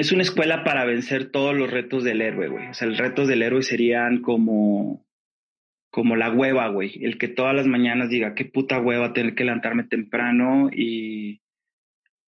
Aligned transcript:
es 0.00 0.12
una 0.12 0.22
escuela 0.22 0.64
para 0.64 0.84
vencer 0.84 1.30
todos 1.30 1.56
los 1.56 1.70
retos 1.70 2.04
del 2.04 2.20
héroe, 2.20 2.48
güey. 2.48 2.68
O 2.68 2.74
sea, 2.74 2.88
los 2.88 2.98
retos 2.98 3.28
del 3.28 3.42
héroe 3.42 3.62
serían 3.62 4.20
como, 4.20 5.06
como 5.90 6.16
la 6.16 6.30
hueva, 6.30 6.68
güey. 6.68 7.04
El 7.04 7.18
que 7.18 7.28
todas 7.28 7.54
las 7.54 7.66
mañanas 7.66 8.10
diga, 8.10 8.34
qué 8.34 8.44
puta 8.44 8.80
hueva 8.80 9.12
tener 9.12 9.34
que 9.34 9.44
levantarme 9.44 9.84
temprano 9.84 10.68
y, 10.72 11.40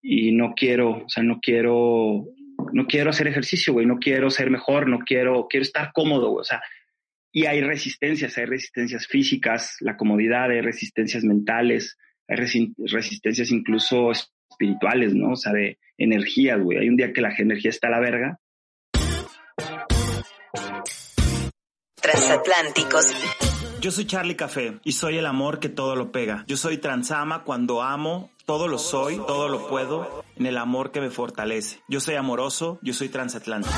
y 0.02 0.32
no 0.32 0.54
quiero, 0.54 1.04
o 1.04 1.08
sea, 1.08 1.22
no 1.22 1.40
quiero, 1.40 2.26
no 2.72 2.86
quiero 2.86 3.10
hacer 3.10 3.28
ejercicio, 3.28 3.72
güey. 3.72 3.86
No 3.86 3.98
quiero 3.98 4.30
ser 4.30 4.50
mejor, 4.50 4.88
no 4.88 5.00
quiero, 5.00 5.46
quiero 5.48 5.62
estar 5.62 5.92
cómodo, 5.92 6.30
güey. 6.30 6.40
O 6.40 6.44
sea, 6.44 6.62
y 7.32 7.46
hay 7.46 7.60
resistencias, 7.60 8.38
hay 8.38 8.46
resistencias 8.46 9.06
físicas, 9.06 9.76
la 9.80 9.96
comodidad, 9.96 10.50
hay 10.50 10.60
resistencias 10.60 11.24
mentales, 11.24 11.96
hay 12.26 12.36
resistencias 12.36 13.50
incluso 13.50 14.12
espirituales, 14.58 15.14
¿no? 15.14 15.32
O 15.32 15.36
sea, 15.36 15.52
de 15.52 15.78
energía, 15.96 16.56
güey. 16.56 16.78
Hay 16.78 16.88
un 16.88 16.96
día 16.96 17.12
que 17.12 17.20
la 17.20 17.32
energía 17.36 17.70
está 17.70 17.86
a 17.86 17.90
la 17.90 18.00
verga. 18.00 18.40
Transatlánticos. 22.00 23.14
Yo 23.80 23.92
soy 23.92 24.06
Charlie 24.06 24.34
Café 24.34 24.80
y 24.82 24.92
soy 24.92 25.18
el 25.18 25.26
amor 25.26 25.60
que 25.60 25.68
todo 25.68 25.94
lo 25.94 26.10
pega. 26.10 26.44
Yo 26.48 26.56
soy 26.56 26.78
transama 26.78 27.44
cuando 27.44 27.82
amo, 27.82 28.30
todo 28.44 28.66
lo 28.66 28.78
soy, 28.78 29.18
todo 29.18 29.48
lo 29.48 29.68
puedo, 29.68 30.24
en 30.36 30.46
el 30.46 30.58
amor 30.58 30.90
que 30.90 31.00
me 31.00 31.10
fortalece. 31.10 31.80
Yo 31.88 32.00
soy 32.00 32.16
amoroso, 32.16 32.80
yo 32.82 32.92
soy 32.92 33.08
transatlántico. 33.08 33.74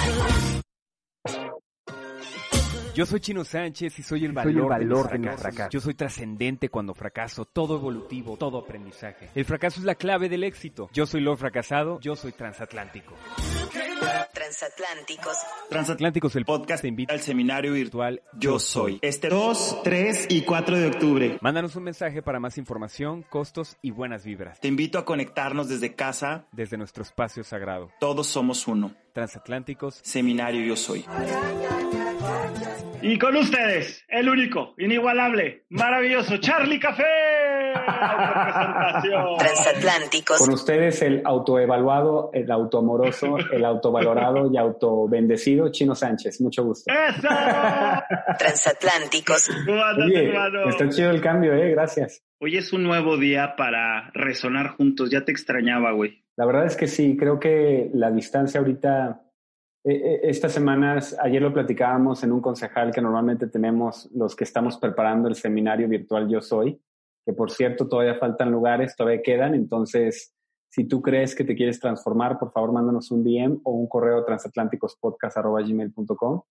Yo 3.01 3.07
soy 3.07 3.21
Chino 3.21 3.45
Sánchez 3.45 3.99
y 3.99 4.03
soy 4.03 4.27
el 4.27 4.33
valor, 4.33 5.09
de, 5.11 5.19
mi 5.19 5.29
fracaso. 5.29 5.71
Yo 5.71 5.81
soy 5.81 5.95
trascendente 5.95 6.69
cuando 6.69 6.93
fracaso, 6.93 7.47
todo 7.47 7.79
evolutivo, 7.79 8.37
todo 8.37 8.59
aprendizaje. 8.59 9.31
El 9.35 9.47
fracaso 9.47 9.81
es 9.81 9.87
la 9.87 9.95
clave 9.95 10.29
del 10.29 10.45
éxito. 10.45 10.91
Yo 10.93 11.07
soy 11.07 11.23
lo 11.23 11.35
fracasado, 11.35 11.99
yo 12.01 12.15
soy 12.15 12.33
transatlántico. 12.33 13.15
Transatlánticos. 14.51 15.37
Transatlánticos, 15.69 16.35
el 16.35 16.45
podcast 16.45 16.83
te 16.83 16.89
invita 16.89 17.15
al 17.15 17.21
seminario 17.21 17.73
virtual 17.73 18.21
Yo 18.37 18.59
Soy. 18.59 18.99
Este 19.01 19.29
2, 19.29 19.83
3 19.85 20.27
y 20.29 20.43
4 20.43 20.77
de 20.77 20.87
octubre. 20.89 21.39
Mándanos 21.41 21.77
un 21.77 21.85
mensaje 21.85 22.21
para 22.21 22.41
más 22.41 22.59
información, 22.59 23.23
costos 23.23 23.77
y 23.81 23.93
buenas 23.93 24.25
vibras. 24.25 24.59
Te 24.59 24.67
invito 24.67 24.99
a 24.99 25.05
conectarnos 25.05 25.69
desde 25.69 25.95
casa, 25.95 26.49
desde 26.51 26.77
nuestro 26.77 27.05
espacio 27.05 27.45
sagrado. 27.45 27.93
Todos 28.01 28.27
somos 28.27 28.67
uno. 28.67 28.93
Transatlánticos. 29.13 30.01
Seminario 30.03 30.67
Yo 30.67 30.75
Soy. 30.75 31.05
Y 33.03 33.19
con 33.21 33.37
ustedes, 33.37 34.05
el 34.09 34.29
único, 34.29 34.75
inigualable, 34.79 35.65
maravilloso 35.69 36.39
Charlie 36.39 36.81
Café. 36.81 37.30
Transatlánticos. 39.39 40.39
Con 40.39 40.53
ustedes 40.53 41.03
el 41.03 41.23
autoevaluado, 41.25 42.31
el 42.33 42.51
autoamoroso, 42.51 43.37
el 43.53 43.65
autovalorado 43.65 44.51
y 44.53 44.57
autovendecido 44.57 45.71
Chino 45.71 45.95
Sánchez. 45.95 46.41
Mucho 46.41 46.65
gusto. 46.65 46.93
¡Eso! 46.93 47.29
Transatlánticos. 48.39 49.51
Oye, 50.05 50.33
está 50.69 50.89
chido 50.89 51.11
el 51.11 51.21
cambio, 51.21 51.55
eh. 51.55 51.71
Gracias. 51.71 52.23
Hoy 52.41 52.57
es 52.57 52.73
un 52.73 52.83
nuevo 52.83 53.17
día 53.17 53.55
para 53.57 54.11
resonar 54.15 54.69
juntos. 54.77 55.11
Ya 55.11 55.25
te 55.25 55.33
extrañaba, 55.33 55.93
güey. 55.93 56.25
La 56.37 56.47
verdad 56.47 56.67
es 56.67 56.77
que 56.77 56.87
sí. 56.87 57.17
Creo 57.19 57.39
que 57.39 57.91
la 57.93 58.11
distancia 58.11 58.61
ahorita 58.61 59.21
eh, 59.83 59.93
eh, 59.95 60.21
estas 60.25 60.53
semanas, 60.53 61.17
ayer 61.21 61.41
lo 61.41 61.53
platicábamos 61.53 62.23
en 62.23 62.33
un 62.33 62.43
concejal 62.43 62.93
que 62.93 63.01
normalmente 63.01 63.47
tenemos 63.47 64.11
los 64.13 64.37
que 64.37 64.45
estamos 64.45 64.77
preparando 64.77 65.29
el 65.29 65.35
seminario 65.35 65.89
virtual 65.89 66.29
Yo 66.29 66.43
Soy, 66.43 66.79
que 67.25 67.33
por 67.33 67.51
cierto 67.51 67.89
todavía 67.89 68.17
faltan 68.17 68.51
lugares, 68.51 68.95
todavía 68.97 69.23
quedan, 69.23 69.55
entonces 69.55 70.35
si 70.69 70.85
tú 70.85 71.01
crees 71.03 71.35
que 71.35 71.45
te 71.45 71.57
quieres 71.57 71.81
transformar, 71.81 72.39
por 72.39 72.53
favor 72.53 72.73
mándanos 72.73 73.11
un 73.11 73.25
DM 73.25 73.61
o 73.65 73.73
un 73.73 73.89
correo 73.89 74.23
transatlánticospodcast.gmail.com. 74.25 76.43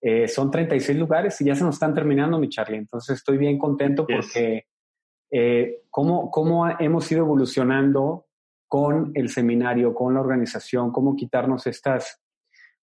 Eh, 0.00 0.28
son 0.28 0.50
36 0.50 0.98
lugares 0.98 1.40
y 1.40 1.46
ya 1.46 1.54
se 1.54 1.64
nos 1.64 1.76
están 1.76 1.94
terminando, 1.94 2.38
mi 2.38 2.48
Charlie, 2.48 2.78
entonces 2.78 3.16
estoy 3.16 3.38
bien 3.38 3.58
contento 3.58 4.06
porque 4.06 4.66
eh, 5.30 5.82
cómo, 5.90 6.30
cómo 6.30 6.68
hemos 6.78 7.10
ido 7.10 7.22
evolucionando 7.22 8.26
con 8.68 9.10
el 9.14 9.30
seminario, 9.30 9.94
con 9.94 10.14
la 10.14 10.20
organización, 10.20 10.92
cómo 10.92 11.16
quitarnos 11.16 11.66
estas 11.66 12.20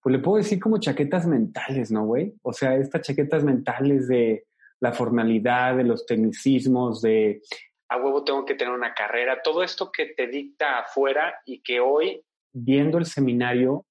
pues 0.06 0.18
le 0.18 0.22
puedo 0.22 0.38
decir 0.38 0.60
como 0.60 0.78
chaquetas 0.78 1.26
mentales, 1.26 1.90
¿no, 1.90 2.06
güey? 2.06 2.36
O 2.44 2.54
sea, 2.54 2.76
estas 2.76 3.02
chaquetas 3.02 3.44
mentales 3.44 4.08
de 4.08 4.46
la 4.86 4.94
formalidad, 4.94 5.78
de 5.78 5.84
los 5.84 6.06
tecnicismos, 6.06 7.02
de 7.02 7.42
a 7.90 7.98
huevo 7.98 8.24
tengo 8.24 8.46
que 8.46 8.56
tener 8.56 8.74
una 8.74 8.94
carrera, 8.94 9.42
todo 9.44 9.64
esto 9.64 9.92
que 9.92 10.08
te 10.08 10.28
dicta 10.28 10.80
afuera 10.80 11.36
y 11.46 11.62
que 11.62 11.80
hoy, 11.80 12.22
viendo 12.52 12.98
el 12.98 13.06
seminario, 13.06 13.86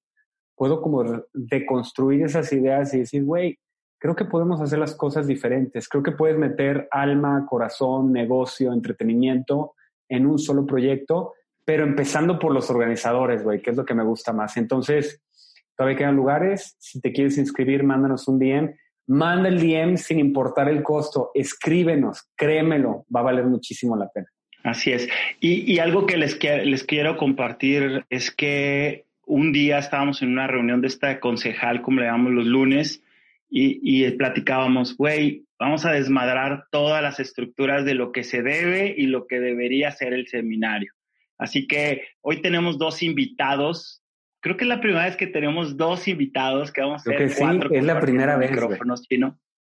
puedo 0.55 0.81
como 0.81 1.03
deconstruir 1.33 2.23
esas 2.23 2.51
ideas 2.51 2.93
y 2.93 2.99
decir, 2.99 3.23
güey, 3.23 3.57
creo 3.99 4.15
que 4.15 4.25
podemos 4.25 4.61
hacer 4.61 4.79
las 4.79 4.95
cosas 4.95 5.27
diferentes, 5.27 5.87
creo 5.87 6.03
que 6.03 6.11
puedes 6.11 6.37
meter 6.37 6.87
alma, 6.91 7.45
corazón, 7.49 8.11
negocio, 8.11 8.73
entretenimiento 8.73 9.75
en 10.09 10.25
un 10.25 10.37
solo 10.37 10.65
proyecto, 10.65 11.33
pero 11.63 11.83
empezando 11.83 12.37
por 12.37 12.53
los 12.53 12.69
organizadores, 12.69 13.43
güey, 13.43 13.61
que 13.61 13.71
es 13.71 13.77
lo 13.77 13.85
que 13.85 13.95
me 13.95 14.03
gusta 14.03 14.33
más. 14.33 14.57
Entonces, 14.57 15.21
Todavía 15.75 15.97
quedan 15.97 16.15
lugares. 16.15 16.75
Si 16.79 17.01
te 17.01 17.11
quieres 17.11 17.37
inscribir, 17.37 17.83
mándanos 17.83 18.27
un 18.27 18.39
DM. 18.39 18.75
Manda 19.07 19.49
el 19.49 19.59
DM 19.59 19.97
sin 19.97 20.19
importar 20.19 20.69
el 20.69 20.81
costo. 20.81 21.31
Escríbenos, 21.33 22.27
créemelo, 22.35 23.05
va 23.15 23.19
a 23.19 23.23
valer 23.23 23.45
muchísimo 23.45 23.95
la 23.95 24.09
pena. 24.09 24.27
Así 24.63 24.91
es. 24.91 25.07
Y, 25.39 25.77
algo 25.77 26.07
que 26.07 26.17
les, 26.17 26.39
les 26.43 26.83
quiero 26.83 27.17
compartir 27.17 28.03
es 28.09 28.31
que 28.31 29.05
un 29.25 29.51
día 29.51 29.77
estábamos 29.77 30.23
en 30.23 30.29
una 30.29 30.47
reunión 30.47 30.81
de 30.81 30.87
esta 30.87 31.19
concejal, 31.19 31.83
como 31.83 31.99
le 31.99 32.07
llamamos 32.07 32.33
los 32.33 32.45
lunes, 32.45 33.03
y, 33.47 33.79
y 33.83 34.09
platicábamos, 34.11 34.97
güey, 34.97 35.45
vamos 35.59 35.85
a 35.85 35.91
desmadrar 35.91 36.65
todas 36.71 37.01
las 37.03 37.19
estructuras 37.19 37.85
de 37.85 37.93
lo 37.93 38.11
que 38.11 38.23
se 38.23 38.41
debe 38.41 38.93
y 38.97 39.05
lo 39.05 39.27
que 39.27 39.39
debería 39.39 39.91
ser 39.91 40.13
el 40.13 40.27
seminario. 40.27 40.93
Así 41.37 41.67
que 41.67 42.03
hoy 42.21 42.41
tenemos 42.41 42.77
dos 42.77 43.03
invitados 43.03 44.01
creo 44.45 44.57
que 44.57 44.65
es 44.65 44.67
la 44.67 44.79
primera 44.79 45.05
vez 45.05 45.17
que 45.17 45.25
tenemos 45.25 45.75
dos 45.75 46.07
invitados 46.07 46.71
que 46.71 46.81
vamos 46.81 46.97
a 46.97 47.09
hacer 47.09 47.31
sí, 47.31 47.43
es 47.71 47.83
la 47.83 47.99
primera 47.99 48.37
vez. 48.37 48.51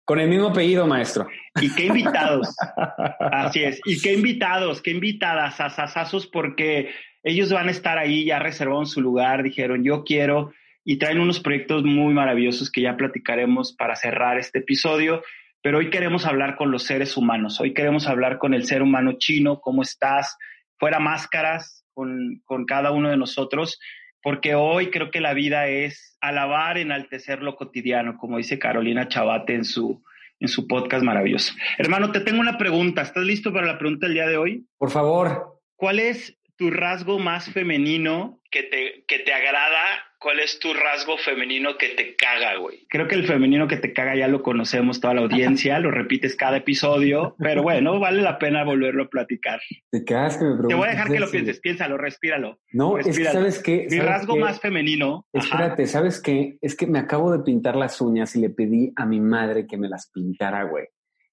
Con 0.03 0.19
el 0.19 0.27
mismo 0.27 0.49
apellido, 0.49 0.85
maestro. 0.85 1.29
Y 1.61 1.73
qué 1.73 1.85
invitados. 1.85 2.53
Así 3.31 3.63
es. 3.63 3.79
Y 3.85 4.01
qué 4.01 4.11
invitados, 4.11 4.81
qué 4.81 4.91
invitadas, 4.91 5.61
asasazos, 5.61 6.27
porque 6.27 6.89
ellos 7.23 7.53
van 7.53 7.69
a 7.69 7.71
estar 7.71 7.97
ahí, 7.97 8.25
ya 8.25 8.39
reservaron 8.39 8.85
su 8.85 8.99
lugar, 8.99 9.43
dijeron, 9.43 9.81
yo 9.85 10.03
quiero, 10.03 10.51
y 10.83 10.97
traen 10.97 11.21
unos 11.21 11.39
proyectos 11.39 11.85
muy 11.85 12.13
maravillosos 12.13 12.69
que 12.69 12.81
ya 12.81 12.97
platicaremos 12.97 13.71
para 13.71 13.95
cerrar 13.95 14.37
este 14.37 14.59
episodio. 14.59 15.23
Pero 15.61 15.77
hoy 15.77 15.89
queremos 15.89 16.25
hablar 16.25 16.57
con 16.57 16.69
los 16.69 16.83
seres 16.83 17.15
humanos. 17.15 17.61
Hoy 17.61 17.73
queremos 17.73 18.07
hablar 18.07 18.39
con 18.39 18.53
el 18.53 18.65
ser 18.65 18.81
humano 18.81 19.13
chino, 19.19 19.61
cómo 19.61 19.83
estás, 19.83 20.37
fuera 20.77 20.99
máscaras, 20.99 21.85
con, 21.93 22.41
con 22.43 22.65
cada 22.65 22.91
uno 22.91 23.09
de 23.09 23.15
nosotros 23.15 23.79
porque 24.25 24.55
hoy 24.55 24.89
creo 24.89 25.11
que 25.11 25.21
la 25.21 25.35
vida 25.35 25.67
es 25.67 26.17
alabar, 26.19 26.79
enaltecer 26.79 27.43
lo 27.43 27.55
cotidiano, 27.55 28.17
como 28.17 28.37
dice 28.37 28.57
Carolina 28.57 29.07
Chabate 29.07 29.53
en 29.53 29.63
su, 29.63 30.03
en 30.39 30.47
su 30.47 30.65
podcast 30.65 31.03
maravilloso. 31.03 31.53
Hermano, 31.77 32.11
te 32.11 32.21
tengo 32.21 32.39
una 32.39 32.57
pregunta. 32.57 33.03
¿Estás 33.03 33.23
listo 33.23 33.53
para 33.53 33.67
la 33.67 33.77
pregunta 33.77 34.07
del 34.07 34.15
día 34.15 34.25
de 34.25 34.37
hoy? 34.37 34.65
Por 34.79 34.89
favor. 34.89 35.61
¿Cuál 35.75 35.99
es 35.99 36.35
tu 36.57 36.71
rasgo 36.71 37.19
más 37.19 37.51
femenino 37.51 38.41
que 38.49 38.63
te, 38.63 39.05
que 39.07 39.19
te 39.19 39.31
agrada? 39.31 39.77
¿Cuál 40.25 40.39
es 40.39 40.57
tu 40.57 40.73
rasgo 40.73 41.19
femenino 41.19 41.77
que 41.77 41.89
te 41.89 42.15
caga, 42.15 42.57
güey? 42.57 42.87
Creo 42.89 43.07
que 43.07 43.13
el 43.13 43.27
femenino 43.27 43.67
que 43.67 43.77
te 43.77 43.93
caga 43.93 44.15
ya 44.15 44.27
lo 44.27 44.41
conocemos 44.41 44.99
toda 44.99 45.13
la 45.13 45.21
audiencia, 45.21 45.77
lo 45.77 45.91
repites 45.91 46.35
cada 46.35 46.57
episodio, 46.57 47.35
pero 47.37 47.61
bueno, 47.61 47.99
vale 47.99 48.23
la 48.23 48.39
pena 48.39 48.63
volverlo 48.63 49.03
a 49.03 49.07
platicar. 49.07 49.59
Te 49.91 50.03
cagas 50.03 50.37
que 50.37 50.45
me 50.45 50.67
Te 50.67 50.73
voy 50.73 50.87
a 50.87 50.91
dejar 50.93 51.11
que 51.11 51.19
lo 51.19 51.29
pienses, 51.29 51.59
piénsalo, 51.59 51.99
respíralo. 51.99 52.59
No, 52.73 52.97
es 52.97 53.15
que 53.15 53.25
sabes 53.25 53.61
qué. 53.61 53.85
Mi 53.87 53.99
rasgo 53.99 54.35
más 54.35 54.59
femenino. 54.59 55.27
Espérate, 55.31 55.85
¿sabes 55.85 56.19
qué? 56.19 56.57
Es 56.59 56.75
que 56.75 56.87
me 56.87 56.97
acabo 56.97 57.31
de 57.31 57.43
pintar 57.43 57.75
las 57.75 58.01
uñas 58.01 58.35
y 58.35 58.41
le 58.41 58.49
pedí 58.49 58.93
a 58.95 59.05
mi 59.05 59.19
madre 59.19 59.67
que 59.67 59.77
me 59.77 59.89
las 59.89 60.09
pintara, 60.09 60.63
güey. 60.63 60.87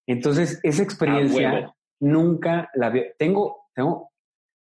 Entonces, 0.06 0.60
esa 0.64 0.82
experiencia 0.82 1.72
nunca 1.98 2.68
la 2.74 2.90
vi. 2.90 3.04
Tengo, 3.16 3.70
tengo 3.74 4.12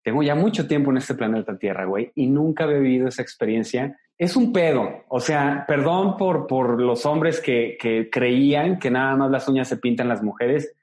tengo 0.03 0.23
ya 0.23 0.35
mucho 0.35 0.67
tiempo 0.67 0.91
en 0.91 0.97
este 0.97 1.15
planeta 1.15 1.59
Tierra, 1.59 1.85
güey, 1.85 2.11
y 2.15 2.27
nunca 2.27 2.65
he 2.65 2.79
vivido 2.79 3.09
esa 3.09 3.23
experiencia. 3.23 3.99
Es 4.20 4.37
un 4.37 4.52
pedo. 4.52 5.05
O 5.08 5.19
sea, 5.19 5.64
perdón 5.67 6.19
por, 6.19 6.46
por 6.46 6.78
los 6.78 7.06
hombres 7.06 7.40
que, 7.40 7.78
que 7.81 8.11
creían 8.11 8.78
que 8.78 8.90
nada 8.90 9.17
más 9.17 9.31
las 9.31 9.49
uñas 9.49 9.67
se 9.67 9.78
pintan 9.78 10.08
las 10.08 10.22
mujeres. 10.22 10.76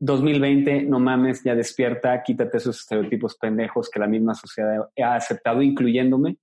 2020, 0.00 0.82
no 0.82 0.98
mames, 0.98 1.42
ya 1.42 1.54
despierta, 1.54 2.22
quítate 2.22 2.58
esos 2.58 2.80
estereotipos 2.80 3.38
pendejos 3.38 3.88
que 3.88 3.98
la 3.98 4.06
misma 4.06 4.34
sociedad 4.34 4.90
ha 5.02 5.14
aceptado, 5.14 5.62
incluyéndome. 5.62 6.36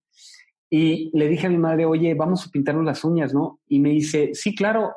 Y 0.67 1.15
le 1.15 1.27
dije 1.27 1.45
a 1.45 1.51
mi 1.51 1.59
madre, 1.59 1.85
oye, 1.85 2.15
vamos 2.15 2.47
a 2.47 2.49
pintarnos 2.49 2.85
las 2.85 3.03
uñas, 3.03 3.35
¿no? 3.35 3.59
Y 3.67 3.79
me 3.79 3.89
dice, 3.89 4.31
sí, 4.33 4.55
claro, 4.55 4.95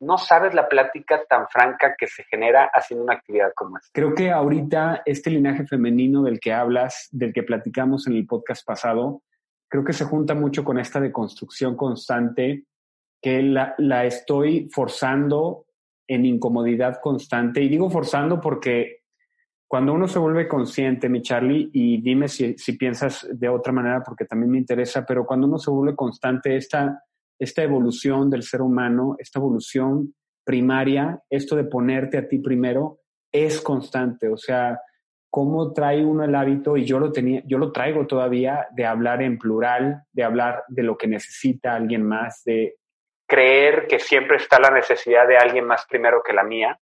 no 0.00 0.18
sabes 0.18 0.52
la 0.52 0.68
plática 0.68 1.22
tan 1.26 1.48
franca 1.48 1.94
que 1.96 2.06
se 2.08 2.24
genera 2.24 2.68
haciendo 2.74 3.04
una 3.04 3.14
actividad 3.14 3.52
como 3.56 3.78
esta. 3.78 3.88
Creo 3.94 4.14
que 4.14 4.30
ahorita 4.30 5.00
este 5.06 5.30
linaje 5.30 5.66
femenino 5.66 6.24
del 6.24 6.40
que 6.40 6.52
hablas, 6.52 7.08
del 7.10 7.32
que 7.32 7.42
platicamos 7.42 8.06
en 8.06 8.16
el 8.16 8.26
podcast 8.26 8.66
pasado, 8.66 9.22
creo 9.68 9.84
que 9.84 9.92
se 9.92 10.04
junta 10.04 10.34
mucho 10.34 10.64
con 10.64 10.78
esta 10.78 11.00
deconstrucción 11.00 11.76
constante 11.76 12.64
que 13.20 13.42
la, 13.42 13.74
la 13.78 14.04
estoy 14.04 14.68
forzando 14.70 15.66
en 16.06 16.26
incomodidad 16.26 17.00
constante. 17.00 17.62
Y 17.62 17.68
digo 17.68 17.90
forzando 17.90 18.40
porque 18.40 19.02
cuando 19.66 19.92
uno 19.94 20.06
se 20.06 20.18
vuelve 20.18 20.46
consciente, 20.46 21.08
mi 21.08 21.22
Charlie, 21.22 21.70
y 21.72 22.00
dime 22.02 22.28
si, 22.28 22.54
si 22.58 22.76
piensas 22.76 23.26
de 23.32 23.48
otra 23.48 23.72
manera 23.72 24.02
porque 24.04 24.26
también 24.26 24.50
me 24.50 24.58
interesa, 24.58 25.04
pero 25.06 25.24
cuando 25.24 25.46
uno 25.46 25.58
se 25.58 25.70
vuelve 25.70 25.96
constante, 25.96 26.56
esta 26.56 27.02
esta 27.38 27.62
evolución 27.62 28.30
del 28.30 28.42
ser 28.42 28.62
humano, 28.62 29.16
esta 29.18 29.38
evolución 29.38 30.14
primaria, 30.44 31.22
esto 31.30 31.56
de 31.56 31.64
ponerte 31.64 32.18
a 32.18 32.28
ti 32.28 32.38
primero, 32.38 33.00
es 33.32 33.60
constante. 33.60 34.28
O 34.28 34.36
sea, 34.36 34.80
cómo 35.34 35.72
trae 35.72 36.04
uno 36.04 36.22
el 36.22 36.36
hábito, 36.36 36.76
y 36.76 36.84
yo 36.84 37.00
lo 37.00 37.10
tenía, 37.10 37.42
yo 37.44 37.58
lo 37.58 37.72
traigo 37.72 38.06
todavía, 38.06 38.68
de 38.70 38.86
hablar 38.86 39.20
en 39.20 39.36
plural, 39.36 40.04
de 40.12 40.22
hablar 40.22 40.62
de 40.68 40.84
lo 40.84 40.96
que 40.96 41.08
necesita 41.08 41.74
alguien 41.74 42.06
más, 42.06 42.44
de 42.44 42.76
creer 43.26 43.88
que 43.88 43.98
siempre 43.98 44.36
está 44.36 44.60
la 44.60 44.70
necesidad 44.70 45.26
de 45.26 45.36
alguien 45.36 45.64
más 45.64 45.86
primero 45.86 46.22
que 46.24 46.32
la 46.32 46.44
mía. 46.44 46.78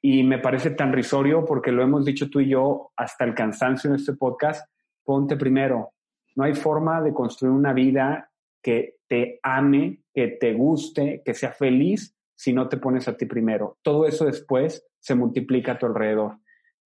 Y 0.00 0.22
me 0.22 0.38
parece 0.38 0.70
tan 0.70 0.90
risorio 0.90 1.44
porque 1.44 1.70
lo 1.70 1.82
hemos 1.82 2.06
dicho 2.06 2.30
tú 2.30 2.40
y 2.40 2.48
yo 2.48 2.92
hasta 2.96 3.26
el 3.26 3.34
cansancio 3.34 3.90
en 3.90 3.96
este 3.96 4.14
podcast, 4.14 4.66
ponte 5.04 5.36
primero. 5.36 5.92
No 6.36 6.44
hay 6.44 6.54
forma 6.54 7.02
de 7.02 7.12
construir 7.12 7.52
una 7.52 7.74
vida 7.74 8.30
que 8.62 8.94
te 9.06 9.38
ame, 9.42 10.00
que 10.14 10.28
te 10.28 10.54
guste, 10.54 11.20
que 11.22 11.34
sea 11.34 11.52
feliz 11.52 12.16
si 12.34 12.54
no 12.54 12.70
te 12.70 12.78
pones 12.78 13.06
a 13.06 13.18
ti 13.18 13.26
primero. 13.26 13.76
Todo 13.82 14.06
eso 14.06 14.24
después 14.24 14.82
se 14.98 15.14
multiplica 15.14 15.72
a 15.72 15.78
tu 15.78 15.84
alrededor. 15.84 16.38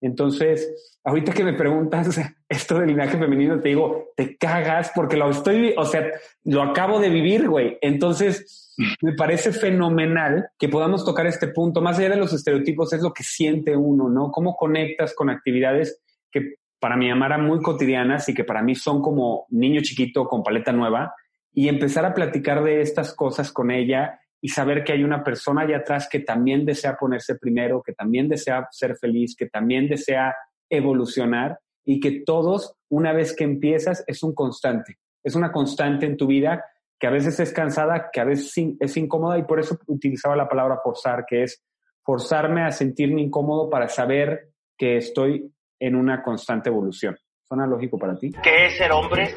Entonces, 0.05 0.99
ahorita 1.03 1.33
que 1.33 1.45
me 1.45 1.55
preguntas 1.55 2.21
esto 2.49 2.79
del 2.79 2.89
linaje 2.89 3.17
femenino, 3.17 3.59
te 3.59 3.71
digo, 3.71 4.12
te 4.15 4.37
cagas 4.37 4.93
porque 4.95 5.17
lo 5.17 5.31
estoy, 5.31 5.75
o 5.79 5.85
sea, 5.87 6.06
lo 6.45 6.62
acabo 6.62 7.01
de 7.01 7.09
vivir, 7.09 7.49
güey. 7.49 7.79
Entonces, 7.81 8.75
me 9.01 9.15
parece 9.15 9.51
fenomenal 9.51 10.51
que 10.59 10.69
podamos 10.69 11.06
tocar 11.06 11.27
este 11.27 11.49
punto. 11.49 11.81
Más 11.81 11.99
allá 11.99 12.11
de 12.11 12.17
los 12.17 12.35
estereotipos, 12.35 12.93
es 12.93 13.01
lo 13.01 13.15
que 13.15 13.23
siente 13.23 13.75
uno, 13.77 14.11
¿no? 14.11 14.31
Cómo 14.31 14.56
conectas 14.56 15.15
con 15.15 15.31
actividades 15.31 16.03
que 16.31 16.57
para 16.79 16.97
mi 16.99 17.09
mamá 17.09 17.39
muy 17.39 17.62
cotidianas 17.62 18.29
y 18.29 18.35
que 18.35 18.45
para 18.45 18.62
mí 18.62 18.75
son 18.75 19.00
como 19.00 19.47
niño 19.49 19.81
chiquito 19.81 20.27
con 20.27 20.43
paleta 20.43 20.71
nueva 20.71 21.15
y 21.55 21.69
empezar 21.69 22.05
a 22.05 22.12
platicar 22.12 22.62
de 22.62 22.83
estas 22.83 23.15
cosas 23.15 23.53
con 23.53 23.71
ella 23.71 24.21
y 24.44 24.50
saber 24.50 24.85
que 24.85 24.93
hay 24.93 25.02
una 25.02 25.25
persona 25.25 25.62
allá 25.62 25.79
atrás 25.79 26.06
que 26.06 26.20
también 26.20 26.67
desea 26.67 26.99
ponerse 26.99 27.37
primero, 27.37 27.82
que 27.82 27.94
también 27.94 28.29
desea 28.29 28.69
ser 28.70 28.94
feliz, 28.99 29.35
que 29.35 29.46
también 29.46 29.88
desea 29.88 30.37
evolucionar 30.69 31.58
y 31.82 31.99
que 31.99 32.25
todos, 32.26 32.76
una 32.91 33.14
vez 33.14 33.35
que 33.35 33.44
empiezas, 33.44 34.05
es 34.06 34.23
un 34.23 34.35
constante. 34.35 34.99
Es 35.23 35.35
una 35.35 35.50
constante 35.50 36.05
en 36.05 36.19
tu 36.19 36.26
vida 36.26 36.62
que 37.00 37.06
a 37.06 37.11
veces 37.11 37.41
es 37.41 37.55
cansada, 37.55 38.11
que 38.12 38.20
a 38.20 38.25
veces 38.25 38.52
es 38.81 38.96
incómoda 38.99 39.38
y 39.38 39.44
por 39.44 39.61
eso 39.61 39.79
utilizaba 39.87 40.37
la 40.37 40.47
palabra 40.47 40.79
forzar, 40.85 41.25
que 41.26 41.44
es 41.44 41.64
forzarme 42.02 42.64
a 42.64 42.70
sentirme 42.70 43.23
incómodo 43.23 43.70
para 43.70 43.88
saber 43.88 44.50
que 44.76 44.99
estoy 44.99 45.50
en 45.81 45.97
una 45.97 46.23
constante 46.23 46.69
evolución. 46.69 47.17
¿Suena 47.44 47.67
lógico 47.67 47.99
para 47.99 48.14
ti? 48.19 48.31
¿Qué 48.43 48.67
es 48.67 48.76
ser 48.76 48.93
hombre? 48.93 49.37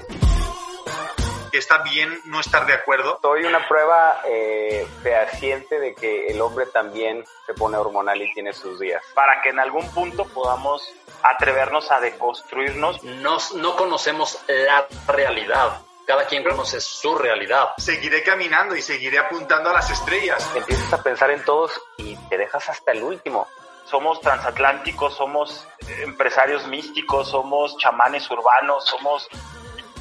Está 1.54 1.80
bien 1.80 2.20
no 2.26 2.40
estar 2.40 2.66
de 2.66 2.74
acuerdo. 2.74 3.20
Soy 3.22 3.46
una 3.46 3.68
prueba 3.68 4.22
eh, 4.26 4.88
fehaciente 5.02 5.80
de 5.80 5.96
que 5.96 6.28
el 6.28 6.42
hombre 6.42 6.66
también 6.68 7.24
se 7.46 7.54
pone 7.54 7.78
hormonal 7.78 8.22
y 8.22 8.34
tiene 8.34 8.54
sus 8.54 8.80
días. 8.80 9.04
Para 9.14 9.42
que 9.42 9.50
en 9.50 9.60
algún 9.60 9.90
punto 9.92 10.26
podamos 10.26 10.82
atrevernos 11.24 11.92
a 11.92 12.00
deconstruirnos. 12.00 13.04
No, 13.04 13.38
no 13.56 13.76
conocemos 13.76 14.40
la 14.48 14.88
realidad. 15.08 15.82
Cada 16.06 16.26
quien 16.26 16.44
conoce 16.44 16.80
su 16.80 17.16
realidad. 17.16 17.70
Seguiré 17.78 18.24
caminando 18.24 18.76
y 18.76 18.82
seguiré 18.82 19.20
apuntando 19.20 19.70
a 19.70 19.74
las 19.74 19.90
estrellas. 19.90 20.50
Empiezas 20.56 20.94
a 20.94 21.04
pensar 21.04 21.32
en 21.32 21.44
todos 21.44 21.82
y 21.98 22.16
te 22.30 22.38
dejas 22.38 22.70
hasta 22.70 22.94
el 22.94 23.04
último 23.04 23.48
somos 23.90 24.20
transatlánticos, 24.20 25.16
somos 25.16 25.66
empresarios 26.02 26.68
místicos, 26.68 27.30
somos 27.30 27.78
chamanes 27.78 28.30
urbanos, 28.30 28.86
somos 28.86 29.30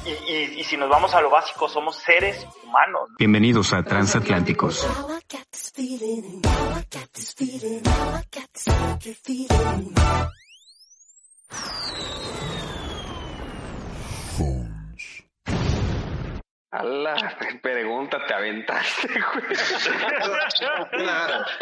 y, 0.05 0.63
si 0.63 0.77
nos 0.77 0.89
vamos 0.89 1.13
a 1.13 1.21
lo 1.21 1.29
básico, 1.29 1.67
somos 1.67 1.95
seres 1.97 2.45
humanos. 2.63 3.09
Bienvenidos 3.17 3.73
a 3.73 3.83
Transatlánticos. 3.83 4.87
La 16.83 17.37
pregunta 17.61 18.25
te 18.27 18.33
aventaste, 18.33 19.07
güey. 19.07 19.45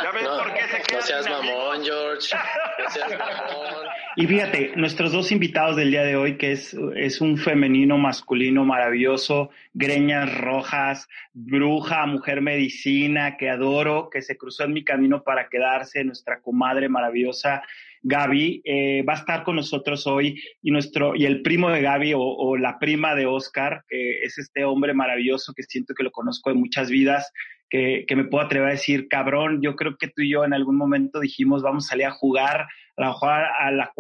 Ya 0.04 0.12
ves 0.12 0.28
por 0.28 0.54
qué 0.54 0.62
se 0.64 0.82
queda. 0.84 0.98
No 0.98 1.02
seas 1.02 1.30
mamón, 1.30 1.84
George. 1.84 2.36
No 2.84 2.90
seas 2.90 3.12
mamón. 3.18 3.86
Y 4.16 4.28
fíjate, 4.28 4.74
nuestros 4.76 5.12
dos 5.12 5.32
invitados 5.32 5.76
del 5.76 5.92
día 5.92 6.04
de 6.04 6.16
hoy, 6.16 6.38
que 6.38 6.54
es, 6.54 6.76
es 6.96 7.22
un 7.22 7.38
femenino 7.38 7.98
masculino 7.98 8.64
maravilloso, 8.64 9.50
greñas 9.74 10.38
rojas, 10.38 11.10
bruja, 11.34 12.06
mujer 12.06 12.42
medicina, 12.42 13.38
que 13.38 13.50
adoro, 13.50 14.10
que 14.10 14.22
se 14.22 14.38
cruzó 14.38 14.64
en 14.64 14.74
mi 14.74 14.84
camino 14.84 15.24
para 15.24 15.50
quedarse, 15.50 16.04
nuestra 16.04 16.40
comadre 16.40 16.88
maravillosa, 16.90 17.64
Gaby, 18.08 18.62
eh, 18.64 19.02
va 19.02 19.14
a 19.14 19.18
estar 19.18 19.44
con 19.44 19.56
nosotros 19.56 20.06
hoy 20.06 20.40
y 20.62 20.70
nuestro 20.70 21.16
y 21.16 21.26
el 21.26 21.42
primo 21.42 21.72
de 21.72 21.82
Gaby 21.82 22.14
o, 22.16 22.56
la 22.56 22.78
prima 22.78 23.16
de 23.16 23.26
Oscar, 23.26 23.84
que 23.88 24.22
es 24.22 24.38
este 24.38 24.64
hombre 24.64 24.94
maravilloso 24.94 25.54
que 25.56 25.64
siento 25.64 25.96
que 25.96 26.04
lo 26.04 26.12
conozco 26.12 26.52
de 26.52 26.56
muchas 26.56 26.92
vidas, 26.92 27.32
que, 27.68 28.06
me 28.16 28.26
puedo 28.26 28.46
atrever 28.46 28.68
a 28.68 28.74
decir, 28.74 29.08
cabrón, 29.08 29.60
yo 29.64 29.76
creo 29.76 29.98
que 29.98 30.08
tú 30.08 30.22
y 30.22 30.32
yo 30.32 30.46
en 30.46 30.54
algún 30.54 30.78
momento 30.78 31.20
dijimos, 31.20 31.64
vamos 31.64 31.88
a 31.88 31.90
salir 31.90 32.06
a 32.06 32.12
jugar, 32.12 32.68
a 32.96 33.12
jugar 33.14 33.50
a 33.60 33.72
la 33.72 33.92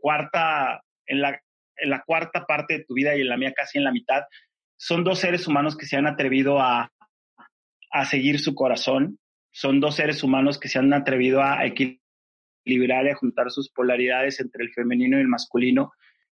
cuarta, 0.00 0.82
en 1.06 1.20
la, 1.20 1.40
en 1.76 1.90
la 1.90 2.02
cuarta 2.04 2.46
parte 2.46 2.78
de 2.78 2.84
tu 2.84 2.94
vida 2.94 3.16
y 3.16 3.20
en 3.20 3.28
la 3.28 3.36
mía 3.36 3.54
casi 3.54 3.78
en 3.78 3.84
la 3.84 3.92
mitad. 3.92 4.24
Son 4.76 5.04
dos 5.04 5.20
seres 5.20 5.46
humanos 5.46 5.76
que 5.76 5.86
se 5.86 5.96
han 5.96 6.08
atrevido 6.08 6.60
a, 6.60 6.90
a 7.92 8.04
seguir 8.04 8.40
su 8.40 8.52
corazón, 8.56 9.20
son 9.52 9.78
dos 9.78 9.94
seres 9.94 10.24
humanos 10.24 10.58
que 10.58 10.66
se 10.66 10.80
han 10.80 10.92
atrevido 10.92 11.40
a 11.40 11.64
equilibrar 11.64 12.03
equilibrar 12.64 13.06
y 13.06 13.10
a 13.10 13.16
juntar 13.16 13.50
sus 13.50 13.70
polaridades 13.70 14.40
entre 14.40 14.64
el 14.64 14.72
femenino 14.72 15.18
y 15.18 15.20
el 15.20 15.28
masculino 15.28 15.92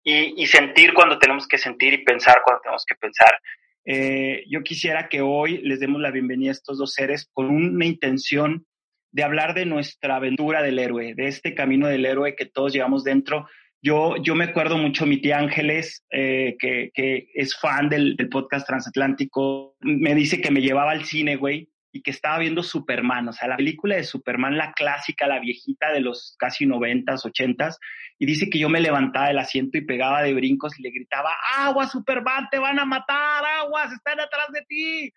y, 0.07 0.47
sentir 0.47 0.95
cuando 0.95 1.19
tenemos 1.19 1.49
que 1.49 1.59
sentir 1.59 1.93
y 1.95 2.05
pensar 2.05 2.37
cuando 2.45 2.63
tenemos 2.63 2.85
que 2.87 2.95
pensar. 2.95 3.41
Eh, 3.85 4.45
yo 4.49 4.63
quisiera 4.63 5.09
que 5.09 5.21
hoy 5.21 5.59
les 5.59 5.81
demos 5.81 6.01
la 6.01 6.13
bienvenida 6.13 6.51
a 6.51 6.53
estos 6.53 6.79
dos 6.79 6.93
seres 6.93 7.29
con 7.33 7.51
una 7.51 7.85
intención 7.85 8.65
de 9.11 9.25
hablar 9.25 9.55
de 9.55 9.67
nuestra 9.67 10.17
aventura 10.17 10.63
del 10.63 10.79
héroe, 10.79 11.15
de 11.15 11.27
este 11.27 11.55
camino 11.55 11.89
del 11.89 12.07
héroe 12.07 12.37
que 12.37 12.47
todos 12.47 12.73
llevamos 12.73 13.03
dentro. 13.03 13.49
Yo, 13.83 14.17
yo 14.23 14.37
me 14.37 14.45
acuerdo 14.45 14.79
mucho, 14.79 15.07
mi 15.07 15.21
tía 15.21 15.39
Ángeles, 15.39 16.05
eh, 16.11 16.57
que, 16.59 16.91
que, 16.95 17.29
es 17.35 17.57
fan 17.57 17.89
del, 17.89 18.17
del, 18.17 18.29
podcast 18.29 18.67
transatlántico, 18.67 19.77
me 19.81 20.15
dice 20.15 20.41
que 20.41 20.53
me 20.53 20.61
llevaba 20.63 20.93
al 20.93 21.05
cine, 21.05 21.35
güey, 21.35 21.69
y 21.93 22.03
que 22.03 22.11
estaba 22.11 22.39
viendo 22.39 22.63
Superman, 22.63 23.29
o 23.29 23.33
sea, 23.33 23.49
la 23.49 23.57
película 23.57 23.97
de 23.97 24.05
Superman, 24.05 24.59
la 24.59 24.73
clásica, 24.73 25.27
la 25.27 25.41
viejita 25.41 25.93
de 25.93 26.01
los 26.01 26.37
casi 26.39 26.67
noventas, 26.67 27.25
ochentas, 27.25 27.79
y 28.19 28.27
dice 28.27 28.51
que 28.51 28.59
yo 28.59 28.69
me 28.69 28.81
levantaba 28.81 29.29
del 29.29 29.39
asiento 29.39 29.79
y 29.79 29.87
pegaba 29.87 30.23
de 30.23 30.35
brincos 30.35 30.79
y 30.79 30.83
le 30.83 30.91
gritaba, 30.91 31.31
agua 31.57 31.87
Superman, 31.87 32.49
te 32.51 32.59
van 32.59 32.79
a 32.79 32.85
matar, 32.85 33.45
aguas, 33.63 33.93
están 33.93 34.21
atrás 34.21 34.49
de 34.53 34.63
ti. 34.69 35.13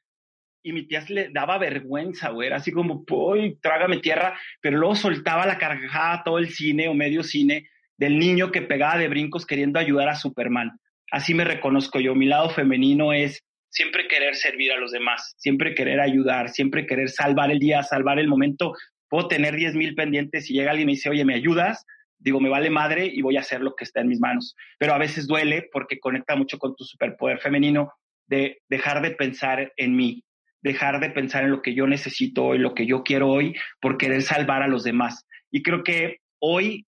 Y 0.61 0.73
mi 0.73 0.87
tía 0.87 1.03
le 1.07 1.29
daba 1.29 1.57
vergüenza, 1.57 2.29
güey, 2.29 2.47
era 2.47 2.57
así 2.57 2.71
como, 2.71 3.03
uy, 3.09 3.57
trágame 3.61 3.97
tierra, 3.97 4.37
pero 4.61 4.77
luego 4.77 4.95
soltaba 4.95 5.45
la 5.45 5.57
carcajada 5.57 6.23
todo 6.23 6.37
el 6.37 6.49
cine 6.49 6.87
o 6.87 6.93
medio 6.93 7.23
cine 7.23 7.69
del 7.97 8.17
niño 8.17 8.51
que 8.51 8.61
pegaba 8.61 8.97
de 8.97 9.09
brincos 9.09 9.45
queriendo 9.45 9.79
ayudar 9.79 10.09
a 10.09 10.15
Superman. 10.15 10.79
Así 11.11 11.33
me 11.33 11.43
reconozco 11.43 11.99
yo, 11.99 12.15
mi 12.15 12.25
lado 12.25 12.49
femenino 12.49 13.13
es 13.13 13.43
siempre 13.69 14.07
querer 14.07 14.35
servir 14.35 14.71
a 14.71 14.77
los 14.77 14.91
demás, 14.91 15.35
siempre 15.37 15.73
querer 15.75 15.99
ayudar, 15.99 16.49
siempre 16.49 16.85
querer 16.85 17.09
salvar 17.09 17.51
el 17.51 17.59
día, 17.59 17.83
salvar 17.83 18.19
el 18.19 18.27
momento. 18.27 18.73
Puedo 19.07 19.27
tener 19.27 19.55
10 19.55 19.75
mil 19.75 19.95
pendientes 19.95 20.49
y 20.49 20.53
llega 20.53 20.71
alguien 20.71 20.89
y 20.89 20.91
me 20.91 20.95
dice, 20.95 21.09
oye, 21.09 21.25
¿me 21.25 21.35
ayudas? 21.35 21.85
digo, 22.19 22.39
me 22.39 22.49
vale 22.49 22.69
madre 22.69 23.05
y 23.05 23.21
voy 23.21 23.37
a 23.37 23.39
hacer 23.39 23.61
lo 23.61 23.75
que 23.75 23.85
está 23.85 24.01
en 24.01 24.09
mis 24.09 24.19
manos. 24.19 24.55
Pero 24.77 24.93
a 24.93 24.97
veces 24.97 25.25
duele 25.25 25.69
porque 25.71 25.99
conecta 25.99 26.35
mucho 26.35 26.59
con 26.59 26.75
tu 26.75 26.83
superpoder 26.83 27.39
femenino 27.39 27.93
de 28.27 28.61
dejar 28.69 29.01
de 29.01 29.11
pensar 29.11 29.73
en 29.77 29.95
mí, 29.95 30.23
dejar 30.61 30.99
de 30.99 31.09
pensar 31.09 31.43
en 31.43 31.51
lo 31.51 31.61
que 31.61 31.73
yo 31.73 31.87
necesito 31.87 32.45
hoy, 32.45 32.59
lo 32.59 32.75
que 32.75 32.85
yo 32.85 33.03
quiero 33.03 33.29
hoy, 33.29 33.55
por 33.81 33.97
querer 33.97 34.21
salvar 34.21 34.61
a 34.61 34.67
los 34.67 34.83
demás. 34.83 35.25
Y 35.49 35.63
creo 35.63 35.83
que 35.83 36.17
hoy 36.39 36.85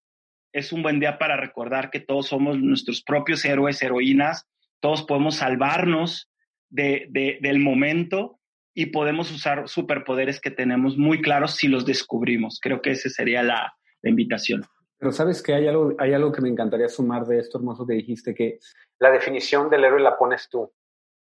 es 0.52 0.72
un 0.72 0.82
buen 0.82 1.00
día 1.00 1.18
para 1.18 1.36
recordar 1.36 1.90
que 1.90 2.00
todos 2.00 2.28
somos 2.28 2.58
nuestros 2.58 3.02
propios 3.02 3.44
héroes, 3.44 3.82
heroínas, 3.82 4.46
todos 4.80 5.02
podemos 5.04 5.36
salvarnos 5.36 6.28
de, 6.72 7.38
del 7.40 7.60
momento 7.60 8.40
y 8.74 8.86
podemos 8.86 9.30
usar 9.30 9.68
superpoderes 9.68 10.40
que 10.40 10.50
tenemos 10.50 10.96
muy 10.96 11.20
claros 11.20 11.56
si 11.56 11.68
los 11.68 11.84
descubrimos. 11.84 12.58
Creo 12.60 12.80
que 12.80 12.92
esa 12.92 13.08
sería 13.10 13.42
la, 13.42 13.74
la 14.02 14.10
invitación. 14.10 14.64
Pero 14.98 15.12
sabes 15.12 15.42
que 15.42 15.52
hay 15.54 15.66
algo, 15.68 15.94
hay 15.98 16.12
algo 16.12 16.32
que 16.32 16.40
me 16.40 16.48
encantaría 16.48 16.88
sumar 16.88 17.26
de 17.26 17.38
esto 17.38 17.58
hermoso 17.58 17.86
que 17.86 17.94
dijiste, 17.94 18.34
que 18.34 18.58
la 18.98 19.10
definición 19.10 19.68
del 19.68 19.84
héroe 19.84 20.00
la 20.00 20.16
pones 20.16 20.48
tú. 20.48 20.72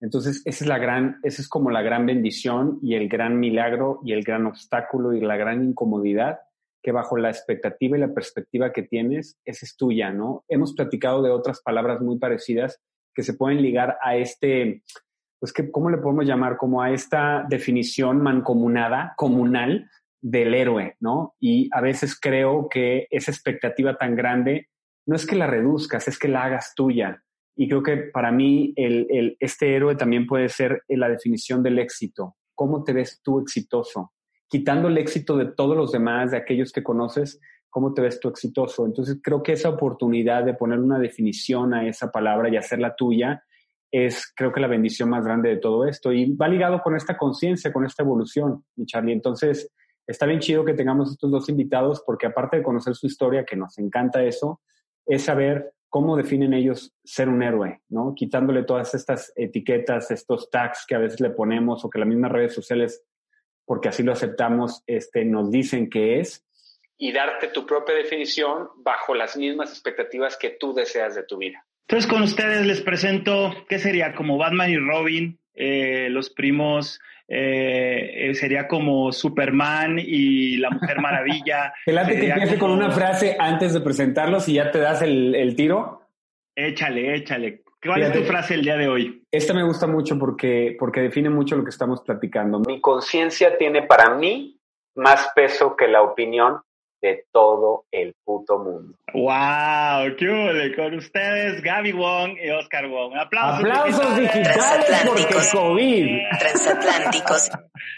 Entonces, 0.02 0.42
esa 0.46 0.64
es 0.64 0.68
la 0.68 0.78
gran, 0.78 1.20
esa 1.24 1.42
es 1.42 1.48
como 1.48 1.72
la 1.72 1.82
gran 1.82 2.06
bendición 2.06 2.80
y 2.82 2.96
el 2.96 3.10
gran 3.10 3.40
milagro 3.40 4.00
y 4.04 4.14
el 4.14 4.24
gran 4.24 4.46
obstáculo 4.46 5.14
y 5.14 5.22
la 5.22 5.38
gran 5.38 5.64
incomodidad 5.64 6.40
que 6.82 6.92
bajo 6.92 7.18
la 7.18 7.30
expectativa 7.30 7.98
y 7.98 8.00
la 8.00 8.14
perspectiva 8.14 8.72
que 8.72 8.84
tienes, 8.84 9.38
esa 9.44 9.66
es 9.66 9.76
tuya, 9.76 10.12
¿no? 10.12 10.46
Hemos 10.48 10.74
platicado 10.74 11.22
de 11.22 11.30
otras 11.30 11.62
palabras 11.62 12.00
muy 12.02 12.18
parecidas 12.18 12.82
que 13.14 13.24
se 13.24 13.34
pueden 13.34 13.62
ligar 13.62 13.98
a 14.02 14.16
este, 14.16 14.82
pues, 15.40 15.54
que, 15.54 15.72
¿cómo 15.72 15.90
le 15.90 15.98
podemos 15.98 16.26
llamar? 16.26 16.58
Como 16.58 16.82
a 16.82 16.92
esta 16.92 17.46
definición 17.50 18.22
mancomunada, 18.22 19.14
comunal 19.16 19.90
del 20.22 20.54
héroe, 20.54 20.98
¿no? 21.00 21.36
Y 21.40 21.70
a 21.72 21.82
veces 21.82 22.20
creo 22.20 22.68
que 22.70 23.08
esa 23.10 23.32
expectativa 23.32 23.98
tan 23.98 24.16
grande 24.16 24.68
no 25.06 25.16
es 25.16 25.26
que 25.26 25.36
la 25.36 25.48
reduzcas, 25.48 26.08
es 26.08 26.20
que 26.20 26.28
la 26.28 26.44
hagas 26.44 26.74
tuya. 26.76 27.24
Y 27.56 27.68
creo 27.68 27.84
que 27.84 27.98
para 27.98 28.32
mí 28.32 28.74
el, 28.76 29.38
este 29.40 29.76
héroe 29.76 29.96
también 29.96 30.28
puede 30.28 30.50
ser 30.50 30.84
la 30.88 31.10
definición 31.10 31.64
del 31.64 31.80
éxito. 31.80 32.36
¿Cómo 32.54 32.84
te 32.84 32.94
ves 32.94 33.22
tú 33.24 33.40
exitoso? 33.40 34.14
Quitando 34.50 34.88
el 34.88 34.98
éxito 34.98 35.38
de 35.38 35.46
todos 35.46 35.76
los 35.76 35.92
demás, 35.92 36.32
de 36.32 36.38
aquellos 36.38 36.72
que 36.72 36.84
conoces, 36.84 37.40
¿cómo 37.70 37.94
te 37.94 38.02
ves 38.02 38.20
tú 38.20 38.30
exitoso? 38.30 38.86
Entonces 38.86 39.20
creo 39.22 39.42
que 39.42 39.54
esa 39.54 39.70
oportunidad 39.70 40.44
de 40.44 40.54
poner 40.54 40.80
una 40.80 41.00
definición 41.00 41.74
a 41.74 41.88
esa 41.88 42.12
palabra 42.12 42.50
y 42.50 42.58
hacerla 42.58 42.96
tuya 42.96 43.44
es 43.92 44.32
creo 44.36 44.52
que 44.52 44.60
la 44.60 44.68
bendición 44.68 45.10
más 45.10 45.24
grande 45.26 45.50
de 45.50 45.58
todo 45.58 45.86
esto. 45.86 46.12
Y 46.12 46.34
va 46.36 46.48
ligado 46.48 46.82
con 46.82 46.96
esta 46.96 47.18
conciencia, 47.18 47.74
con 47.74 47.86
esta 47.86 48.04
evolución, 48.04 48.64
mi 48.76 48.86
Charlie. 48.86 49.14
Entonces 49.14 49.72
está 50.06 50.26
bien 50.26 50.40
chido 50.40 50.66
que 50.66 50.74
tengamos 50.74 51.12
estos 51.12 51.32
dos 51.32 51.50
invitados 51.50 52.04
porque 52.06 52.28
aparte 52.28 52.58
de 52.58 52.64
conocer 52.64 52.96
su 52.96 53.08
historia, 53.08 53.46
que 53.46 53.56
nos 53.56 53.78
encanta 53.78 54.24
eso, 54.24 54.62
es 55.06 55.24
saber 55.24 55.74
cómo 55.90 56.16
definen 56.16 56.54
ellos 56.54 56.94
ser 57.04 57.30
un 57.30 57.42
héroe, 57.42 57.82
¿no? 57.90 58.14
Quitándole 58.16 58.64
todas 58.64 58.94
estas 58.94 59.34
etiquetas, 59.36 60.12
estos 60.12 60.50
tags 60.52 60.86
que 60.88 60.96
a 60.96 61.00
veces 61.00 61.20
le 61.20 61.32
ponemos 61.32 61.84
o 61.84 61.90
que 61.90 61.98
las 61.98 62.08
mismas 62.08 62.32
redes 62.32 62.54
sociales, 62.54 63.04
porque 63.66 63.90
así 63.90 64.04
lo 64.04 64.12
aceptamos, 64.12 64.84
este, 64.86 65.26
nos 65.26 65.50
dicen 65.50 65.90
que 65.90 66.20
es, 66.20 66.46
y 67.02 67.14
darte 67.14 67.48
tu 67.48 67.66
propia 67.66 67.96
definición 67.96 68.70
bajo 68.76 69.16
las 69.16 69.38
mismas 69.38 69.72
expectativas 69.72 70.36
que 70.36 70.50
tú 70.50 70.74
deseas 70.74 71.16
de 71.16 71.24
tu 71.24 71.38
vida. 71.38 71.66
Entonces 71.90 72.08
con 72.08 72.22
ustedes 72.22 72.68
les 72.68 72.82
presento, 72.82 73.52
¿qué 73.68 73.80
sería? 73.80 74.14
Como 74.14 74.38
Batman 74.38 74.70
y 74.70 74.78
Robin, 74.78 75.40
eh, 75.56 76.08
los 76.12 76.30
primos, 76.30 77.02
eh, 77.28 78.30
eh, 78.30 78.36
sería 78.36 78.68
como 78.68 79.12
Superman 79.12 79.98
y 79.98 80.58
la 80.58 80.70
Mujer 80.70 81.00
Maravilla. 81.02 81.74
Delante 81.88 82.20
que 82.20 82.28
empiece 82.30 82.60
con 82.60 82.70
una 82.70 82.92
frase 82.92 83.36
antes 83.40 83.74
de 83.74 83.82
presentarlos 83.82 84.48
y 84.50 84.54
ya 84.54 84.70
te 84.70 84.78
das 84.78 85.02
el, 85.02 85.56
tiro. 85.58 86.04
Échale, 86.56 87.16
échale. 87.16 87.64
¿Cuál 87.84 88.04
es 88.04 88.14
tu 88.14 88.22
frase 88.22 88.54
el 88.54 88.62
día 88.62 88.78
de 88.78 88.88
hoy? 88.88 89.24
Esta 89.32 89.56
me 89.56 89.64
gusta 89.64 89.88
mucho 89.88 90.20
porque, 90.20 90.76
porque 90.78 91.02
define 91.02 91.32
mucho 91.32 91.56
lo 91.56 91.64
que 91.64 91.72
estamos 91.72 92.04
platicando. 92.04 92.60
Mi 92.60 92.80
conciencia 92.82 93.58
tiene 93.58 93.82
para 93.82 94.14
mí 94.14 94.60
más 94.94 95.32
peso 95.34 95.76
que 95.76 95.88
la 95.88 96.04
opinión 96.04 96.62
de 97.02 97.26
todo 97.32 97.86
el 97.92 98.14
puto 98.24 98.60
mundo. 98.60 98.98
¡Wow! 99.14 100.16
¡Qué! 100.18 100.74
Con 100.76 100.96
ustedes, 100.96 101.62
Gaby 101.64 101.94
Wong 101.94 102.38
y 102.44 102.50
Oscar 102.52 102.88
Wong. 102.88 103.16
¡Aplausos! 103.16 103.60
¡Aplausos 103.60 104.18
digitales, 104.18 105.06
porque 105.08 105.36
COVID! 105.52 106.08
Transatlánticos. 106.40 107.52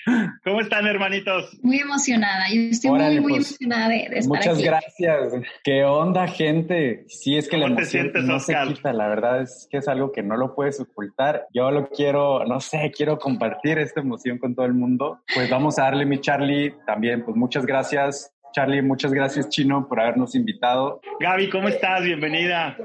¿Cómo 0.43 0.61
están, 0.61 0.87
hermanitos? 0.87 1.57
Muy 1.61 1.79
emocionada. 1.79 2.45
Yo 2.53 2.61
estoy 2.61 2.91
muy, 2.91 3.19
muy 3.19 3.33
pues, 3.33 3.51
emocionada 3.51 3.89
de, 3.89 4.03
estar 4.03 4.27
Muchas 4.27 4.59
gracias. 4.59 5.33
¿Qué 5.63 5.83
onda, 5.83 6.27
gente? 6.27 7.03
Sí, 7.07 7.37
es 7.37 7.49
que 7.49 7.57
la 7.57 7.67
emoción 7.67 8.11
no 8.23 8.39
se 8.39 8.55
quita. 8.67 8.93
La 8.93 9.07
verdad 9.07 9.41
es 9.41 9.67
que 9.69 9.77
es 9.77 9.87
algo 9.87 10.11
que 10.11 10.23
no 10.23 10.37
lo 10.37 10.55
puedes 10.55 10.79
ocultar. 10.79 11.47
Yo 11.53 11.71
lo 11.71 11.89
quiero, 11.89 12.45
no 12.45 12.59
sé, 12.59 12.91
quiero 12.95 13.17
compartir 13.17 13.79
esta 13.79 13.99
emoción 13.99 14.37
con 14.37 14.55
todo 14.55 14.65
el 14.65 14.73
mundo. 14.73 15.21
Pues 15.33 15.49
vamos 15.49 15.77
a 15.79 15.83
darle, 15.83 16.05
mi 16.05 16.19
Charlie, 16.19 16.75
también, 16.85 17.23
pues 17.23 17.35
muchas 17.35 17.65
gracias 17.65 18.31
Charlie, 18.51 18.81
muchas 18.81 19.13
gracias, 19.13 19.49
Chino, 19.49 19.87
por 19.87 19.99
habernos 19.99 20.35
invitado. 20.35 21.01
Gaby, 21.19 21.49
¿cómo 21.49 21.67
estás? 21.67 22.03
Bienvenida. 22.03 22.77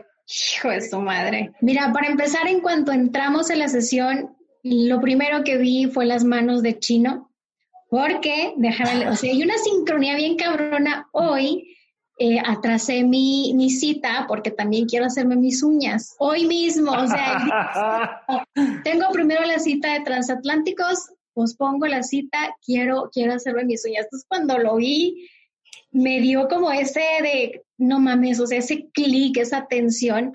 Hijo 0.54 0.68
de 0.70 0.80
su 0.80 1.00
madre. 1.00 1.52
Mira, 1.60 1.92
para 1.92 2.08
empezar, 2.08 2.46
en 2.48 2.60
cuanto 2.60 2.92
entramos 2.92 3.50
en 3.50 3.58
la 3.58 3.68
sesión, 3.68 4.36
lo 4.62 5.00
primero 5.00 5.44
que 5.44 5.56
vi 5.56 5.86
fue 5.86 6.06
las 6.06 6.24
manos 6.24 6.62
de 6.62 6.78
Chino, 6.78 7.30
porque, 7.88 8.54
déjame, 8.56 9.08
o 9.08 9.16
sea, 9.16 9.30
hay 9.30 9.42
una 9.42 9.56
sincronía 9.58 10.16
bien 10.16 10.36
cabrona. 10.36 11.08
Hoy 11.12 11.76
eh, 12.18 12.40
atrasé 12.44 13.04
mi, 13.04 13.52
mi, 13.54 13.70
cita 13.70 14.24
porque 14.26 14.50
también 14.50 14.86
quiero 14.86 15.06
hacerme 15.06 15.36
mis 15.36 15.62
uñas. 15.62 16.14
Hoy 16.18 16.46
mismo, 16.46 16.92
o 16.92 17.06
sea, 17.06 18.22
tengo 18.84 19.10
primero 19.12 19.44
la 19.44 19.58
cita 19.58 19.92
de 19.92 20.00
transatlánticos, 20.00 21.10
pospongo 21.34 21.86
la 21.86 22.02
cita, 22.02 22.56
quiero, 22.64 23.10
quiero 23.12 23.34
hacerme 23.34 23.64
mis 23.64 23.84
uñas. 23.84 24.04
Entonces, 24.04 24.26
cuando 24.28 24.58
lo 24.58 24.76
vi, 24.76 25.28
me 25.96 26.20
dio 26.20 26.46
como 26.48 26.70
ese 26.70 27.00
de, 27.22 27.64
no 27.78 27.98
mames, 28.00 28.38
o 28.38 28.46
sea, 28.46 28.58
ese 28.58 28.90
clic, 28.92 29.38
esa 29.38 29.66
tensión. 29.66 30.32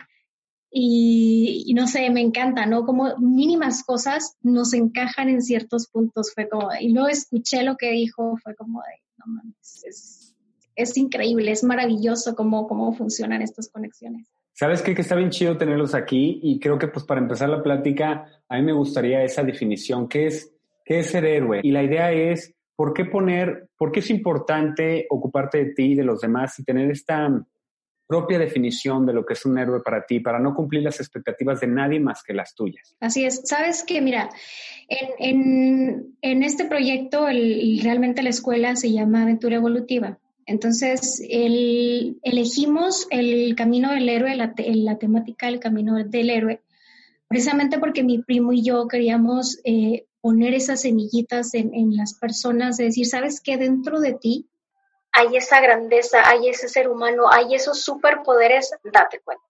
Y, 0.74 1.74
no 1.76 1.86
sé, 1.88 2.10
me 2.10 2.22
encanta, 2.22 2.66
¿no? 2.66 2.86
Como 2.86 3.18
mínimas 3.20 3.84
cosas 3.84 4.38
nos 4.42 4.74
encajan 4.74 5.30
en 5.30 5.42
ciertos 5.42 5.88
puntos. 5.88 6.32
Fue 6.34 6.48
como, 6.48 6.70
y 6.80 6.94
luego 6.94 7.10
escuché 7.10 7.62
lo 7.64 7.76
que 7.76 7.92
dijo, 7.92 8.38
fue 8.42 8.56
como, 8.56 8.80
de, 8.80 9.02
no 9.18 9.26
mames, 9.28 9.84
es, 9.86 10.36
es 10.76 10.98
increíble, 10.98 11.52
es 11.52 11.64
maravilloso 11.64 12.36
cómo, 12.36 12.68
cómo 12.68 12.94
funcionan 12.94 13.42
estas 13.42 13.70
conexiones. 13.70 14.28
¿Sabes 14.54 14.82
qué? 14.82 14.96
Que 14.96 15.02
está 15.02 15.16
bien 15.16 15.30
chido 15.30 15.58
tenerlos 15.58 15.94
aquí 15.94 16.40
y 16.42 16.60
creo 16.60 16.78
que 16.80 16.88
pues 16.88 17.06
para 17.06 17.22
empezar 17.22 17.50
la 17.50 17.62
plática, 17.62 18.28
a 18.48 18.58
mí 18.58 18.64
me 18.64 18.74
gustaría 18.74 19.24
esa 19.24 19.44
definición, 19.44 20.08
¿qué 20.08 20.28
es, 20.28 20.54
qué 20.86 21.00
es 21.00 21.08
ser 21.08 21.26
héroe? 21.26 21.62
Y 21.64 21.72
la 21.72 21.84
idea 21.84 22.12
es 22.12 22.54
¿por 22.76 22.94
qué 22.94 23.06
poner, 23.06 23.70
por 23.78 23.92
qué 23.92 24.00
es 24.00 24.10
importante 24.10 25.06
ocuparte 25.10 25.60
de 25.60 25.74
ti 25.74 25.92
y 25.92 25.96
de 25.96 26.04
los 26.04 26.22
demás 26.22 26.58
y 26.60 26.64
tener 26.64 26.90
esta 26.92 27.30
propia 28.12 28.40
definición 28.40 29.06
de 29.06 29.14
lo 29.14 29.26
que 29.26 29.36
es 29.36 29.46
un 29.46 29.58
héroe 29.58 29.80
para 29.82 30.06
ti, 30.06 30.20
para 30.20 30.38
no 30.38 30.54
cumplir 30.54 30.84
las 30.84 31.00
expectativas 31.00 31.62
de 31.62 31.68
nadie 31.68 31.98
más 31.98 32.22
que 32.24 32.34
las 32.34 32.54
tuyas? 32.54 32.94
Así 33.00 33.24
es. 33.24 33.42
Sabes 33.46 33.84
que, 33.84 34.02
mira, 34.02 34.30
en, 34.90 36.14
este 36.22 36.66
proyecto 36.66 37.28
realmente 37.28 38.22
la 38.22 38.30
escuela 38.30 38.76
se 38.76 38.92
llama 38.92 39.22
Aventura 39.22 39.56
Evolutiva. 39.56 40.20
Entonces, 40.46 41.24
elegimos 41.30 43.08
el 43.12 43.56
camino 43.56 43.94
del 43.94 44.10
héroe, 44.10 44.36
la, 44.36 44.54
la, 44.58 44.98
temática 44.98 45.46
del 45.46 45.62
camino 45.62 45.96
del 46.04 46.30
héroe, 46.30 46.60
precisamente 47.30 47.80
porque 47.80 48.04
mi 48.04 48.22
primo 48.22 48.52
y 48.52 48.62
yo 48.62 48.90
queríamos 48.90 49.62
eh, 49.64 50.06
poner 50.22 50.54
esas 50.54 50.82
semillitas 50.82 51.54
en, 51.54 51.98
las 51.98 52.14
personas, 52.14 52.78
de 52.78 52.86
decir, 52.86 53.08
¿sabes 53.08 53.42
qué? 53.42 53.58
Dentro 53.58 54.00
de 54.00 54.14
ti 54.14 54.48
hay 55.12 55.36
esa 55.36 55.60
grandeza, 55.60 56.20
hay 56.26 56.48
ese 56.48 56.70
ser 56.70 56.88
humano, 56.88 57.24
hay 57.30 57.54
esos 57.56 57.82
superpoderes, 57.82 58.72
date 58.94 59.20
cuenta. 59.20 59.44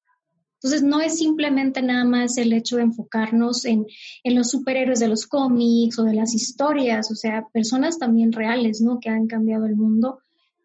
Entonces, 0.56 0.84
no 0.84 1.02
es 1.02 1.18
simplemente 1.18 1.82
nada 1.82 2.04
más 2.04 2.38
el 2.38 2.54
hecho 2.54 2.78
de 2.78 2.84
enfocarnos 2.84 3.66
en, 3.66 3.86
los 4.24 4.50
superhéroes 4.50 5.00
de 5.00 5.08
los 5.08 5.28
cómics 5.28 5.98
o 6.00 6.04
de 6.04 6.14
las 6.14 6.34
historias, 6.34 7.12
o 7.12 7.16
sea, 7.16 7.48
personas 7.52 7.98
también 7.98 8.32
reales, 8.32 8.80
¿no? 8.80 9.00
Que 9.00 9.10
han 9.10 9.28
cambiado 9.28 9.66
el 9.66 9.76
mundo. 9.76 10.20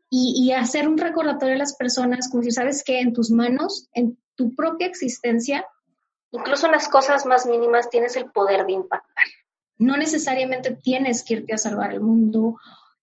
Y, 0.09 0.35
y 0.37 0.53
hacer 0.53 0.87
un 0.87 0.99
recordatorio 0.99 1.57
a 1.57 1.59
las 1.59 1.75
personas, 1.75 2.29
como 2.31 2.43
si 2.43 2.51
sabes 2.53 2.85
que 2.85 3.01
en 3.01 3.13
tus 3.13 3.31
manos, 3.31 3.89
en 3.93 4.19
tu 4.35 4.55
propia 4.55 4.87
existencia, 4.87 5.67
incluso 6.31 6.67
en 6.67 6.73
las 6.73 6.89
cosas 6.89 7.27
más 7.27 7.47
mínimas, 7.47 7.91
tienes 7.91 8.17
el 8.17 8.31
poder 8.31 8.67
de 8.67 8.73
impactar 8.73 9.25
no 9.79 9.97
necesariamente 9.97 10.77
tienes 10.83 11.23
que 11.25 11.35
irte 11.35 11.55
a 11.55 11.59
salvar 11.59 11.93
el 11.93 12.01
mundo. 12.01 12.57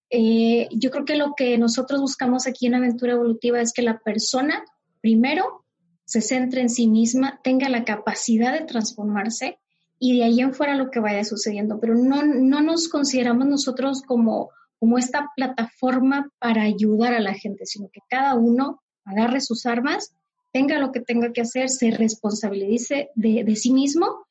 Eh, 0.09 0.67
yo 0.71 0.91
creo 0.91 1.05
que 1.05 1.15
lo 1.15 1.33
que 1.35 1.57
nosotros 1.57 2.01
buscamos 2.01 2.47
aquí 2.47 2.67
en 2.67 2.75
Aventura 2.75 3.13
Evolutiva 3.13 3.61
es 3.61 3.73
que 3.73 3.81
la 3.81 3.99
persona, 3.99 4.63
primero, 5.01 5.65
se 6.05 6.21
centre 6.21 6.61
en 6.61 6.69
sí 6.69 6.87
misma, 6.87 7.39
tenga 7.43 7.69
la 7.69 7.85
capacidad 7.85 8.53
de 8.53 8.65
transformarse 8.65 9.59
y 9.99 10.17
de 10.17 10.25
ahí 10.25 10.41
en 10.41 10.53
fuera 10.53 10.75
lo 10.75 10.91
que 10.91 10.99
vaya 10.99 11.23
sucediendo. 11.23 11.79
Pero 11.79 11.95
no, 11.95 12.23
no 12.23 12.61
nos 12.61 12.89
consideramos 12.89 13.47
nosotros 13.47 14.01
como, 14.01 14.49
como 14.79 14.97
esta 14.97 15.29
plataforma 15.35 16.29
para 16.39 16.63
ayudar 16.63 17.13
a 17.13 17.21
la 17.21 17.33
gente, 17.33 17.65
sino 17.65 17.89
que 17.91 18.01
cada 18.09 18.35
uno 18.35 18.81
agarre 19.05 19.41
sus 19.41 19.65
armas, 19.65 20.13
tenga 20.51 20.77
lo 20.77 20.91
que 20.91 20.99
tenga 20.99 21.31
que 21.31 21.41
hacer, 21.41 21.69
se 21.69 21.91
responsabilice 21.91 23.09
de, 23.15 23.43
de 23.43 23.55
sí 23.55 23.71
mismo 23.71 24.25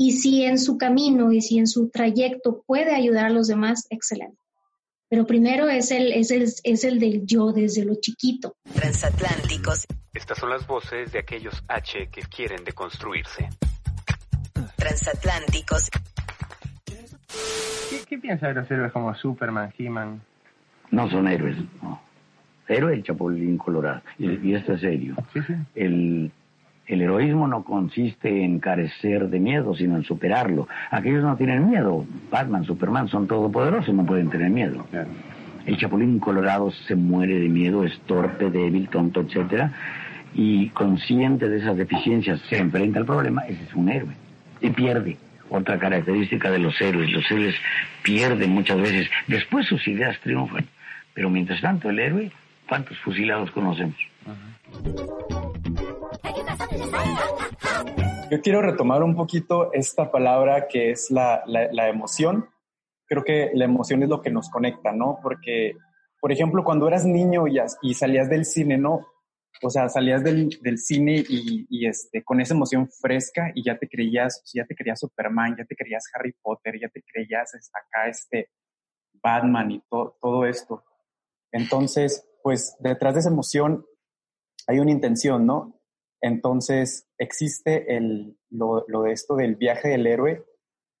y 0.00 0.12
si 0.12 0.44
en 0.44 0.60
su 0.60 0.78
camino 0.78 1.32
y 1.32 1.40
si 1.40 1.58
en 1.58 1.66
su 1.66 1.90
trayecto 1.90 2.62
puede 2.64 2.94
ayudar 2.94 3.26
a 3.26 3.30
los 3.30 3.48
demás, 3.48 3.88
excelente. 3.90 4.38
Pero 5.08 5.26
primero 5.26 5.68
es 5.68 5.90
el, 5.90 6.12
es 6.12 6.30
el, 6.30 6.44
es 6.62 6.84
el 6.84 7.00
del 7.00 7.26
yo 7.26 7.50
desde 7.50 7.84
lo 7.84 7.96
chiquito. 7.96 8.54
Transatlánticos. 8.74 9.88
Estas 10.14 10.38
son 10.38 10.50
las 10.50 10.64
voces 10.68 11.10
de 11.10 11.18
aquellos 11.18 11.64
H 11.66 12.10
que 12.12 12.20
quieren 12.22 12.62
deconstruirse. 12.62 13.48
Transatlánticos. 14.76 15.90
¿Qué, 17.90 18.00
qué 18.08 18.18
piensa 18.18 18.46
de 18.48 18.54
los 18.54 18.70
héroes 18.70 18.92
como 18.92 19.12
Superman, 19.16 19.74
He-Man? 19.76 20.22
No 20.92 21.10
son 21.10 21.26
héroes, 21.26 21.56
no. 21.82 22.00
Héroe 22.68 22.94
el 22.94 23.02
Chapulín 23.02 23.58
Colorado. 23.58 24.02
Y, 24.16 24.54
esto 24.54 24.74
es 24.74 24.80
serio. 24.80 25.16
El, 25.74 26.30
el 26.88 27.02
heroísmo 27.02 27.46
no 27.46 27.62
consiste 27.62 28.44
en 28.44 28.58
carecer 28.58 29.28
de 29.28 29.38
miedo, 29.38 29.76
sino 29.76 29.96
en 29.96 30.04
superarlo. 30.04 30.66
Aquellos 30.90 31.22
no 31.22 31.36
tienen 31.36 31.68
miedo. 31.68 32.06
Batman, 32.30 32.64
Superman 32.64 33.08
son 33.08 33.26
todopoderosos, 33.26 33.94
no 33.94 34.04
pueden 34.04 34.30
tener 34.30 34.50
miedo. 34.50 34.86
El 35.66 35.76
Chapulín 35.76 36.18
Colorado 36.18 36.70
se 36.70 36.96
muere 36.96 37.38
de 37.38 37.48
miedo, 37.48 37.84
es 37.84 37.98
torpe, 38.00 38.50
débil, 38.50 38.88
tonto, 38.88 39.20
etcétera, 39.20 39.70
y 40.34 40.70
consciente 40.70 41.48
de 41.48 41.58
esas 41.58 41.76
deficiencias 41.76 42.40
se 42.48 42.56
enfrenta 42.56 42.98
al 42.98 43.06
problema, 43.06 43.42
ese 43.42 43.62
es 43.62 43.74
un 43.74 43.90
héroe. 43.90 44.14
Y 44.60 44.70
pierde. 44.70 45.18
Otra 45.50 45.78
característica 45.78 46.50
de 46.50 46.58
los 46.58 46.78
héroes, 46.80 47.10
los 47.10 47.30
héroes 47.30 47.54
pierden 48.02 48.50
muchas 48.50 48.78
veces, 48.78 49.10
después 49.26 49.66
sus 49.66 49.86
ideas 49.88 50.18
triunfan, 50.20 50.66
pero 51.14 51.30
mientras 51.30 51.60
tanto 51.60 51.88
el 51.90 51.98
héroe 51.98 52.30
¿Cuántos 52.68 52.98
fusilados 52.98 53.50
conocemos? 53.50 53.96
Yo 58.30 58.42
quiero 58.42 58.60
retomar 58.60 59.02
un 59.02 59.14
poquito 59.14 59.72
esta 59.72 60.10
palabra 60.10 60.68
que 60.68 60.90
es 60.90 61.10
la, 61.10 61.42
la, 61.46 61.88
emoción. 61.88 62.48
Creo 63.06 63.24
que 63.24 63.50
la 63.54 63.64
emoción 63.64 64.02
es 64.02 64.08
lo 64.08 64.20
que 64.20 64.30
nos 64.30 64.50
conecta, 64.50 64.92
¿no? 64.92 65.18
Porque, 65.22 65.76
por 66.20 66.30
ejemplo, 66.30 66.62
cuando 66.62 66.86
eras 66.88 67.06
niño 67.06 67.44
y, 67.46 67.94
salías 67.94 68.28
del 68.28 68.44
cine, 68.44 68.76
¿no? 68.76 69.06
O 69.62 69.70
sea, 69.70 69.88
salías 69.88 70.22
del, 70.22 70.50
del 70.60 70.78
cine 70.78 71.24
y, 71.26 71.66
y, 71.70 71.86
este, 71.86 72.22
con 72.22 72.40
esa 72.40 72.54
emoción 72.54 72.88
fresca 72.88 73.50
y 73.54 73.64
ya 73.64 73.78
te 73.78 73.88
creías, 73.88 74.42
ya 74.52 74.66
te 74.66 74.74
creías 74.74 75.00
Superman, 75.00 75.56
ya 75.56 75.64
te 75.64 75.74
creías 75.74 76.04
Harry 76.14 76.34
Potter, 76.42 76.78
ya 76.78 76.88
te 76.88 77.02
creías 77.02 77.52
acá 77.72 78.08
este 78.08 78.50
Batman 79.22 79.70
y 79.70 79.82
todo 79.88 80.44
esto. 80.44 80.84
Entonces, 81.50 82.28
pues 82.42 82.76
detrás 82.78 83.14
de 83.14 83.20
esa 83.20 83.30
emoción 83.30 83.86
hay 84.66 84.80
una 84.80 84.90
intención, 84.90 85.46
¿no? 85.46 85.77
Entonces 86.20 87.06
existe 87.18 87.96
el, 87.96 88.36
lo, 88.50 88.84
de 89.02 89.12
esto 89.12 89.36
del 89.36 89.56
viaje 89.56 89.88
del 89.88 90.06
héroe 90.06 90.44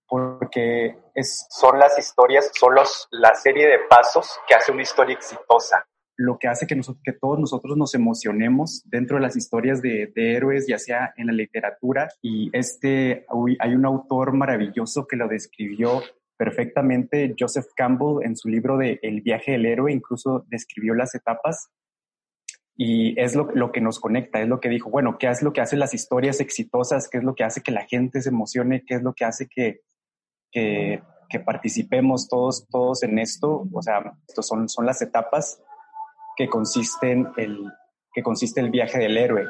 porque 0.06 0.96
es, 1.14 1.46
son 1.50 1.78
las 1.78 1.98
historias, 1.98 2.50
son 2.54 2.74
los, 2.74 3.08
la 3.10 3.34
serie 3.34 3.66
de 3.66 3.78
pasos 3.90 4.38
que 4.48 4.54
hace 4.54 4.72
una 4.72 4.82
historia 4.82 5.14
exitosa. 5.14 5.86
Lo 6.16 6.38
que 6.38 6.48
hace 6.48 6.66
que, 6.66 6.74
nosotros, 6.74 7.02
que 7.04 7.12
todos 7.12 7.38
nosotros 7.38 7.76
nos 7.76 7.94
emocionemos 7.94 8.82
dentro 8.86 9.16
de 9.16 9.22
las 9.22 9.36
historias 9.36 9.82
de, 9.82 10.10
de, 10.16 10.34
héroes, 10.34 10.66
ya 10.66 10.78
sea 10.78 11.12
en 11.16 11.26
la 11.26 11.32
literatura. 11.32 12.08
Y 12.22 12.50
este, 12.54 13.26
hay 13.60 13.74
un 13.74 13.84
autor 13.84 14.32
maravilloso 14.32 15.06
que 15.06 15.16
lo 15.16 15.28
describió 15.28 16.02
perfectamente 16.38 17.34
Joseph 17.38 17.66
Campbell 17.76 18.24
en 18.24 18.36
su 18.36 18.48
libro 18.48 18.78
de 18.78 18.98
El 19.02 19.20
viaje 19.20 19.52
del 19.52 19.66
héroe, 19.66 19.92
incluso 19.92 20.44
describió 20.48 20.94
las 20.94 21.14
etapas 21.14 21.68
y 22.80 23.20
es 23.20 23.34
lo, 23.34 23.50
lo, 23.54 23.72
que 23.72 23.80
nos 23.80 23.98
conecta, 23.98 24.40
es 24.40 24.46
lo 24.46 24.60
que 24.60 24.68
dijo, 24.68 24.88
bueno, 24.88 25.18
¿qué 25.18 25.28
es 25.28 25.42
lo 25.42 25.52
que 25.52 25.60
hace 25.60 25.76
las 25.76 25.94
historias 25.94 26.38
exitosas? 26.40 27.08
¿Qué 27.08 27.18
es 27.18 27.24
lo 27.24 27.34
que 27.34 27.42
hace 27.42 27.60
que 27.60 27.72
la 27.72 27.84
gente 27.84 28.22
se 28.22 28.28
emocione? 28.28 28.84
¿Qué 28.86 28.94
es 28.94 29.02
lo 29.02 29.14
que 29.14 29.24
hace 29.24 29.48
que, 29.48 29.80
que, 30.52 31.02
que 31.28 31.40
participemos 31.40 32.28
todos, 32.28 32.68
todos 32.68 33.02
en 33.02 33.18
esto? 33.18 33.66
O 33.72 33.82
sea, 33.82 34.14
estos 34.28 34.46
son, 34.46 34.68
son 34.68 34.86
las 34.86 35.02
etapas 35.02 35.60
que 36.36 36.48
consisten 36.48 37.28
el, 37.36 37.64
que 38.12 38.22
consiste 38.22 38.60
el 38.60 38.70
viaje 38.70 38.98
del 38.98 39.18
héroe. 39.18 39.46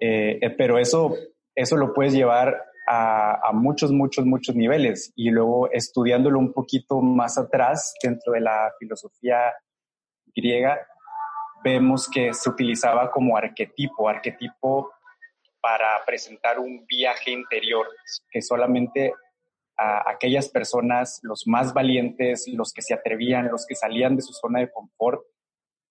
Eh, 0.00 0.38
eh, 0.40 0.50
pero 0.50 0.78
eso, 0.78 1.14
eso 1.54 1.76
lo 1.76 1.92
puedes 1.92 2.14
llevar 2.14 2.64
a, 2.86 3.50
muchos, 3.52 3.92
muchos, 3.92 4.24
muchos 4.24 4.56
niveles. 4.56 5.12
Y 5.16 5.30
luego 5.30 5.70
estudiándolo 5.70 6.38
un 6.38 6.54
poquito 6.54 7.02
más 7.02 7.36
atrás, 7.36 7.94
dentro 8.02 8.32
de 8.32 8.40
la 8.40 8.72
filosofía 8.78 9.52
griega, 10.34 10.78
vemos 11.64 12.08
que 12.08 12.34
se 12.34 12.48
utilizaba 12.50 13.10
como 13.10 13.36
arquetipo, 13.36 14.08
arquetipo 14.08 14.92
para 15.60 16.04
presentar 16.04 16.58
un 16.58 16.84
viaje 16.86 17.30
interior, 17.30 17.88
que 18.30 18.42
solamente 18.42 19.14
a 19.76 20.10
aquellas 20.10 20.48
personas, 20.50 21.20
los 21.22 21.46
más 21.46 21.72
valientes, 21.72 22.46
los 22.48 22.72
que 22.72 22.82
se 22.82 22.94
atrevían, 22.94 23.50
los 23.50 23.66
que 23.66 23.74
salían 23.74 24.14
de 24.14 24.22
su 24.22 24.34
zona 24.34 24.60
de 24.60 24.70
confort, 24.70 25.22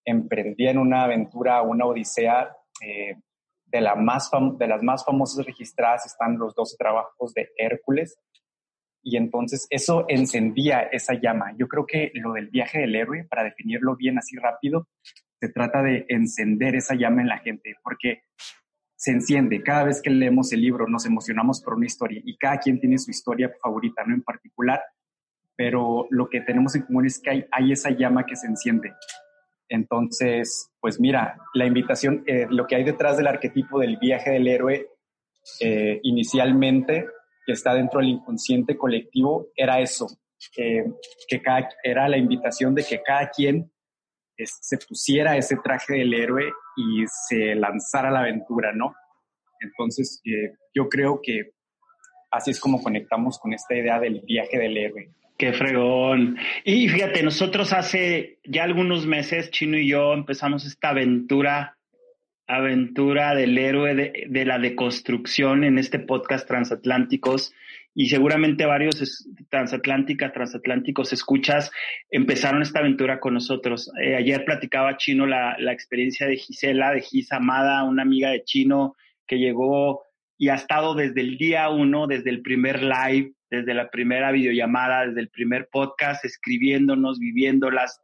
emprendían 0.06 0.78
una 0.78 1.04
aventura, 1.04 1.60
una 1.62 1.86
odisea 1.86 2.56
eh, 2.80 3.16
de, 3.66 3.80
la 3.80 3.96
más 3.96 4.30
de 4.58 4.68
las 4.68 4.82
más 4.82 5.04
famosas 5.04 5.44
registradas 5.44 6.06
están 6.06 6.38
los 6.38 6.54
dos 6.54 6.76
trabajos 6.78 7.34
de 7.34 7.50
Hércules. 7.56 8.16
Y 9.02 9.16
entonces 9.18 9.66
eso 9.68 10.06
encendía 10.08 10.82
esa 10.82 11.14
llama. 11.14 11.52
Yo 11.58 11.68
creo 11.68 11.84
que 11.84 12.10
lo 12.14 12.32
del 12.32 12.48
viaje 12.48 12.78
del 12.78 12.94
héroe, 12.94 13.26
para 13.28 13.44
definirlo 13.44 13.96
bien 13.96 14.16
así 14.18 14.36
rápido, 14.36 14.86
se 15.44 15.52
trata 15.52 15.82
de 15.82 16.06
encender 16.08 16.74
esa 16.74 16.94
llama 16.94 17.20
en 17.20 17.28
la 17.28 17.38
gente, 17.38 17.74
porque 17.82 18.22
se 18.96 19.10
enciende. 19.10 19.62
Cada 19.62 19.84
vez 19.84 20.00
que 20.00 20.08
leemos 20.08 20.50
el 20.54 20.62
libro 20.62 20.88
nos 20.88 21.04
emocionamos 21.04 21.60
por 21.62 21.74
una 21.74 21.84
historia 21.84 22.22
y 22.24 22.38
cada 22.38 22.58
quien 22.58 22.80
tiene 22.80 22.96
su 22.98 23.10
historia 23.10 23.52
favorita, 23.62 24.02
no 24.06 24.14
en 24.14 24.22
particular, 24.22 24.80
pero 25.54 26.06
lo 26.08 26.30
que 26.30 26.40
tenemos 26.40 26.74
en 26.74 26.82
común 26.82 27.04
es 27.04 27.20
que 27.20 27.46
hay, 27.50 27.72
esa 27.72 27.90
llama 27.90 28.24
que 28.24 28.36
se 28.36 28.46
enciende. 28.46 28.94
Entonces, 29.68 30.70
pues 30.80 30.98
mira, 30.98 31.36
la 31.52 31.66
invitación, 31.66 32.24
eh, 32.26 32.46
lo 32.48 32.66
que 32.66 32.76
hay 32.76 32.84
detrás 32.84 33.18
del 33.18 33.26
arquetipo 33.26 33.78
del 33.78 33.98
viaje 33.98 34.30
del 34.30 34.48
héroe 34.48 34.88
eh, 35.60 36.00
inicialmente, 36.04 37.06
que 37.44 37.52
está 37.52 37.74
dentro 37.74 38.00
del 38.00 38.08
inconsciente 38.08 38.78
colectivo, 38.78 39.48
era 39.54 39.80
eso, 39.80 40.06
que 40.54 41.42
cada, 41.42 41.68
era 41.82 42.08
la 42.08 42.16
invitación 42.16 42.74
de 42.74 42.82
que 42.82 43.02
cada 43.02 43.28
quien 43.28 43.70
se 44.36 44.78
pusiera 44.78 45.36
ese 45.36 45.56
traje 45.62 45.94
del 45.94 46.14
héroe 46.14 46.52
y 46.76 47.04
se 47.28 47.54
lanzara 47.54 48.08
a 48.08 48.12
la 48.12 48.20
aventura, 48.20 48.72
¿no? 48.72 48.94
Entonces, 49.60 50.20
eh, 50.24 50.52
yo 50.74 50.88
creo 50.88 51.20
que 51.22 51.52
así 52.30 52.50
es 52.50 52.60
como 52.60 52.82
conectamos 52.82 53.38
con 53.38 53.52
esta 53.52 53.74
idea 53.74 54.00
del 54.00 54.20
viaje 54.26 54.58
del 54.58 54.76
héroe. 54.76 55.10
Qué 55.36 55.52
fregón. 55.52 56.36
Y 56.64 56.88
fíjate, 56.88 57.22
nosotros 57.22 57.72
hace 57.72 58.38
ya 58.44 58.64
algunos 58.64 59.06
meses, 59.06 59.50
Chino 59.50 59.76
y 59.76 59.88
yo, 59.88 60.12
empezamos 60.12 60.64
esta 60.64 60.90
aventura, 60.90 61.76
aventura 62.46 63.34
del 63.34 63.58
héroe 63.58 63.94
de, 63.94 64.26
de 64.28 64.44
la 64.44 64.58
deconstrucción 64.58 65.64
en 65.64 65.78
este 65.78 65.98
podcast 65.98 66.46
Transatlánticos. 66.46 67.52
Y 67.94 68.08
seguramente 68.08 68.66
varios 68.66 69.28
transatlánticas, 69.48 70.32
transatlánticos 70.32 71.12
escuchas 71.12 71.70
empezaron 72.10 72.62
esta 72.62 72.80
aventura 72.80 73.20
con 73.20 73.34
nosotros. 73.34 73.90
Eh, 74.02 74.16
ayer 74.16 74.44
platicaba 74.44 74.96
Chino 74.96 75.26
la, 75.26 75.56
la 75.60 75.72
experiencia 75.72 76.26
de 76.26 76.36
Gisela, 76.36 76.90
de 76.90 77.02
Gis 77.02 77.30
Amada, 77.30 77.84
una 77.84 78.02
amiga 78.02 78.30
de 78.30 78.42
Chino 78.42 78.96
que 79.28 79.38
llegó 79.38 80.02
y 80.36 80.48
ha 80.48 80.54
estado 80.54 80.94
desde 80.94 81.20
el 81.20 81.38
día 81.38 81.68
uno, 81.68 82.08
desde 82.08 82.30
el 82.30 82.42
primer 82.42 82.82
live, 82.82 83.32
desde 83.48 83.74
la 83.74 83.88
primera 83.90 84.32
videollamada, 84.32 85.06
desde 85.06 85.20
el 85.20 85.28
primer 85.28 85.68
podcast, 85.70 86.24
escribiéndonos, 86.24 87.20
viviéndolas, 87.20 88.00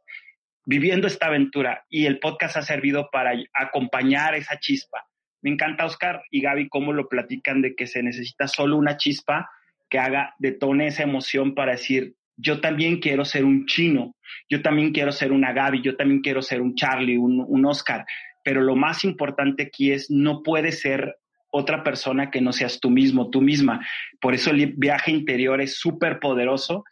viviendo 0.65 1.07
esta 1.07 1.27
aventura. 1.27 1.83
Y 1.89 2.05
el 2.05 2.19
podcast 2.19 2.55
ha 2.55 2.61
servido 2.61 3.09
para 3.11 3.33
acompañar 3.53 4.35
esa 4.35 4.57
chispa. 4.57 5.05
Me 5.41 5.49
encanta, 5.49 5.85
Oscar 5.85 6.23
y 6.31 6.41
Gaby, 6.41 6.69
cómo 6.69 6.93
lo 6.93 7.09
platican 7.09 7.61
de 7.61 7.75
que 7.75 7.87
se 7.87 8.01
necesita 8.01 8.47
solo 8.47 8.77
una 8.77 8.95
chispa 8.95 9.49
que 9.91 9.99
haga, 9.99 10.33
detone 10.39 10.87
esa 10.87 11.03
emoción 11.03 11.53
para 11.53 11.73
decir, 11.73 12.15
yo 12.37 12.61
también 12.61 12.99
quiero 12.99 13.25
ser 13.25 13.45
un 13.45 13.67
chino, 13.67 14.15
yo 14.49 14.63
también 14.63 14.93
quiero 14.93 15.11
ser 15.11 15.31
una 15.31 15.53
Gaby, 15.53 15.81
yo 15.81 15.95
también 15.95 16.21
quiero 16.21 16.41
ser 16.41 16.61
un 16.61 16.73
Charlie, 16.73 17.17
un, 17.17 17.45
un 17.47 17.65
Oscar. 17.65 18.05
Pero 18.43 18.61
lo 18.61 18.75
más 18.75 19.03
importante 19.03 19.63
aquí 19.63 19.91
es, 19.91 20.09
no 20.09 20.41
puede 20.41 20.71
ser 20.71 21.17
otra 21.51 21.83
persona 21.83 22.31
que 22.31 22.41
no 22.41 22.53
seas 22.53 22.79
tú 22.79 22.89
mismo, 22.89 23.29
tú 23.29 23.41
misma. 23.41 23.85
Por 24.19 24.33
eso 24.33 24.49
el 24.49 24.73
viaje 24.77 25.11
interior 25.11 25.61
es 25.61 25.75
súper 25.75 26.19
poderoso 26.19 26.85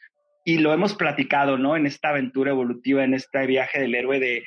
y 0.46 0.58
lo 0.58 0.74
hemos 0.74 0.94
platicado, 0.94 1.58
¿no? 1.58 1.78
En 1.78 1.86
esta 1.86 2.10
aventura 2.10 2.52
evolutiva, 2.52 3.04
en 3.04 3.14
este 3.14 3.48
viaje 3.48 3.80
del 3.80 3.96
héroe 3.96 4.20
de 4.20 4.44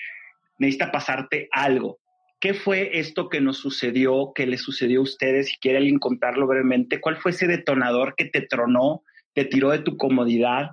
necesita 0.58 0.92
pasarte 0.92 1.48
algo. 1.50 1.98
¿Qué 2.42 2.54
fue 2.54 2.98
esto 2.98 3.28
que 3.28 3.40
nos 3.40 3.58
sucedió, 3.58 4.32
que 4.34 4.48
le 4.48 4.58
sucedió 4.58 4.98
a 4.98 5.04
ustedes? 5.04 5.46
Si 5.46 5.58
quiere 5.58 5.78
alguien 5.78 6.00
contarlo 6.00 6.48
brevemente, 6.48 7.00
¿cuál 7.00 7.16
fue 7.18 7.30
ese 7.30 7.46
detonador 7.46 8.16
que 8.16 8.24
te 8.24 8.40
tronó, 8.40 9.04
te 9.32 9.44
tiró 9.44 9.70
de 9.70 9.78
tu 9.78 9.96
comodidad, 9.96 10.70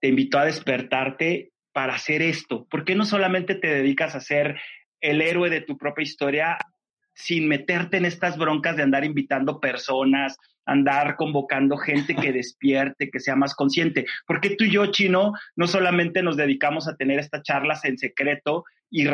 te 0.00 0.08
invitó 0.08 0.40
a 0.40 0.46
despertarte 0.46 1.52
para 1.72 1.94
hacer 1.94 2.22
esto? 2.22 2.66
¿Por 2.68 2.84
qué 2.84 2.96
no 2.96 3.04
solamente 3.04 3.54
te 3.54 3.68
dedicas 3.68 4.16
a 4.16 4.18
hacer 4.18 4.58
el 5.00 5.22
héroe 5.22 5.48
de 5.48 5.60
tu 5.60 5.78
propia 5.78 6.02
historia 6.02 6.58
sin 7.14 7.46
meterte 7.46 7.98
en 7.98 8.04
estas 8.04 8.36
broncas 8.36 8.76
de 8.76 8.82
andar 8.82 9.04
invitando 9.04 9.60
personas, 9.60 10.36
andar 10.66 11.14
convocando 11.14 11.76
gente 11.76 12.16
que 12.16 12.32
despierte, 12.32 13.10
que 13.12 13.20
sea 13.20 13.36
más 13.36 13.54
consciente. 13.54 14.06
Porque 14.26 14.56
tú 14.56 14.64
y 14.64 14.72
yo, 14.72 14.86
Chino, 14.86 15.34
no 15.54 15.68
solamente 15.68 16.20
nos 16.20 16.36
dedicamos 16.36 16.88
a 16.88 16.96
tener 16.96 17.20
estas 17.20 17.44
charlas 17.44 17.84
en 17.84 17.96
secreto 17.96 18.64
y, 18.92 19.08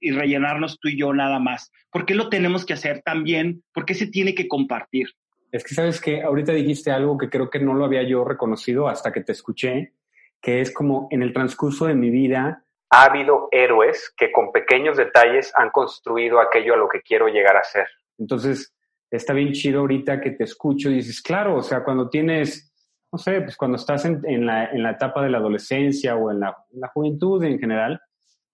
y, 0.00 0.10
rellenarnos 0.12 0.78
tú 0.78 0.88
y 0.88 0.98
yo 0.98 1.12
nada 1.12 1.38
más. 1.38 1.70
¿Por 1.90 2.06
qué 2.06 2.14
lo 2.14 2.28
tenemos 2.28 2.64
que 2.64 2.72
hacer 2.72 3.02
también? 3.02 3.62
¿Por 3.74 3.84
qué 3.84 3.94
se 3.94 4.06
tiene 4.06 4.34
que 4.34 4.48
compartir? 4.48 5.08
Es 5.52 5.64
que 5.64 5.74
sabes 5.74 6.00
que 6.00 6.22
ahorita 6.22 6.52
dijiste 6.52 6.90
algo 6.90 7.18
que 7.18 7.28
creo 7.28 7.50
que 7.50 7.58
no 7.58 7.74
lo 7.74 7.84
había 7.84 8.02
yo 8.02 8.24
reconocido 8.24 8.88
hasta 8.88 9.12
que 9.12 9.22
te 9.22 9.32
escuché, 9.32 9.92
que 10.40 10.60
es 10.60 10.72
como 10.72 11.08
en 11.10 11.22
el 11.22 11.32
transcurso 11.32 11.86
de 11.86 11.94
mi 11.94 12.10
vida 12.10 12.62
ha 12.90 13.04
habido 13.04 13.48
héroes 13.50 14.12
que 14.16 14.30
con 14.30 14.52
pequeños 14.52 14.96
detalles 14.96 15.52
han 15.56 15.70
construido 15.70 16.40
aquello 16.40 16.74
a 16.74 16.76
lo 16.76 16.88
que 16.88 17.02
quiero 17.02 17.28
llegar 17.28 17.56
a 17.56 17.64
ser. 17.64 17.86
Entonces, 18.18 18.74
está 19.10 19.32
bien 19.32 19.52
chido 19.52 19.80
ahorita 19.80 20.20
que 20.20 20.30
te 20.30 20.44
escucho 20.44 20.90
y 20.90 20.94
dices, 20.94 21.20
claro, 21.20 21.56
o 21.56 21.62
sea, 21.62 21.82
cuando 21.82 22.08
tienes, 22.08 22.72
no 23.12 23.18
sé, 23.18 23.40
pues 23.40 23.56
cuando 23.56 23.76
estás 23.76 24.04
en, 24.04 24.46
la, 24.46 24.70
etapa 24.90 25.22
de 25.22 25.30
la 25.30 25.38
adolescencia 25.38 26.16
o 26.16 26.30
en 26.30 26.40
la, 26.40 26.56
juventud 26.94 27.42
en 27.44 27.58
general, 27.58 28.00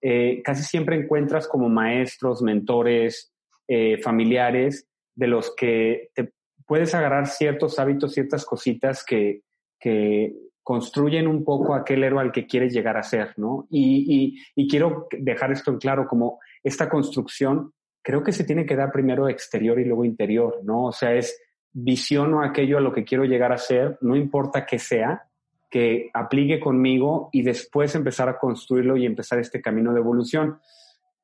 eh, 0.03 0.43
casi 0.43 0.65
siempre 0.65 0.97
encuentras 0.97 1.47
como 1.47 1.69
maestros, 1.69 2.43
mentores, 2.43 3.33
eh, 3.69 3.99
familiares, 4.03 4.89
de 5.15 5.27
los 5.29 5.55
que 5.55 6.11
te 6.15 6.33
puedes 6.67 6.95
agarrar 6.95 7.29
ciertos 7.29 7.79
hábitos, 7.79 8.13
ciertas 8.13 8.45
cositas 8.45 9.05
que, 9.05 9.43
que 9.79 10.35
construyen 10.63 11.29
un 11.29 11.45
poco 11.45 11.75
aquel 11.75 12.03
héroe 12.03 12.21
al 12.21 12.33
que 12.33 12.47
quieres 12.47 12.73
llegar 12.73 12.97
a 12.97 13.03
ser, 13.03 13.35
¿no? 13.37 13.67
Y, 13.71 14.37
y, 14.55 14.69
quiero 14.69 15.07
dejar 15.11 15.53
esto 15.53 15.71
en 15.71 15.79
claro, 15.79 16.07
como 16.07 16.41
esta 16.63 16.89
construcción, 16.89 17.73
creo 18.03 18.23
que 18.23 18.33
se 18.33 18.45
tiene 18.45 18.67
que 18.67 18.77
dar 18.77 18.91
primero 18.93 19.29
exterior 19.29 19.79
y 19.79 19.85
luego 19.85 20.05
interior, 20.05 20.61
¿no? 20.65 20.87
O 20.87 20.93
sea, 20.93 21.15
es 21.15 21.41
visión 21.73 22.35
o 22.35 22.43
aquello 22.43 22.79
a 22.79 22.81
lo 22.81 22.93
que 22.93 23.05
quiero 23.05 23.25
llegar 23.25 23.53
a 23.53 23.59
ser, 23.59 23.99
no 24.01 24.17
importa 24.17 24.67
qué 24.67 24.79
sea, 24.79 25.29
que 25.73 26.11
aplique 26.13 26.61
conmigo 26.61 27.31
y 27.33 27.41
después 27.41 27.95
empezar 27.95 28.29
a 28.29 28.39
construirlo 28.39 28.95
y 28.99 29.07
empezar 29.07 29.39
este 29.39 29.63
camino 29.63 29.95
de 29.95 30.01
evolución. 30.01 30.59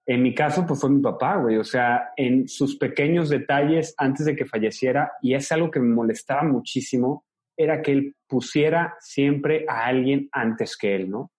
En 0.06 0.22
mi 0.22 0.34
caso, 0.34 0.64
pues 0.66 0.80
fue 0.80 0.88
mi 0.88 1.02
papá, 1.02 1.37
güey. 1.37 1.58
O 1.58 1.64
sea, 1.64 2.12
en 2.16 2.48
sus 2.48 2.78
pequeños 2.78 3.28
detalles 3.28 3.94
antes 3.98 4.24
de 4.24 4.34
que 4.34 4.46
falleciera, 4.46 5.12
y 5.20 5.34
es 5.34 5.52
algo 5.52 5.70
que 5.70 5.80
me 5.80 5.94
molestaba 5.94 6.44
muchísimo, 6.44 7.26
era 7.54 7.82
que 7.82 7.92
él 7.92 8.16
pusiera 8.26 8.96
siempre 9.00 9.66
a 9.68 9.84
alguien 9.84 10.30
antes 10.32 10.78
que 10.78 10.94
él, 10.94 11.11
¿no? 11.11 11.30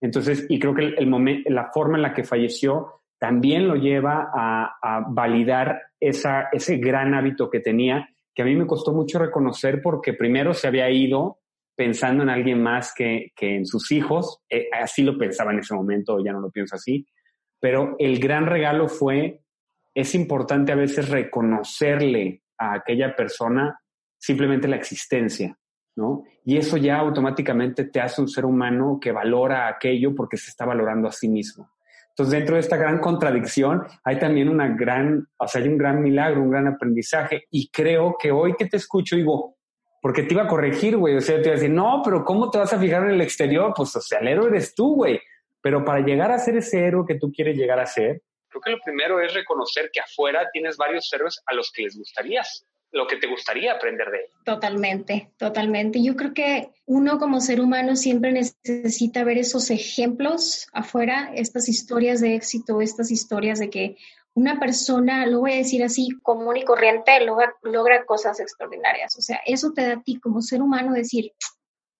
Entonces, 0.00 0.46
y 0.48 0.60
creo 0.60 0.72
que 0.72 0.84
el, 0.84 1.06
momento, 1.08 1.50
la 1.50 1.72
forma 1.72 1.96
en 1.96 2.02
la 2.02 2.14
que 2.14 2.22
falleció 2.22 3.02
también 3.18 3.66
lo 3.66 3.74
lleva 3.74 4.30
a, 4.32 5.04
validar 5.08 5.80
esa, 5.98 6.48
ese 6.52 6.76
gran 6.76 7.14
hábito 7.14 7.50
que 7.50 7.58
tenía, 7.58 8.08
que 8.32 8.42
a 8.42 8.44
mí 8.44 8.54
me 8.54 8.68
costó 8.68 8.92
mucho 8.92 9.18
reconocer 9.18 9.82
porque 9.82 10.12
primero 10.12 10.54
se 10.54 10.68
había 10.68 10.88
ido 10.90 11.41
pensando 11.74 12.22
en 12.22 12.30
alguien 12.30 12.62
más 12.62 12.92
que, 12.94 13.32
que 13.34 13.56
en 13.56 13.66
sus 13.66 13.90
hijos, 13.92 14.40
eh, 14.48 14.68
así 14.72 15.02
lo 15.02 15.16
pensaba 15.16 15.52
en 15.52 15.60
ese 15.60 15.74
momento, 15.74 16.22
ya 16.24 16.32
no 16.32 16.40
lo 16.40 16.50
pienso 16.50 16.76
así, 16.76 17.06
pero 17.60 17.96
el 17.98 18.18
gran 18.18 18.46
regalo 18.46 18.88
fue, 18.88 19.40
es 19.94 20.14
importante 20.14 20.72
a 20.72 20.76
veces 20.76 21.08
reconocerle 21.08 22.42
a 22.58 22.74
aquella 22.74 23.14
persona 23.14 23.78
simplemente 24.18 24.68
la 24.68 24.76
existencia, 24.76 25.58
¿no? 25.96 26.24
Y 26.44 26.56
eso 26.56 26.76
ya 26.76 26.98
automáticamente 26.98 27.84
te 27.84 28.00
hace 28.00 28.20
un 28.20 28.28
ser 28.28 28.44
humano 28.44 28.98
que 29.00 29.12
valora 29.12 29.68
aquello 29.68 30.14
porque 30.14 30.36
se 30.36 30.50
está 30.50 30.64
valorando 30.64 31.08
a 31.08 31.12
sí 31.12 31.28
mismo. 31.28 31.70
Entonces, 32.10 32.32
dentro 32.32 32.56
de 32.56 32.60
esta 32.60 32.76
gran 32.76 32.98
contradicción, 32.98 33.84
hay 34.04 34.18
también 34.18 34.48
una 34.48 34.68
gran, 34.68 35.26
o 35.38 35.48
sea, 35.48 35.62
hay 35.62 35.68
un 35.68 35.78
gran 35.78 36.02
milagro, 36.02 36.42
un 36.42 36.50
gran 36.50 36.66
aprendizaje. 36.66 37.44
Y 37.50 37.70
creo 37.70 38.16
que 38.20 38.30
hoy 38.30 38.54
que 38.54 38.66
te 38.66 38.76
escucho, 38.76 39.16
digo, 39.16 39.56
porque 40.02 40.24
te 40.24 40.34
iba 40.34 40.42
a 40.42 40.48
corregir, 40.48 40.96
güey. 40.96 41.16
O 41.16 41.20
sea, 41.20 41.36
te 41.36 41.48
iba 41.48 41.52
a 41.52 41.54
decir, 41.54 41.70
no, 41.70 42.02
pero 42.04 42.24
¿cómo 42.24 42.50
te 42.50 42.58
vas 42.58 42.72
a 42.72 42.78
fijar 42.78 43.04
en 43.04 43.12
el 43.12 43.20
exterior? 43.20 43.72
Pues, 43.74 43.94
o 43.94 44.00
sea, 44.00 44.18
el 44.18 44.28
héroe 44.28 44.48
eres 44.48 44.74
tú, 44.74 44.96
güey. 44.96 45.20
Pero 45.60 45.84
para 45.84 46.00
llegar 46.00 46.32
a 46.32 46.38
ser 46.40 46.56
ese 46.56 46.84
héroe 46.84 47.04
que 47.06 47.14
tú 47.14 47.30
quieres 47.32 47.56
llegar 47.56 47.78
a 47.78 47.86
ser, 47.86 48.20
creo 48.48 48.60
que 48.60 48.70
lo 48.72 48.80
primero 48.84 49.20
es 49.20 49.32
reconocer 49.32 49.90
que 49.92 50.00
afuera 50.00 50.48
tienes 50.52 50.76
varios 50.76 51.08
héroes 51.12 51.40
a 51.46 51.54
los 51.54 51.70
que 51.70 51.82
les 51.82 51.96
gustarías 51.96 52.66
lo 52.92 53.06
que 53.06 53.16
te 53.16 53.26
gustaría 53.26 53.72
aprender 53.72 54.10
de 54.10 54.18
él. 54.18 54.24
Totalmente, 54.44 55.30
totalmente. 55.38 56.02
Yo 56.02 56.14
creo 56.14 56.34
que 56.34 56.68
uno 56.84 57.18
como 57.18 57.40
ser 57.40 57.60
humano 57.60 57.96
siempre 57.96 58.32
necesita 58.32 59.24
ver 59.24 59.38
esos 59.38 59.70
ejemplos 59.70 60.68
afuera, 60.72 61.32
estas 61.34 61.70
historias 61.70 62.20
de 62.20 62.34
éxito, 62.34 62.82
estas 62.82 63.10
historias 63.10 63.58
de 63.58 63.70
que 63.70 63.96
una 64.34 64.58
persona, 64.58 65.26
lo 65.26 65.40
voy 65.40 65.52
a 65.52 65.56
decir 65.56 65.82
así, 65.82 66.08
común 66.22 66.56
y 66.56 66.64
corriente, 66.64 67.12
logra, 67.20 68.04
cosas 68.06 68.40
extraordinarias. 68.40 69.16
O 69.18 69.20
sea, 69.20 69.40
eso 69.46 69.72
te 69.72 69.86
da 69.86 69.94
a 69.94 70.02
ti 70.02 70.18
como 70.18 70.40
ser 70.40 70.62
humano 70.62 70.94
decir, 70.94 71.32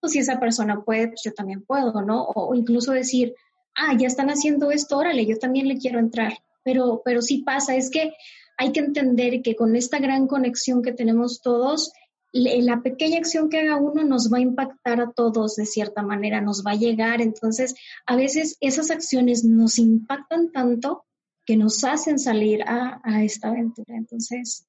pues 0.00 0.12
si 0.12 0.18
esa 0.18 0.40
persona 0.40 0.82
puede, 0.82 1.08
pues 1.08 1.20
yo 1.24 1.32
también 1.32 1.62
puedo, 1.62 2.00
¿no? 2.02 2.24
O, 2.24 2.54
incluso 2.54 2.92
decir, 2.92 3.34
ah, 3.76 3.94
ya 3.98 4.06
están 4.06 4.30
haciendo 4.30 4.70
esto, 4.70 4.96
órale, 4.96 5.26
yo 5.26 5.38
también 5.38 5.68
le 5.68 5.76
quiero 5.76 5.98
entrar. 5.98 6.32
Pero, 6.64 7.02
pero 7.04 7.20
sí 7.20 7.42
pasa, 7.42 7.76
es 7.76 7.90
que 7.90 8.12
hay 8.56 8.72
que 8.72 8.80
entender 8.80 9.42
que 9.42 9.54
con 9.54 9.76
esta 9.76 9.98
gran 9.98 10.26
conexión 10.26 10.82
que 10.82 10.92
tenemos 10.92 11.42
todos, 11.42 11.92
la 12.32 12.80
pequeña 12.80 13.18
acción 13.18 13.50
que 13.50 13.60
haga 13.60 13.76
uno 13.76 14.04
nos 14.04 14.32
va 14.32 14.38
a 14.38 14.42
impactar 14.42 15.02
a 15.02 15.12
todos 15.12 15.56
de 15.56 15.66
cierta 15.66 16.02
manera, 16.02 16.40
nos 16.40 16.64
va 16.66 16.70
a 16.70 16.76
llegar. 16.76 17.20
Entonces, 17.20 17.74
a 18.06 18.16
veces 18.16 18.56
esas 18.60 18.90
acciones 18.90 19.44
nos 19.44 19.78
impactan 19.78 20.50
tanto 20.50 21.04
que 21.44 21.56
nos 21.56 21.82
hacen 21.84 22.18
salir 22.18 22.62
a, 22.66 23.00
esta 23.22 23.48
aventura. 23.48 23.96
Entonces, 23.96 24.66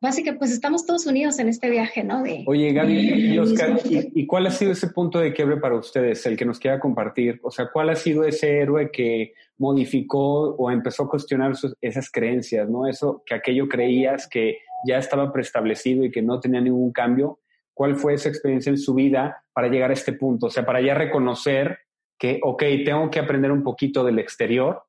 básicamente, 0.00 0.38
pues 0.38 0.52
estamos 0.52 0.86
todos 0.86 1.06
unidos 1.06 1.38
en 1.38 1.48
este 1.48 1.68
viaje, 1.68 2.02
¿no? 2.02 2.22
Oye, 2.46 2.72
Gaby 2.72 3.34
y 3.34 3.38
Oscar, 3.38 3.78
¿y, 3.84 4.26
cuál 4.26 4.46
ha 4.46 4.50
sido 4.50 4.72
ese 4.72 4.88
punto 4.88 5.18
de 5.18 5.32
quiebre 5.32 5.58
para 5.58 5.76
ustedes, 5.76 6.24
el 6.26 6.36
que 6.36 6.44
nos 6.44 6.58
quiera 6.58 6.80
compartir? 6.80 7.40
O 7.42 7.50
sea, 7.50 7.70
¿cuál 7.72 7.90
ha 7.90 7.96
sido 7.96 8.24
ese 8.24 8.58
héroe 8.58 8.90
que 8.90 9.34
modificó 9.58 10.56
o 10.56 10.70
empezó 10.70 11.04
a 11.04 11.08
cuestionar 11.08 11.52
esas 11.80 12.10
creencias, 12.10 12.68
¿no? 12.68 12.88
Eso 12.88 13.22
que 13.24 13.34
aquello 13.34 13.68
creías 13.68 14.26
que 14.28 14.58
ya 14.84 14.98
estaba 14.98 15.32
preestablecido 15.32 16.04
y 16.04 16.10
que 16.10 16.22
no 16.22 16.40
tenía 16.40 16.60
ningún 16.60 16.92
cambio. 16.92 17.38
¿Cuál 17.72 17.96
fue 17.96 18.14
esa 18.14 18.28
experiencia 18.28 18.70
en 18.70 18.78
su 18.78 18.94
vida 18.94 19.44
para 19.52 19.68
llegar 19.68 19.90
a 19.90 19.94
este 19.94 20.12
punto? 20.12 20.46
O 20.46 20.50
sea, 20.50 20.66
para 20.66 20.80
ya 20.80 20.94
reconocer 20.94 21.78
que, 22.18 22.40
ok, 22.42 22.62
tengo 22.84 23.10
que 23.10 23.20
aprender 23.20 23.50
un 23.50 23.62
poquito 23.62 24.04
del 24.04 24.18
exterior, 24.18 24.82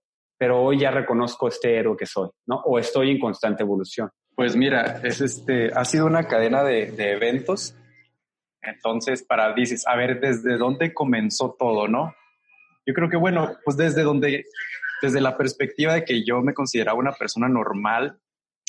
pero 0.43 0.61
hoy 0.61 0.77
ya 0.77 0.91
reconozco 0.91 1.47
este 1.47 1.73
héroe 1.73 1.95
que 1.95 2.05
soy, 2.05 2.29
¿no? 2.47 2.57
O 2.65 2.77
estoy 2.77 3.11
en 3.11 3.17
constante 3.17 3.63
evolución. 3.63 4.09
Pues 4.35 4.57
mira, 4.57 4.99
es 5.01 5.21
este, 5.21 5.71
ha 5.73 5.85
sido 5.85 6.05
una 6.05 6.27
cadena 6.27 6.65
de, 6.65 6.91
de 6.91 7.13
eventos. 7.13 7.77
Entonces, 8.61 9.23
para, 9.23 9.53
dices, 9.53 9.87
a 9.87 9.95
ver, 9.95 10.19
¿desde 10.19 10.57
dónde 10.57 10.93
comenzó 10.93 11.55
todo, 11.57 11.87
no? 11.87 12.13
Yo 12.85 12.93
creo 12.93 13.09
que, 13.09 13.15
bueno, 13.15 13.55
pues 13.63 13.77
desde 13.77 14.03
donde, 14.03 14.43
desde 15.01 15.21
la 15.21 15.37
perspectiva 15.37 15.93
de 15.93 16.03
que 16.03 16.25
yo 16.25 16.41
me 16.41 16.53
consideraba 16.53 16.99
una 16.99 17.13
persona 17.13 17.47
normal, 17.47 18.19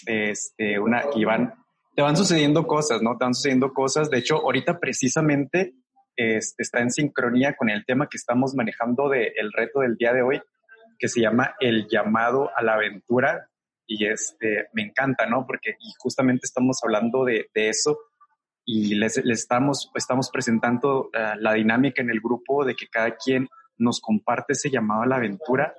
este, 0.06 0.78
una, 0.78 1.10
que 1.10 1.18
iban, 1.18 1.54
te 1.96 2.02
van 2.02 2.16
sucediendo 2.16 2.68
cosas, 2.68 3.02
¿no? 3.02 3.18
Te 3.18 3.24
van 3.24 3.34
sucediendo 3.34 3.72
cosas. 3.72 4.10
De 4.10 4.18
hecho, 4.18 4.36
ahorita 4.36 4.78
precisamente 4.78 5.74
este, 6.14 6.62
está 6.62 6.78
en 6.82 6.92
sincronía 6.92 7.56
con 7.56 7.68
el 7.68 7.84
tema 7.84 8.06
que 8.08 8.16
estamos 8.16 8.54
manejando 8.54 9.08
del 9.08 9.32
el 9.34 9.52
reto 9.52 9.80
del 9.80 9.96
día 9.96 10.12
de 10.12 10.22
hoy, 10.22 10.40
que 10.98 11.08
se 11.08 11.20
llama 11.20 11.54
el 11.60 11.86
llamado 11.88 12.50
a 12.56 12.62
la 12.62 12.74
aventura. 12.74 13.48
Y 13.86 14.06
este, 14.06 14.68
me 14.72 14.82
encanta, 14.82 15.26
¿no? 15.26 15.46
Porque 15.46 15.76
y 15.78 15.92
justamente 15.98 16.46
estamos 16.46 16.78
hablando 16.82 17.24
de, 17.24 17.50
de 17.54 17.68
eso 17.68 17.98
y 18.64 18.94
les, 18.94 19.22
les, 19.24 19.40
estamos, 19.40 19.90
estamos 19.94 20.30
presentando 20.30 21.10
uh, 21.14 21.38
la 21.38 21.52
dinámica 21.52 22.02
en 22.02 22.10
el 22.10 22.20
grupo 22.20 22.64
de 22.64 22.74
que 22.74 22.88
cada 22.88 23.14
quien 23.16 23.48
nos 23.76 24.00
comparte 24.00 24.54
ese 24.54 24.70
llamado 24.70 25.02
a 25.02 25.06
la 25.06 25.16
aventura. 25.16 25.74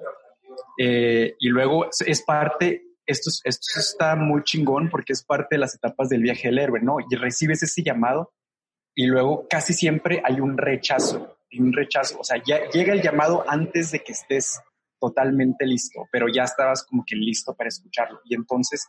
Eh, 0.77 1.35
y 1.39 1.49
luego 1.49 1.89
es 2.05 2.21
parte, 2.23 2.83
esto, 3.05 3.29
esto 3.43 3.79
está 3.79 4.15
muy 4.15 4.43
chingón 4.43 4.89
porque 4.89 5.13
es 5.13 5.23
parte 5.23 5.55
de 5.55 5.59
las 5.59 5.75
etapas 5.75 6.09
del 6.09 6.21
viaje 6.21 6.49
del 6.49 6.59
héroe, 6.59 6.81
¿no? 6.81 6.97
Y 7.09 7.15
recibes 7.15 7.63
ese 7.63 7.83
llamado 7.83 8.33
y 8.93 9.07
luego 9.07 9.47
casi 9.49 9.73
siempre 9.73 10.21
hay 10.23 10.39
un 10.39 10.57
rechazo, 10.57 11.37
un 11.59 11.73
rechazo, 11.73 12.19
o 12.19 12.23
sea, 12.23 12.41
ya 12.45 12.69
llega 12.69 12.93
el 12.93 13.01
llamado 13.01 13.43
antes 13.47 13.91
de 13.91 13.99
que 13.99 14.13
estés 14.13 14.61
totalmente 15.09 15.65
listo, 15.65 16.07
pero 16.11 16.27
ya 16.27 16.43
estabas 16.43 16.83
como 16.83 17.03
que 17.05 17.15
listo 17.15 17.55
para 17.55 17.67
escucharlo. 17.67 18.19
Y 18.25 18.35
entonces 18.35 18.87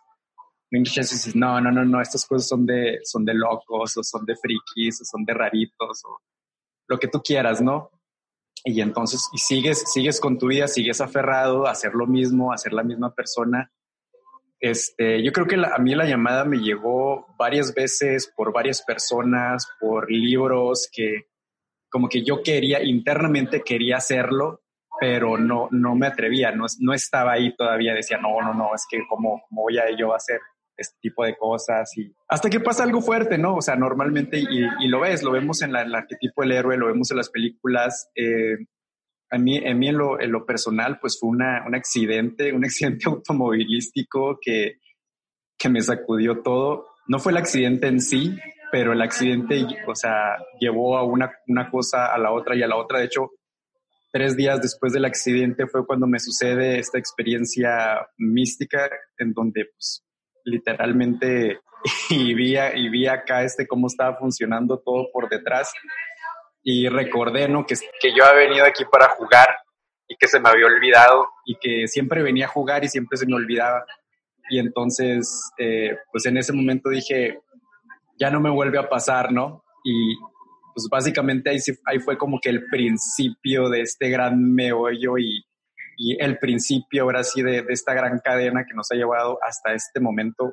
dices, 0.70 1.37
no, 1.37 1.61
no, 1.61 1.70
no, 1.70 1.85
no, 1.85 2.00
estas 2.00 2.26
cosas 2.26 2.48
son 2.48 2.66
de, 2.66 3.00
son 3.05 3.24
de 3.24 3.35
locos 3.35 3.96
o 3.96 4.02
son 4.02 4.24
de 4.24 4.37
frikis 4.37 5.00
o 5.00 5.05
son 5.05 5.24
de 5.24 5.35
raritos 5.35 6.05
o 6.05 6.18
lo 6.88 6.98
que 6.98 7.09
tú 7.09 7.20
quieras, 7.22 7.61
¿no? 7.61 7.90
y 8.68 8.81
entonces 8.81 9.29
y 9.33 9.38
sigues, 9.38 9.85
sigues 9.92 10.20
con 10.20 10.38
tu 10.38 10.48
vida, 10.48 10.66
sigues 10.66 11.00
aferrado 11.00 11.66
a 11.66 11.70
hacer 11.70 11.94
lo 11.94 12.07
mismo, 12.07 12.52
a 12.52 12.59
ser 12.59 12.72
la 12.72 12.83
misma 12.83 13.14
persona. 13.14 13.70
Este, 14.59 15.22
yo 15.22 15.31
creo 15.33 15.46
que 15.46 15.55
a 15.55 15.79
mí 15.79 15.94
la 15.94 16.05
llamada 16.05 16.44
me 16.44 16.59
llegó 16.59 17.26
varias 17.38 17.72
veces 17.72 18.33
por 18.35 18.52
varias 18.52 18.83
personas, 18.83 19.68
por 19.79 20.11
libros 20.11 20.88
que 20.90 21.29
como 21.88 22.09
que 22.09 22.24
yo 22.24 22.42
quería, 22.42 22.83
internamente 22.83 23.62
quería 23.62 23.98
hacerlo, 23.98 24.62
pero 25.01 25.37
no, 25.37 25.69
no 25.71 25.95
me 25.95 26.07
atrevía, 26.07 26.53
no, 26.53 26.67
no 26.81 26.93
estaba 26.93 27.33
ahí 27.33 27.55
todavía, 27.55 27.95
decía, 27.95 28.19
no, 28.19 28.41
no, 28.41 28.55
no, 28.55 28.75
es 28.75 28.85
que 28.91 28.99
cómo, 29.09 29.43
cómo 29.49 29.63
voy 29.63 29.79
a 29.79 29.85
yo 29.97 30.13
a 30.13 30.17
hacer 30.17 30.41
este 30.77 30.97
tipo 31.01 31.25
de 31.25 31.37
cosas 31.37 31.91
y 31.97 32.13
hasta 32.29 32.51
que 32.51 32.61
pasa 32.61 32.85
algo 32.85 33.01
fuerte, 33.01 33.39
¿no? 33.39 33.57
O 33.57 33.63
sea, 33.63 33.77
normalmente, 33.77 34.39
y, 34.39 34.89
lo 34.89 35.01
ves, 35.01 35.23
lo 35.23 35.33
vemos 35.33 35.63
en, 35.63 35.73
la, 35.73 35.83
el 35.83 35.95
arquetipo 35.95 36.43
del 36.43 36.53
héroe, 36.53 36.77
lo 36.77 36.87
vemos 36.87 37.11
en 37.11 37.17
las 37.17 37.31
películas. 37.31 38.11
Eh, 38.15 38.57
a 39.31 39.39
mí, 39.39 39.57
en 39.57 39.79
mí 39.79 39.89
en 39.89 39.99
lo, 39.99 40.21
en 40.21 40.31
lo 40.31 40.45
personal, 40.45 40.99
pues 41.01 41.19
fue 41.19 41.31
una, 41.31 41.65
un 41.67 41.75
accidente, 41.75 42.53
un 42.53 42.65
accidente 42.65 43.07
automovilístico 43.09 44.39
que, 44.41 44.81
que 45.59 45.69
me 45.69 45.81
sacudió 45.81 46.43
todo. 46.43 46.87
No 47.09 47.19
fue 47.19 47.33
el 47.33 47.39
accidente 47.39 47.87
en 47.87 48.01
sí, 48.01 48.37
pero 48.71 48.93
el 48.93 49.03
accidente, 49.03 49.65
o 49.87 49.95
sea, 49.95 50.37
llevó 50.61 50.99
a 50.99 51.05
una, 51.05 51.31
una 51.47 51.71
cosa 51.71 52.13
a 52.13 52.19
la 52.19 52.33
otra 52.33 52.57
y 52.57 52.63
a 52.63 52.69
la 52.69 52.77
otra. 52.77 52.99
De 52.99 53.07
hecho, 53.07 53.31
tres 54.16 54.35
días 54.35 54.62
después 54.62 54.94
del 54.94 55.05
accidente 55.05 55.66
fue 55.66 55.87
cuando 55.87 56.07
me 56.07 56.18
sucede 56.18 56.79
esta 56.79 56.98
experiencia 56.98 58.00
mística 58.16 58.88
en 59.18 59.35
donde 59.35 59.66
pues, 59.66 60.07
literalmente 60.42 61.61
y 62.09 62.33
vi, 62.33 62.57
y 62.57 62.88
vi 62.88 63.07
acá 63.07 63.42
este 63.42 63.66
cómo 63.66 63.88
estaba 63.88 64.16
funcionando 64.16 64.79
todo 64.79 65.09
por 65.12 65.29
detrás 65.29 65.70
y 66.62 66.88
recordé, 66.88 67.46
¿no? 67.46 67.66
Que, 67.66 67.74
que 68.00 68.16
yo 68.16 68.24
había 68.24 68.46
venido 68.48 68.64
aquí 68.64 68.87
para 68.90 69.11
jugar 69.11 69.48
y 70.09 70.16
que 70.16 70.29
se 70.29 70.40
me 70.40 70.48
había 70.48 70.64
olvidado 70.64 71.29
y 71.44 71.59
que 71.59 71.87
siempre 71.87 72.22
venía 72.22 72.46
a 72.46 72.48
jugar 72.48 72.85
y 72.85 72.88
siempre 72.88 73.18
se 73.18 73.26
me 73.26 73.35
olvidaba. 73.35 73.85
Y 74.48 74.59
entonces, 74.59 75.50
eh, 75.59 75.94
pues 76.11 76.24
en 76.24 76.38
ese 76.38 76.55
momento 76.55 76.88
dije, 76.88 77.38
ya 78.18 78.31
no 78.31 78.40
me 78.40 78.48
vuelve 78.48 78.79
a 78.79 78.88
pasar, 78.88 79.31
¿no? 79.31 79.62
Y 79.85 80.16
pues 80.77 80.89
básicamente 80.91 81.49
ahí, 81.49 81.59
ahí 81.87 81.99
fue 82.01 82.19
como 82.19 82.39
que 82.39 82.51
el 82.51 82.67
principio 82.67 83.71
de 83.71 83.81
este 83.81 84.11
gran 84.11 84.53
meollo 84.53 85.17
y, 85.17 85.43
y 85.97 86.23
el 86.23 86.39
principio 86.39 87.05
ahora 87.05 87.25
sí 87.25 87.41
de, 87.41 87.62
de, 87.62 87.73
esta 87.73 87.95
gran 87.95 88.21
cadena 88.23 88.67
que 88.69 88.75
nos 88.75 88.93
ha 88.93 88.95
llevado 88.95 89.39
hasta 89.43 89.73
este 89.73 90.01
momento 90.01 90.53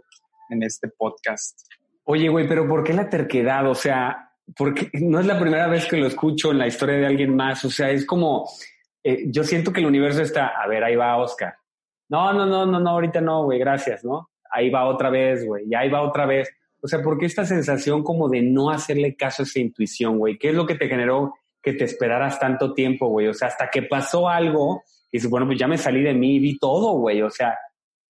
en 0.50 0.64
este 0.64 0.88
podcast. 0.88 1.60
Oye, 2.06 2.30
güey, 2.30 2.48
pero 2.48 2.66
¿por 2.70 2.86
qué 2.86 2.94
la 2.94 3.10
terquedad? 3.10 3.70
O 3.70 3.76
sea, 3.76 4.32
porque 4.56 4.90
no 4.94 5.20
es 5.20 5.26
la 5.26 5.38
primera 5.38 5.68
vez 5.68 5.88
que 5.88 5.98
lo 5.98 6.08
escucho 6.08 6.52
en 6.52 6.60
la 6.60 6.68
historia 6.68 6.96
de 6.96 7.06
alguien 7.06 7.36
más. 7.36 7.66
O 7.66 7.70
sea, 7.70 7.90
es 7.90 8.06
como, 8.06 8.48
eh, 9.04 9.26
yo 9.28 9.44
siento 9.44 9.74
que 9.74 9.82
el 9.82 9.88
universo 9.88 10.22
está, 10.22 10.48
a 10.48 10.66
ver, 10.68 10.86
ahí 10.86 10.96
va 10.96 11.18
Oscar. 11.18 11.54
No, 12.08 12.32
no, 12.32 12.46
no, 12.46 12.66
no, 12.66 12.80
no, 12.80 12.90
ahorita 12.92 13.20
no, 13.20 13.44
güey, 13.44 13.60
gracias, 13.60 14.06
¿no? 14.06 14.30
Ahí 14.50 14.70
va 14.70 14.86
otra 14.86 15.10
vez, 15.10 15.46
güey, 15.46 15.66
y 15.70 15.76
ahí 15.76 15.90
va 15.90 16.02
otra 16.02 16.26
vez. 16.26 16.50
O 16.84 16.88
sea, 16.88 17.02
¿por 17.02 17.18
qué 17.18 17.26
esta 17.26 17.46
sensación 17.46 18.04
como 18.04 18.28
de 18.28 18.42
no 18.42 18.70
hacerle 18.70 19.16
caso 19.16 19.42
a 19.42 19.46
esa 19.46 19.60
intuición, 19.60 20.18
güey? 20.18 20.38
¿Qué 20.38 20.50
es 20.50 20.54
lo 20.54 20.66
que 20.66 20.76
te 20.76 20.90
generó 20.90 21.34
que 21.62 21.72
te 21.72 21.86
esperaras 21.86 22.40
tanto 22.40 22.74
tiempo, 22.74 23.08
güey? 23.08 23.28
O 23.28 23.34
sea, 23.34 23.48
hasta 23.48 23.70
que 23.70 23.84
pasó 23.84 24.28
algo 24.28 24.84
y 25.10 25.18
dices, 25.18 25.30
bueno, 25.30 25.46
pues 25.46 25.58
ya 25.58 25.68
me 25.68 25.78
salí 25.78 26.04
de 26.04 26.14
mí 26.14 26.36
y 26.36 26.40
vi 26.40 26.60
todo, 26.60 26.92
güey. 27.00 27.22
O 27.22 27.30
sea, 27.30 27.58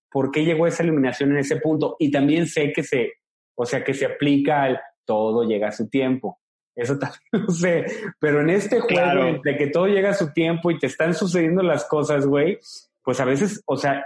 ¿por 0.10 0.32
qué 0.32 0.44
llegó 0.44 0.66
esa 0.66 0.84
iluminación 0.84 1.32
en 1.34 1.38
ese 1.38 1.58
punto? 1.58 1.96
Y 2.00 2.10
también 2.10 2.48
sé 2.48 2.74
que 2.74 2.82
se, 2.82 3.14
o 3.56 3.64
sea, 3.64 3.84
que 3.84 3.94
se 3.94 4.08
aplica 4.08 4.64
al 4.64 4.82
todo 5.06 5.44
llega 5.44 5.68
a 5.68 5.72
su 5.72 5.88
tiempo. 5.88 6.40
Eso 6.76 6.98
también 7.00 7.22
lo 7.32 7.50
sé. 7.50 7.86
Pero 8.20 8.42
en 8.42 8.50
este 8.50 8.80
juego 8.80 9.40
de 9.44 9.56
que 9.56 9.68
todo 9.68 9.86
llega 9.86 10.10
a 10.10 10.16
su 10.16 10.34
tiempo 10.34 10.72
y 10.72 10.80
te 10.80 10.88
están 10.88 11.14
sucediendo 11.14 11.62
las 11.62 11.86
cosas, 11.86 12.26
güey, 12.26 12.58
pues 13.04 13.20
a 13.20 13.26
veces, 13.26 13.62
o 13.68 13.78
sea, 13.78 14.04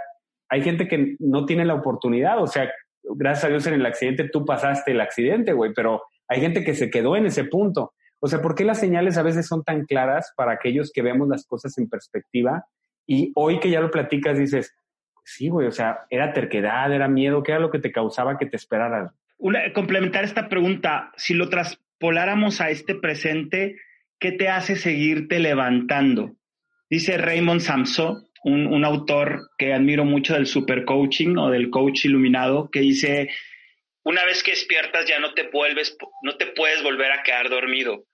hay 0.50 0.62
gente 0.62 0.88
que 0.88 1.16
no 1.20 1.46
tiene 1.46 1.64
la 1.64 1.74
oportunidad. 1.74 2.42
O 2.42 2.46
sea, 2.46 2.70
gracias 3.02 3.44
a 3.44 3.48
Dios 3.48 3.66
en 3.66 3.74
el 3.74 3.86
accidente 3.86 4.28
tú 4.28 4.44
pasaste 4.44 4.92
el 4.92 5.00
accidente, 5.00 5.52
güey, 5.52 5.72
pero 5.74 6.02
hay 6.28 6.40
gente 6.40 6.64
que 6.64 6.74
se 6.74 6.90
quedó 6.90 7.16
en 7.16 7.26
ese 7.26 7.44
punto. 7.44 7.94
O 8.20 8.28
sea, 8.28 8.42
¿por 8.42 8.54
qué 8.54 8.64
las 8.64 8.80
señales 8.80 9.16
a 9.16 9.22
veces 9.22 9.46
son 9.46 9.62
tan 9.62 9.84
claras 9.86 10.32
para 10.36 10.52
aquellos 10.52 10.90
que 10.92 11.02
vemos 11.02 11.28
las 11.28 11.46
cosas 11.46 11.76
en 11.78 11.88
perspectiva 11.88 12.64
y 13.06 13.32
hoy 13.34 13.60
que 13.60 13.70
ya 13.70 13.80
lo 13.80 13.90
platicas, 13.90 14.38
dices, 14.38 14.74
sí, 15.24 15.48
güey, 15.48 15.66
o 15.66 15.72
sea, 15.72 16.00
era 16.10 16.32
terquedad, 16.32 16.92
era 16.92 17.08
miedo, 17.08 17.42
¿qué 17.42 17.52
era 17.52 17.60
lo 17.60 17.70
que 17.70 17.78
te 17.78 17.92
causaba 17.92 18.36
que 18.38 18.46
te 18.46 18.56
esperaras? 18.56 19.12
Complementar 19.74 20.24
esta 20.24 20.48
pregunta, 20.48 21.12
si 21.16 21.34
lo 21.34 21.48
traspoláramos 21.48 22.60
a 22.60 22.70
este 22.70 22.94
presente, 22.94 23.76
¿qué 24.18 24.32
te 24.32 24.48
hace 24.48 24.76
seguirte 24.76 25.38
levantando? 25.38 26.36
Dice 26.90 27.18
Raymond 27.18 27.60
Samso, 27.60 28.27
un, 28.44 28.66
un 28.66 28.84
autor 28.84 29.50
que 29.58 29.72
admiro 29.72 30.04
mucho 30.04 30.34
del 30.34 30.46
supercoaching 30.46 31.36
o 31.38 31.50
del 31.50 31.70
coach 31.70 32.04
iluminado, 32.04 32.70
que 32.70 32.80
dice, 32.80 33.30
una 34.04 34.24
vez 34.24 34.42
que 34.42 34.52
despiertas 34.52 35.06
ya 35.06 35.18
no 35.18 35.34
te 35.34 35.48
vuelves, 35.50 35.96
no 36.22 36.36
te 36.36 36.46
puedes 36.46 36.82
volver 36.82 37.12
a 37.12 37.22
quedar 37.22 37.50
dormido. 37.50 38.04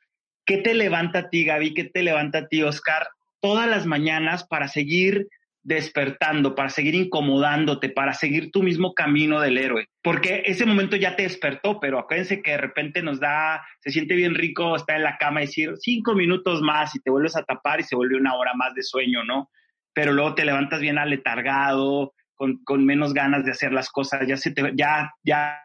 ¿Qué 0.47 0.59
te 0.59 0.75
levanta 0.75 1.21
a 1.21 1.31
ti, 1.31 1.45
Gaby? 1.45 1.75
¿Qué 1.75 1.85
te 1.85 2.03
levanta 2.03 2.39
a 2.39 2.49
ti, 2.49 2.63
Oscar, 2.63 3.09
todas 3.41 3.69
las 3.69 3.87
mañanas 3.87 4.47
para 4.47 4.69
seguir 4.69 5.29
despertando, 5.65 6.55
para 6.55 6.69
seguir 6.69 6.95
incomodándote, 6.95 7.89
para 7.89 8.13
seguir 8.13 8.51
tu 8.51 8.63
mismo 8.63 8.93
camino 8.93 9.41
del 9.41 9.59
héroe. 9.59 9.89
Porque 10.03 10.43
ese 10.45 10.67
momento 10.67 10.95
ya 10.95 11.17
te 11.17 11.23
despertó, 11.23 11.81
pero 11.81 11.99
acuérdense 11.99 12.43
que 12.43 12.53
de 12.53 12.59
repente 12.59 13.03
nos 13.03 13.19
da, 13.19 13.67
se 13.81 13.91
siente 13.91 14.15
bien 14.15 14.35
rico 14.35 14.77
estar 14.77 14.97
en 14.97 15.05
la 15.05 15.17
cama 15.17 15.43
y 15.43 15.47
decir 15.47 15.73
cinco 15.79 16.15
minutos 16.15 16.61
más 16.61 16.95
y 16.95 17.01
te 17.01 17.11
vuelves 17.11 17.35
a 17.37 17.45
tapar 17.45 17.81
y 17.81 17.85
se 17.85 17.97
vuelve 17.97 18.17
una 18.17 18.35
hora 18.35 18.53
más 18.55 18.75
de 18.75 18.83
sueño, 18.83 19.25
¿no? 19.25 19.51
Pero 19.95 20.13
luego 20.13 20.35
te 20.35 20.45
levantas 20.45 20.81
bien 20.81 20.99
aletargado, 20.99 22.13
con, 22.35 22.63
con 22.65 22.85
menos 22.85 23.15
ganas 23.15 23.45
de 23.45 23.53
hacer 23.53 23.73
las 23.73 23.91
cosas, 23.91 24.27
ya 24.27 24.37
se 24.37 24.51
te, 24.51 24.73
ya, 24.75 25.13
ya 25.23 25.61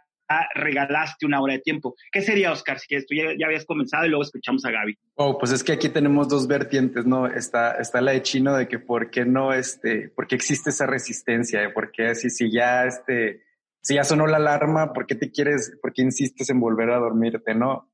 regalaste 0.53 1.25
una 1.25 1.41
hora 1.41 1.53
de 1.53 1.59
tiempo. 1.59 1.95
¿Qué 2.11 2.21
sería, 2.21 2.51
Oscar, 2.51 2.79
si? 2.79 2.95
Tú 3.05 3.15
ya, 3.15 3.45
habías 3.45 3.65
comenzado 3.65 4.05
y 4.05 4.09
luego 4.09 4.23
escuchamos 4.23 4.63
a 4.65 4.71
Gaby. 4.71 4.97
Oh, 5.15 5.37
pues 5.37 5.51
es 5.51 5.63
que 5.63 5.71
aquí 5.71 5.89
tenemos 5.89 6.29
dos 6.29 6.47
vertientes, 6.47 7.05
¿no? 7.05 7.27
Está, 7.27 7.71
está 7.73 8.01
la 8.01 8.11
de 8.11 8.21
Chino 8.21 8.55
de 8.55 8.67
que 8.67 8.79
por 8.79 9.09
qué 9.09 9.25
no, 9.25 9.53
este, 9.53 10.09
por 10.09 10.27
qué 10.27 10.35
existe 10.35 10.69
esa 10.69 10.85
resistencia, 10.85 11.73
por 11.73 11.91
qué 11.91 12.13
si, 12.15 12.29
si 12.29 12.51
ya, 12.51 12.85
este, 12.85 13.43
si 13.81 13.95
ya 13.95 14.03
sonó 14.03 14.27
la 14.27 14.37
alarma, 14.37 14.93
¿por 14.93 15.07
qué 15.07 15.15
te 15.15 15.31
quieres, 15.31 15.77
por 15.81 15.93
qué 15.93 16.03
insistes 16.03 16.49
en 16.49 16.59
volver 16.59 16.91
a 16.91 16.99
dormirte, 16.99 17.55
no? 17.55 17.91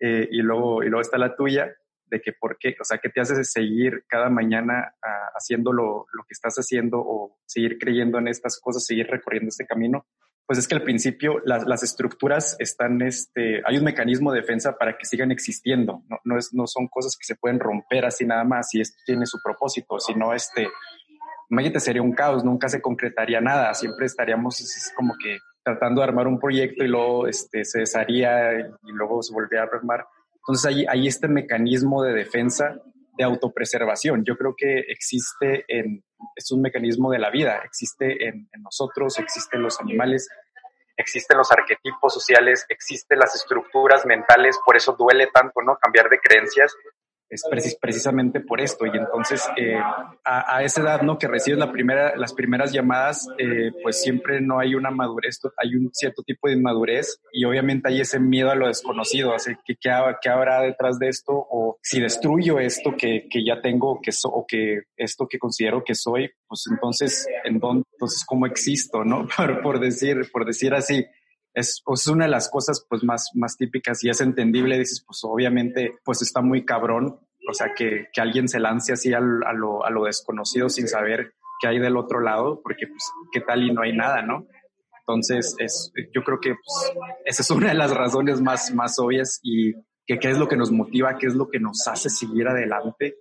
Eh, 0.00 0.28
y 0.30 0.42
luego, 0.42 0.82
y 0.82 0.88
luego 0.88 1.00
está 1.00 1.18
la 1.18 1.34
tuya, 1.34 1.74
de 2.10 2.20
que 2.20 2.32
por 2.32 2.58
qué, 2.58 2.76
o 2.80 2.84
sea, 2.84 2.98
que 2.98 3.08
te 3.08 3.20
haces 3.20 3.50
seguir 3.50 4.04
cada 4.08 4.30
mañana 4.30 4.94
uh, 5.02 5.36
haciendo 5.36 5.72
lo, 5.72 6.06
lo, 6.12 6.22
que 6.24 6.32
estás 6.32 6.56
haciendo 6.56 6.98
o 6.98 7.38
seguir 7.46 7.78
creyendo 7.78 8.18
en 8.18 8.28
estas 8.28 8.60
cosas, 8.60 8.84
seguir 8.84 9.06
recorriendo 9.06 9.48
este 9.48 9.66
camino 9.66 10.06
pues 10.48 10.60
es 10.60 10.66
que 10.66 10.74
al 10.74 10.82
principio 10.82 11.42
las, 11.44 11.66
las, 11.66 11.82
estructuras 11.82 12.56
están, 12.58 13.02
este, 13.02 13.60
hay 13.66 13.76
un 13.76 13.84
mecanismo 13.84 14.32
de 14.32 14.40
defensa 14.40 14.78
para 14.78 14.96
que 14.96 15.04
sigan 15.04 15.30
existiendo. 15.30 16.04
No, 16.08 16.20
no, 16.24 16.38
es, 16.38 16.54
no 16.54 16.66
son 16.66 16.88
cosas 16.88 17.18
que 17.18 17.26
se 17.26 17.36
pueden 17.36 17.60
romper 17.60 18.06
así 18.06 18.24
nada 18.24 18.44
más 18.44 18.74
y 18.74 18.80
esto 18.80 18.96
tiene 19.04 19.26
su 19.26 19.36
propósito, 19.44 20.00
sino 20.00 20.32
este, 20.32 20.66
imagínate, 21.50 21.80
sería 21.80 22.00
un 22.00 22.14
caos, 22.14 22.44
nunca 22.44 22.70
se 22.70 22.80
concretaría 22.80 23.42
nada, 23.42 23.74
siempre 23.74 24.06
estaríamos 24.06 24.58
es 24.58 24.90
como 24.96 25.14
que 25.22 25.36
tratando 25.62 26.00
de 26.00 26.08
armar 26.08 26.26
un 26.26 26.40
proyecto 26.40 26.82
y 26.82 26.88
luego 26.88 27.26
este, 27.26 27.66
se 27.66 27.80
desharía 27.80 28.58
y 28.58 28.92
luego 28.92 29.22
se 29.22 29.34
volvía 29.34 29.60
a 29.60 29.64
armar. 29.64 30.06
Entonces 30.48 30.64
hay, 30.64 30.86
hay 30.88 31.06
este 31.06 31.28
mecanismo 31.28 32.02
de 32.02 32.14
defensa 32.14 32.80
de 33.18 33.24
autopreservación. 33.24 34.24
Yo 34.24 34.34
creo 34.38 34.54
que 34.56 34.78
existe 34.88 35.66
en, 35.68 36.02
es 36.34 36.50
un 36.52 36.62
mecanismo 36.62 37.10
de 37.10 37.18
la 37.18 37.30
vida, 37.30 37.60
existe 37.64 38.26
en, 38.26 38.48
nosotros, 38.60 39.18
existe 39.18 39.58
en 39.58 39.64
los 39.64 39.78
animales, 39.78 40.26
existen 40.96 41.36
los 41.36 41.52
arquetipos 41.52 42.14
sociales, 42.14 42.64
existen 42.70 43.18
las 43.18 43.34
estructuras 43.34 44.06
mentales, 44.06 44.58
por 44.64 44.74
eso 44.74 44.96
duele 44.98 45.28
tanto, 45.34 45.60
¿no? 45.60 45.76
Cambiar 45.76 46.08
de 46.08 46.18
creencias, 46.18 46.74
es 47.30 47.76
precisamente 47.80 48.40
por 48.40 48.60
esto. 48.60 48.86
Y 48.86 48.96
entonces, 48.96 49.46
eh, 49.56 49.78
a, 50.24 50.62
esa 50.62 50.82
edad, 50.82 51.02
¿no? 51.02 51.18
Que 51.18 51.28
recibes 51.28 51.58
la 51.58 51.70
primera, 51.70 52.16
las 52.16 52.32
primeras 52.32 52.72
llamadas, 52.72 53.28
eh, 53.38 53.72
pues 53.82 54.00
siempre 54.00 54.40
no 54.40 54.58
hay 54.58 54.74
una 54.74 54.90
madurez, 54.90 55.40
hay 55.56 55.74
un 55.74 55.90
cierto 55.92 56.22
tipo 56.22 56.48
de 56.48 56.54
inmadurez 56.54 57.20
y 57.32 57.44
obviamente 57.44 57.88
hay 57.88 58.00
ese 58.00 58.18
miedo 58.18 58.50
a 58.50 58.54
lo 58.54 58.68
desconocido, 58.68 59.34
así 59.34 59.52
que 59.64 59.76
¿qué, 59.76 59.90
qué 60.22 60.28
habrá 60.28 60.62
detrás 60.62 60.98
de 60.98 61.08
esto? 61.08 61.32
O 61.32 61.78
si 61.82 62.00
destruyo 62.00 62.58
esto 62.58 62.94
que, 62.96 63.26
que 63.30 63.44
ya 63.44 63.60
tengo, 63.60 64.00
que 64.02 64.10
o 64.24 64.44
que 64.46 64.82
esto 64.96 65.26
que 65.28 65.38
considero 65.38 65.84
que 65.84 65.94
soy, 65.94 66.30
pues 66.46 66.64
entonces, 66.70 67.26
¿en 67.44 67.58
dónde, 67.58 67.84
entonces 67.92 68.24
cómo 68.26 68.46
existo, 68.46 69.04
no? 69.04 69.26
Por, 69.36 69.62
por 69.62 69.80
decir, 69.80 70.30
por 70.32 70.44
decir 70.44 70.74
así 70.74 71.04
es, 71.58 71.82
es, 71.86 72.06
una 72.08 72.24
de 72.24 72.30
las 72.30 72.50
cosas 72.50 72.84
pues 72.88 73.02
más, 73.04 73.30
más 73.34 73.56
típicas 73.56 74.02
y 74.04 74.10
es 74.10 74.20
entendible, 74.20 74.78
dices, 74.78 75.04
pues 75.06 75.20
obviamente 75.24 75.98
pues 76.04 76.22
está 76.22 76.40
muy 76.40 76.64
cabrón, 76.64 77.18
o 77.48 77.54
sea, 77.54 77.74
que, 77.74 78.06
que 78.12 78.20
alguien 78.20 78.48
se 78.48 78.60
lance 78.60 78.92
así 78.92 79.12
a, 79.12 79.20
lo, 79.20 79.84
a 79.84 79.90
lo 79.90 80.04
desconocido 80.04 80.68
sin 80.68 80.88
saber 80.88 81.32
qué 81.60 81.68
hay 81.68 81.78
del 81.78 81.96
otro 81.96 82.20
lado, 82.20 82.60
porque 82.62 82.86
pues 82.86 83.02
qué 83.32 83.40
tal 83.40 83.62
y 83.62 83.72
no 83.72 83.82
hay 83.82 83.96
nada, 83.96 84.22
¿no? 84.22 84.46
Entonces, 85.00 85.54
es, 85.58 85.90
yo 86.14 86.22
creo 86.22 86.38
que 86.38 86.50
pues, 86.50 86.92
esa 87.24 87.42
es 87.42 87.50
una 87.50 87.68
de 87.68 87.74
las 87.74 87.94
razones 87.94 88.42
más, 88.42 88.74
más 88.74 88.98
obvias 88.98 89.40
y 89.42 89.72
que 90.06 90.18
qué 90.18 90.30
es 90.30 90.38
lo 90.38 90.48
que 90.48 90.56
nos 90.56 90.70
motiva, 90.70 91.16
qué 91.16 91.26
es 91.26 91.34
lo 91.34 91.48
que 91.48 91.58
nos 91.58 91.86
hace 91.88 92.10
seguir 92.10 92.46
adelante. 92.46 93.16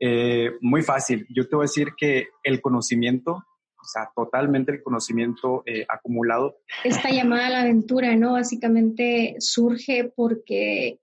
Eh, 0.00 0.52
muy 0.60 0.82
fácil, 0.82 1.26
yo 1.28 1.46
te 1.48 1.54
voy 1.54 1.64
a 1.64 1.68
decir 1.68 1.92
que 1.96 2.28
el 2.42 2.60
conocimiento 2.60 3.44
o 3.82 3.84
sea, 3.84 4.10
totalmente 4.14 4.72
el 4.72 4.82
conocimiento 4.82 5.64
eh, 5.66 5.84
acumulado. 5.88 6.56
Esta 6.84 7.10
llamada 7.10 7.48
a 7.48 7.50
la 7.50 7.60
aventura, 7.62 8.14
¿no? 8.16 8.32
Básicamente 8.34 9.36
surge 9.40 10.12
porque 10.14 11.00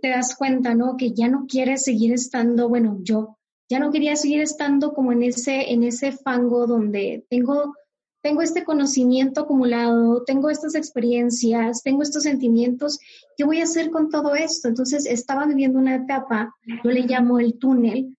te 0.00 0.08
das 0.08 0.36
cuenta, 0.36 0.74
¿no? 0.74 0.96
Que 0.96 1.12
ya 1.12 1.28
no 1.28 1.46
quieres 1.46 1.84
seguir 1.84 2.12
estando, 2.12 2.68
bueno, 2.68 2.98
yo 3.02 3.36
Ya 3.68 3.78
no 3.78 3.92
quería 3.92 4.16
seguir 4.16 4.40
estando 4.40 4.92
como 4.94 5.12
en 5.12 5.22
ese, 5.22 5.70
en 5.72 5.84
ese 5.84 6.10
fango 6.10 6.66
donde 6.66 7.24
tengo, 7.30 7.74
tengo 8.20 8.42
este 8.42 8.64
conocimiento 8.64 9.42
acumulado, 9.42 10.24
tengo 10.24 10.50
estas 10.50 10.74
experiencias, 10.74 11.82
tengo 11.84 12.02
estos 12.02 12.24
sentimientos. 12.24 12.98
¿Qué 13.36 13.44
voy 13.44 13.60
a 13.60 13.64
hacer 13.64 13.90
con 13.90 14.08
todo 14.08 14.34
esto? 14.34 14.66
Entonces 14.66 15.06
estaba 15.06 15.46
viviendo 15.46 15.78
una 15.78 15.94
etapa, 15.94 16.52
yo 16.82 16.90
le 16.90 17.02
llamo 17.02 17.38
el 17.38 17.58
túnel, 17.60 18.16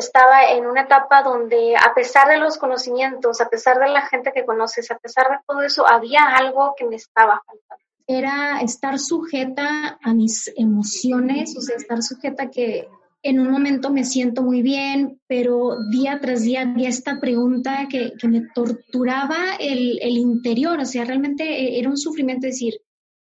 estaba 0.00 0.50
en 0.50 0.66
una 0.66 0.82
etapa 0.82 1.22
donde 1.22 1.76
a 1.76 1.94
pesar 1.94 2.28
de 2.28 2.38
los 2.38 2.58
conocimientos, 2.58 3.40
a 3.40 3.48
pesar 3.48 3.78
de 3.78 3.88
la 3.88 4.02
gente 4.02 4.32
que 4.32 4.44
conoces, 4.44 4.90
a 4.90 4.98
pesar 4.98 5.28
de 5.30 5.36
todo 5.46 5.62
eso, 5.62 5.88
había 5.88 6.24
algo 6.36 6.74
que 6.76 6.86
me 6.86 6.96
estaba 6.96 7.40
faltando. 7.46 7.84
Era 8.06 8.60
estar 8.60 8.98
sujeta 8.98 9.98
a 10.02 10.14
mis 10.14 10.52
emociones, 10.56 11.56
o 11.56 11.60
sea, 11.60 11.76
estar 11.76 12.02
sujeta 12.02 12.44
a 12.44 12.50
que 12.50 12.88
en 13.22 13.38
un 13.38 13.50
momento 13.50 13.90
me 13.90 14.04
siento 14.04 14.42
muy 14.42 14.62
bien, 14.62 15.20
pero 15.26 15.76
día 15.90 16.18
tras 16.20 16.42
día 16.42 16.62
había 16.62 16.88
esta 16.88 17.20
pregunta 17.20 17.86
que, 17.88 18.12
que 18.18 18.28
me 18.28 18.42
torturaba 18.54 19.56
el, 19.58 19.98
el, 20.00 20.16
interior, 20.16 20.80
o 20.80 20.86
sea, 20.86 21.04
realmente 21.04 21.78
era 21.78 21.88
un 21.88 21.98
sufrimiento 21.98 22.46
decir, 22.46 22.80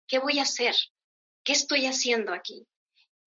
¿qué 0.08 0.18
voy 0.18 0.38
a 0.38 0.42
hacer? 0.42 0.74
¿Qué 1.44 1.52
estoy 1.52 1.86
haciendo 1.86 2.32
aquí? 2.32 2.66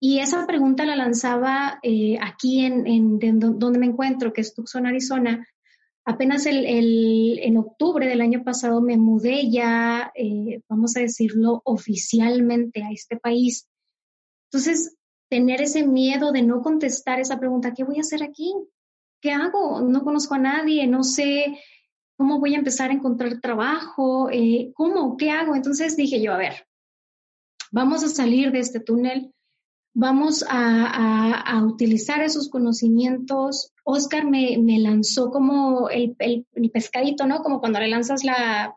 Y 0.07 0.19
esa 0.19 0.45
pregunta 0.45 0.85
la 0.85 0.95
lanzaba 0.95 1.79
eh, 1.81 2.19
aquí 2.21 2.63
en, 2.63 3.17
donde 3.17 3.79
me 3.79 3.87
encuentro, 3.87 4.33
que 4.33 4.41
es 4.41 4.53
Tucson, 4.53 4.85
Arizona. 4.85 5.47
Apenas 6.05 6.45
el, 6.45 7.39
en 7.39 7.57
octubre 7.57 8.05
del 8.05 8.21
año 8.21 8.43
pasado 8.43 8.81
me 8.81 8.97
mudé 8.97 9.49
ya, 9.49 10.11
eh, 10.13 10.61
vamos 10.69 10.95
a 10.95 10.99
decirlo, 10.99 11.63
oficialmente 11.65 12.83
a 12.83 12.91
este 12.91 13.17
país. 13.17 13.67
Entonces, 14.51 14.95
tener 15.27 15.59
ese 15.63 15.87
miedo 15.87 16.31
de 16.31 16.43
no 16.43 16.61
contestar 16.61 17.19
esa 17.19 17.39
pregunta, 17.39 17.73
¿qué 17.73 17.83
voy 17.83 17.97
a 17.97 18.01
hacer 18.01 18.21
aquí? 18.21 18.53
¿Qué 19.19 19.31
hago? 19.31 19.81
No 19.81 20.03
conozco 20.03 20.35
a 20.35 20.37
nadie, 20.37 20.85
no 20.85 21.03
sé 21.03 21.57
cómo 22.15 22.39
voy 22.39 22.53
a 22.53 22.59
empezar 22.59 22.91
a 22.91 22.93
encontrar 22.93 23.41
trabajo, 23.41 24.29
eh, 24.31 24.71
¿cómo? 24.75 25.17
¿Qué 25.17 25.31
hago? 25.31 25.55
Entonces 25.55 25.97
dije 25.97 26.21
yo, 26.21 26.31
a 26.31 26.37
ver, 26.37 26.67
vamos 27.71 28.03
a 28.03 28.09
salir 28.09 28.51
de 28.51 28.59
este 28.59 28.79
túnel, 28.79 29.31
vamos 29.95 30.45
a, 30.47 31.63
utilizar 31.65 32.21
esos 32.21 32.49
conocimientos. 32.49 33.73
Oscar 33.83 34.25
me, 34.25 34.57
lanzó 34.77 35.31
como 35.31 35.89
el, 35.89 36.15
pescadito, 36.71 37.25
¿no? 37.25 37.41
Como 37.41 37.59
cuando 37.59 37.79
le 37.79 37.87
lanzas 37.87 38.23
la 38.23 38.75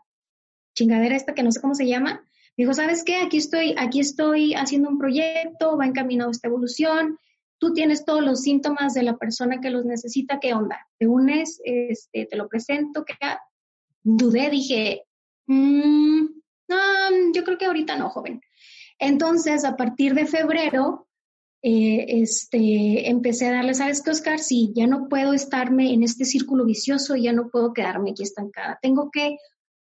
chingadera 0.75 1.17
esta 1.17 1.35
que 1.35 1.43
no 1.43 1.53
sé 1.53 1.61
cómo 1.61 1.75
se 1.75 1.89
llama. 1.89 2.25
dijo, 2.57 2.73
¿sabes 2.73 3.03
qué? 3.05 3.17
Aquí 3.17 3.37
estoy, 3.37 3.75
aquí 3.77 4.01
estoy 4.01 4.55
haciendo 4.55 4.89
un 4.89 4.99
proyecto, 4.99 5.77
va 5.77 5.87
encaminado 5.87 6.31
esta 6.31 6.49
evolución. 6.49 7.19
Tú 7.59 7.73
tienes 7.73 8.05
todos 8.05 8.23
los 8.23 8.43
síntomas 8.43 8.95
de 8.95 9.03
la 9.03 9.17
persona 9.17 9.61
que 9.61 9.71
los 9.71 9.85
necesita. 9.85 10.39
¿Qué 10.39 10.55
onda? 10.55 10.87
¿Te 10.99 11.09
unes? 11.09 11.61
Este, 11.65 12.27
te 12.27 12.37
lo 12.37 12.49
presento. 12.49 13.05
Dudé, 14.05 14.51
dije, 14.51 15.03
mm, 15.47 16.27
no, 16.69 16.77
yo 17.35 17.43
creo 17.43 17.59
que 17.59 17.67
ahorita 17.67 17.97
no, 17.97 18.09
joven. 18.09 18.41
Entonces, 19.01 19.65
a 19.65 19.77
partir 19.77 20.15
de 20.15 20.27
febrero, 20.27 21.08
eh, 21.63 22.23
este, 22.23 23.09
empecé 23.09 23.49
a 23.49 23.53
darle, 23.53 23.75
¿sabes 23.75 24.03
qué, 24.03 24.11
Oscar? 24.11 24.39
Sí, 24.39 24.73
ya 24.75 24.87
no 24.87 25.09
puedo 25.09 25.33
estarme 25.33 25.93
en 25.93 26.03
este 26.03 26.25
círculo 26.25 26.65
vicioso, 26.65 27.17
ya 27.17 27.33
no 27.33 27.49
puedo 27.49 27.73
quedarme 27.73 28.11
aquí 28.11 28.23
estancada. 28.23 28.79
Tengo 28.81 29.11
que 29.11 29.39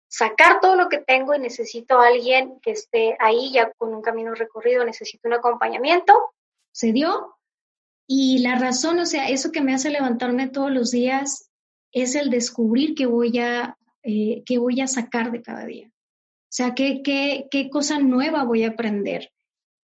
sacar 0.08 0.60
todo 0.62 0.76
lo 0.76 0.90
que 0.90 1.00
tengo 1.00 1.36
y 1.36 1.40
necesito 1.40 2.00
a 2.00 2.08
alguien 2.08 2.60
que 2.62 2.72
esté 2.72 3.16
ahí 3.20 3.52
ya 3.52 3.72
con 3.78 3.94
un 3.94 4.02
camino 4.02 4.34
recorrido, 4.34 4.86
necesito 4.86 5.28
un 5.28 5.36
acompañamiento. 5.36 6.14
Se 6.72 6.94
dio. 6.94 7.36
Y 8.08 8.40
la 8.40 8.58
razón, 8.58 9.00
o 9.00 9.06
sea, 9.06 9.30
eso 9.30 9.52
que 9.52 9.62
me 9.62 9.74
hace 9.74 9.92
levantarme 9.92 10.48
todos 10.48 10.72
los 10.72 10.92
días 10.92 11.52
es 11.92 12.16
el 12.16 12.30
descubrir 12.30 12.96
que 12.96 13.06
voy 13.06 13.38
a, 13.38 13.78
eh, 14.02 14.44
que 14.46 14.58
voy 14.58 14.82
a 14.82 14.88
sacar 14.88 15.32
de 15.32 15.42
cada 15.42 15.66
día. 15.66 15.88
O 15.90 16.52
sea, 16.52 16.74
¿qué, 16.74 17.02
qué, 17.04 17.48
qué 17.52 17.70
cosa 17.70 18.00
nueva 18.00 18.44
voy 18.44 18.64
a 18.64 18.70
aprender? 18.70 19.32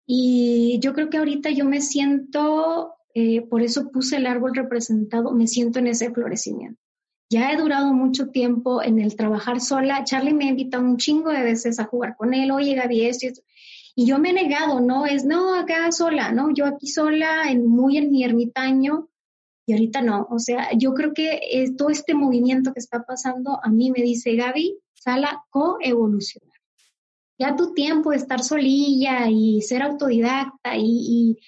Y 0.07 0.79
yo 0.81 0.93
creo 0.93 1.09
que 1.09 1.19
ahorita 1.19 1.51
yo 1.51 1.65
me 1.65 1.81
siento, 1.81 2.95
eh, 3.15 3.43
por 3.43 3.63
eso 3.63 3.91
puse 3.91 4.17
el 4.17 4.27
árbol 4.27 4.55
representado, 4.55 5.33
me 5.33 5.47
siento 5.47 5.79
en 5.79 5.87
ese 5.87 6.11
florecimiento. 6.11 6.81
Ya 7.31 7.51
he 7.51 7.57
durado 7.57 7.93
mucho 7.95 8.29
tiempo 8.29 8.83
en 8.83 8.99
el 8.99 9.17
trabajar 9.17 9.61
sola. 9.61 10.05
Charlie 10.05 10.35
me 10.35 10.45
ha 10.45 10.51
invitado 10.51 10.85
un 10.85 10.99
chingo 10.99 11.31
de 11.31 11.43
veces 11.43 11.81
a 11.81 11.85
jugar 11.85 12.17
con 12.17 12.35
él, 12.35 12.51
oye 12.51 12.75
Gaby, 12.75 13.07
esto 13.07 13.27
y 13.27 13.29
esto. 13.31 13.43
Y 13.97 14.07
yo 14.07 14.19
me 14.19 14.31
he 14.31 14.33
negado, 14.33 14.81
¿no? 14.81 15.07
Es, 15.07 15.25
no, 15.25 15.55
acá 15.55 15.91
sola, 15.93 16.33
¿no? 16.33 16.53
Yo 16.53 16.67
aquí 16.67 16.87
sola, 16.89 17.51
en, 17.51 17.67
muy 17.67 17.97
en 17.97 18.11
mi 18.11 18.25
ermitaño, 18.25 19.09
y 19.67 19.73
ahorita 19.73 20.03
no. 20.03 20.27
O 20.31 20.39
sea, 20.39 20.69
yo 20.77 20.93
creo 20.95 21.15
que 21.15 21.41
todo 21.79 21.91
este 21.91 22.13
movimiento 22.15 22.73
que 22.73 22.81
está 22.81 23.05
pasando 23.05 23.59
a 23.63 23.71
mí 23.71 23.91
me 23.91 24.03
dice, 24.03 24.35
Gaby, 24.35 24.79
sala 24.93 25.45
coevolucionar 25.51 26.54
ya 27.39 27.57
tu 27.57 27.75
tiempo 27.75 28.11
de 28.11 28.17
estar 28.17 28.43
solilla 28.43 29.29
y 29.29 29.61
ser 29.63 29.83
autodidacta 29.83 30.77
y, 30.77 31.39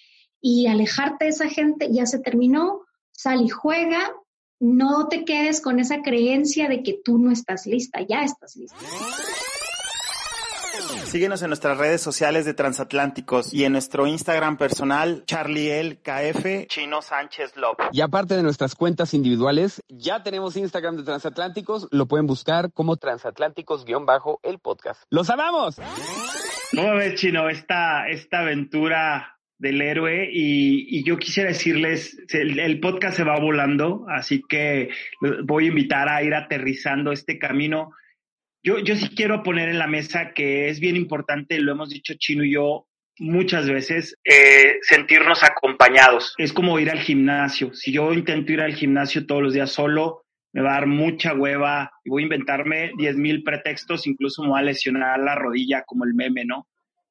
y, 0.41 0.67
alejarte 0.67 1.27
de 1.27 1.31
esa 1.31 1.49
gente 1.49 1.89
ya 1.93 2.07
se 2.07 2.19
terminó, 2.19 2.81
sal 3.13 3.43
y 3.43 3.49
juega, 3.49 4.13
no 4.59 5.09
te 5.09 5.25
quedes 5.25 5.61
con 5.61 5.79
esa 5.81 6.03
creencia 6.03 6.69
de 6.69 6.83
que 6.83 7.01
tú 7.05 7.19
no 7.19 7.31
estás 7.31 7.67
lista, 7.67 8.01
ya 8.09 8.23
estás 8.23 8.57
lista. 8.57 8.79
Síguenos 11.17 11.41
en 11.41 11.49
nuestras 11.49 11.79
redes 11.79 12.03
sociales 12.03 12.45
de 12.45 12.53
Transatlánticos 12.53 13.55
y 13.55 13.65
en 13.65 13.73
nuestro 13.73 14.07
Instagram 14.07 14.59
personal, 14.59 15.25
KF, 15.27 16.67
Chino 16.67 17.01
Sánchez 17.01 17.57
Lop. 17.57 17.81
Y 17.91 18.03
aparte 18.03 18.37
de 18.37 18.43
nuestras 18.43 18.75
cuentas 18.75 19.15
individuales, 19.15 19.83
ya 19.89 20.23
tenemos 20.23 20.59
Instagram 20.59 20.99
de 20.99 21.05
Transatlánticos, 21.05 21.89
lo 21.91 22.05
pueden 22.05 22.27
buscar 22.27 22.71
como 22.71 22.99
Transatlánticos-el 22.99 24.59
podcast. 24.59 25.05
¡Los 25.09 25.31
amamos! 25.31 25.81
¿Cómo 26.75 26.97
ves, 26.97 27.15
Chino, 27.15 27.49
esta, 27.49 28.09
esta 28.11 28.41
aventura 28.41 29.39
del 29.57 29.81
héroe 29.81 30.29
y, 30.31 31.03
yo 31.03 31.17
quisiera 31.17 31.49
decirles, 31.49 32.15
el, 32.29 32.59
el, 32.59 32.79
podcast 32.79 33.17
se 33.17 33.25
va 33.25 33.41
volando, 33.41 34.05
así 34.11 34.43
que 34.47 34.91
voy 35.45 35.65
a 35.65 35.69
invitar 35.69 36.11
a 36.11 36.23
ir 36.23 36.35
aterrizando 36.35 37.11
este 37.11 37.39
camino 37.39 37.93
yo, 38.67 38.81
yo 38.81 38.97
sí 38.97 39.11
quiero 39.15 39.45
poner 39.45 39.69
en 39.69 39.79
la 39.79 39.87
mesa 39.87 40.33
que 40.35 40.69
es 40.69 40.81
bien 40.81 40.97
importante, 40.97 41.61
lo 41.61 41.71
hemos 41.71 41.89
dicho 41.89 42.15
Chino 42.19 42.43
y 42.43 42.55
yo 42.55 42.89
muchas 43.19 43.71
veces, 43.71 44.19
eh, 44.25 44.79
sentirnos 44.83 45.45
acompañados. 45.45 46.35
Es 46.37 46.53
como 46.53 46.79
ir 46.81 46.91
al 46.91 46.99
gimnasio. 46.99 47.73
Si 47.73 47.93
yo 47.93 48.13
intento 48.13 48.53
ir 48.53 48.61
al 48.61 48.75
gimnasio 48.75 49.25
todos 49.25 49.41
los 49.41 49.55
días 49.55 49.71
solo, 49.71 50.25
me 50.53 50.63
va 50.63 50.71
a 50.71 50.81
dar 50.81 50.87
mucha 50.89 51.33
hueva 51.33 51.93
y 52.05 52.11
voy 52.11 52.23
a 52.23 52.25
inventarme 52.25 52.91
10 52.99 53.17
mil 53.17 53.45
pretextos, 53.45 54.09
incluso 54.09 54.43
me 54.43 54.49
voy 54.49 54.59
a 54.59 54.65
lesionar 54.65 55.21
la 55.21 55.37
rodilla 55.37 55.85
como 55.87 56.05
el 56.05 56.15
meme, 56.15 56.45
¿no? 56.45 56.67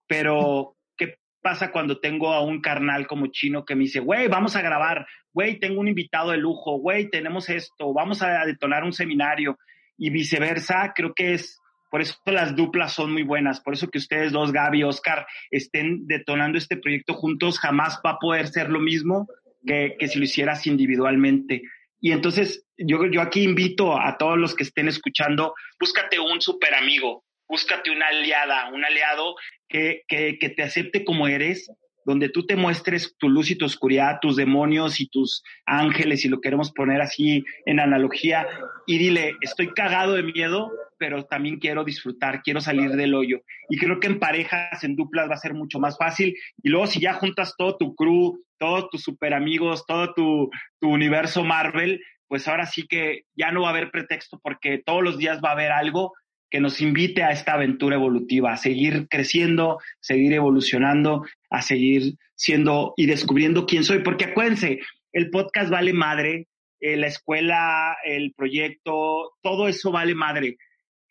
Pero, 0.08 0.76
¿qué 0.98 1.16
pasa 1.42 1.72
cuando 1.72 2.02
tengo 2.02 2.34
a 2.34 2.44
un 2.44 2.60
carnal 2.60 3.08
como 3.08 3.28
chino 3.28 3.64
que 3.64 3.76
me 3.76 3.84
dice, 3.84 4.02
güey, 4.02 4.28
vamos 4.28 4.58
a 4.58 4.62
grabar, 4.62 5.08
güey, 5.32 5.58
tengo 5.58 5.80
un 5.80 5.88
invitado 5.88 6.32
de 6.32 6.38
lujo, 6.38 6.80
güey, 6.80 7.10
tenemos 7.10 7.50
esto, 7.50 7.94
vamos 7.94 8.22
a 8.22 8.46
detonar 8.46 8.84
un 8.84 8.92
seminario? 8.92 9.58
Y 9.98 10.10
viceversa, 10.10 10.94
creo 10.96 11.14
que 11.14 11.34
es, 11.34 11.60
por 11.90 12.02
eso 12.02 12.16
las 12.26 12.56
duplas 12.56 12.94
son 12.94 13.14
muy 13.14 13.24
buenas, 13.24 13.62
por 13.62 13.74
eso 13.74 13.90
que 13.90 13.98
ustedes 13.98 14.32
dos, 14.32 14.52
Gaby 14.52 14.84
Oscar, 14.84 15.26
estén 15.52 16.06
detonando 16.08 16.58
este 16.58 16.78
proyecto 16.78 17.14
juntos, 17.14 17.60
jamás 17.60 18.00
va 18.06 18.12
a 18.12 18.20
poder 18.20 18.48
ser 18.48 18.70
lo 18.70 18.80
mismo 18.80 19.28
que, 19.66 19.96
que 19.98 20.08
si 20.08 20.20
lo 20.20 20.26
hicieras 20.26 20.68
individualmente. 20.68 21.62
Y 22.00 22.12
entonces 22.12 22.66
yo, 22.78 23.06
yo 23.10 23.22
aquí 23.22 23.44
invito 23.44 24.00
a 24.00 24.18
todos 24.18 24.38
los 24.38 24.56
que 24.56 24.64
estén 24.64 24.88
escuchando, 24.88 25.54
búscate 25.80 26.20
un 26.20 26.42
super 26.42 26.74
amigo, 26.76 27.24
búscate 27.48 27.92
una 27.92 28.08
aliada, 28.08 28.70
un 28.70 28.84
aliado 28.84 29.36
que, 29.68 30.04
que, 30.08 30.38
que 30.40 30.50
te 30.50 30.64
acepte 30.64 31.06
como 31.06 31.28
eres, 31.28 31.72
donde 32.06 32.30
tú 32.30 32.46
te 32.46 32.56
muestres 32.56 33.16
tu 33.18 33.28
luz 33.28 33.52
y 33.52 33.56
tu 33.56 33.66
oscuridad, 33.66 34.20
tus 34.22 34.36
demonios 34.36 35.02
y 35.02 35.08
tus 35.08 35.44
ángeles, 35.66 36.22
si 36.22 36.30
lo 36.30 36.40
queremos 36.40 36.72
poner 36.72 37.02
así 37.02 37.44
en 37.66 37.80
analogía, 37.80 38.48
y 38.86 38.98
dile, 38.98 39.34
estoy 39.42 39.74
cagado 39.74 40.14
de 40.14 40.24
miedo, 40.24 40.72
pero 40.98 41.26
también 41.26 41.58
quiero 41.58 41.84
disfrutar, 41.84 42.42
quiero 42.44 42.62
salir 42.62 42.92
del 42.92 43.16
hoyo. 43.16 43.42
Y 43.70 43.78
creo 43.78 44.00
que 44.00 44.08
en 44.08 44.20
parejas, 44.20 44.84
en 44.84 44.96
duplas 44.96 45.30
va 45.30 45.34
a 45.34 45.40
ser 45.40 45.54
mucho 45.54 45.80
más 45.80 45.98
fácil. 45.98 46.36
Y 46.62 46.70
luego 46.70 46.88
si 46.88 47.02
ya 47.02 47.14
juntas 47.14 47.56
todo 47.58 47.76
tu 47.76 47.96
crew, 47.96 48.40
todos 48.58 48.90
tus 48.90 49.02
super 49.04 49.34
amigos, 49.34 49.86
todo 49.86 50.14
tu, 50.14 50.50
tu 50.80 50.90
universo 50.90 51.44
Marvel, 51.44 52.02
pues 52.28 52.48
ahora 52.48 52.66
sí 52.66 52.88
que 52.88 53.24
ya 53.36 53.52
no 53.52 53.62
va 53.62 53.68
a 53.68 53.72
haber 53.72 53.92
pretexto 53.92 54.40
porque 54.42 54.82
todos 54.84 55.04
los 55.04 55.18
días 55.18 55.40
va 55.44 55.50
a 55.50 55.54
haber 55.54 55.72
algo 55.72 56.14
que 56.56 56.62
nos 56.62 56.80
invite 56.80 57.22
a 57.22 57.32
esta 57.32 57.56
aventura 57.56 57.98
evolutiva, 57.98 58.54
a 58.54 58.56
seguir 58.56 59.10
creciendo, 59.10 59.78
seguir 60.00 60.32
evolucionando, 60.32 61.26
a 61.50 61.62
seguir 61.62 62.14
siendo 62.34 62.94
y 62.96 63.08
descubriendo 63.08 63.66
quién 63.66 63.84
soy. 63.84 64.00
Porque 64.00 64.24
acuérdense, 64.24 64.80
el 65.12 65.32
podcast 65.32 65.70
vale 65.70 65.92
madre, 65.92 66.48
eh, 66.80 66.96
la 66.96 67.08
escuela, 67.08 67.98
el 68.06 68.34
proyecto, 68.34 69.34
todo 69.42 69.68
eso 69.68 69.92
vale 69.92 70.16
madre. 70.16 70.56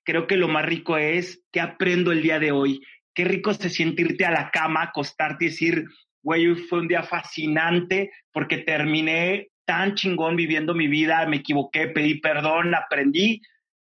Creo 0.03 0.27
que 0.27 0.39
lo 0.39 0.49
más 0.49 0.65
rico 0.65 0.97
es 0.97 1.43
qué 1.53 1.61
aprendo 1.61 2.11
el 2.11 2.23
día 2.23 2.39
de 2.39 2.51
hoy. 2.51 2.81
Qué 3.13 3.25
rico 3.27 3.51
es 3.51 3.59
sentirte 3.59 4.25
a 4.25 4.31
la 4.31 4.51
cama, 4.51 4.85
acostarte 4.85 5.45
y 5.45 5.49
decir, 5.49 5.85
güey, 6.23 6.55
fue 6.55 6.79
un 6.79 6.89
día 6.89 7.03
fascinante 7.03 8.13
porque 8.33 8.57
terminé 8.57 9.49
tan 9.67 9.95
chingón 9.95 10.37
viviendo 10.37 10.75
mi 10.75 10.89
vida, 10.89 11.27
me 11.27 11.37
equivoqué, 11.37 11.89
pedí 11.89 12.19
perdón, 12.19 12.75
aprendí, 12.75 13.43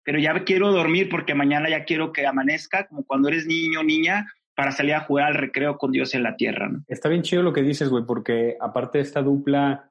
pero 0.06 0.20
ya 0.20 0.44
quiero 0.46 0.72
dormir 0.72 1.10
porque 1.10 1.34
mañana 1.34 1.70
ya 1.70 1.84
quiero 1.84 2.14
que 2.14 2.28
amanezca, 2.28 2.88
como 2.88 3.04
cuando 3.06 3.28
eres 3.28 3.48
niño 3.48 3.82
o 3.82 3.84
niña, 3.84 4.28
para 4.56 4.72
salir 4.72 4.94
a 4.94 5.02
jugar 5.02 5.28
al 5.28 5.36
recreo 5.36 5.78
con 5.78 5.92
Dios 5.92 6.14
en 6.14 6.24
la 6.24 6.38
tierra. 6.38 6.70
Está 6.88 7.10
bien 7.10 7.24
chido 7.24 7.42
lo 7.42 7.52
que 7.52 7.64
dices, 7.64 7.90
güey, 7.90 8.06
porque 8.06 8.56
aparte 8.62 9.00
de 9.00 9.04
esta 9.04 9.22
dupla, 9.22 9.90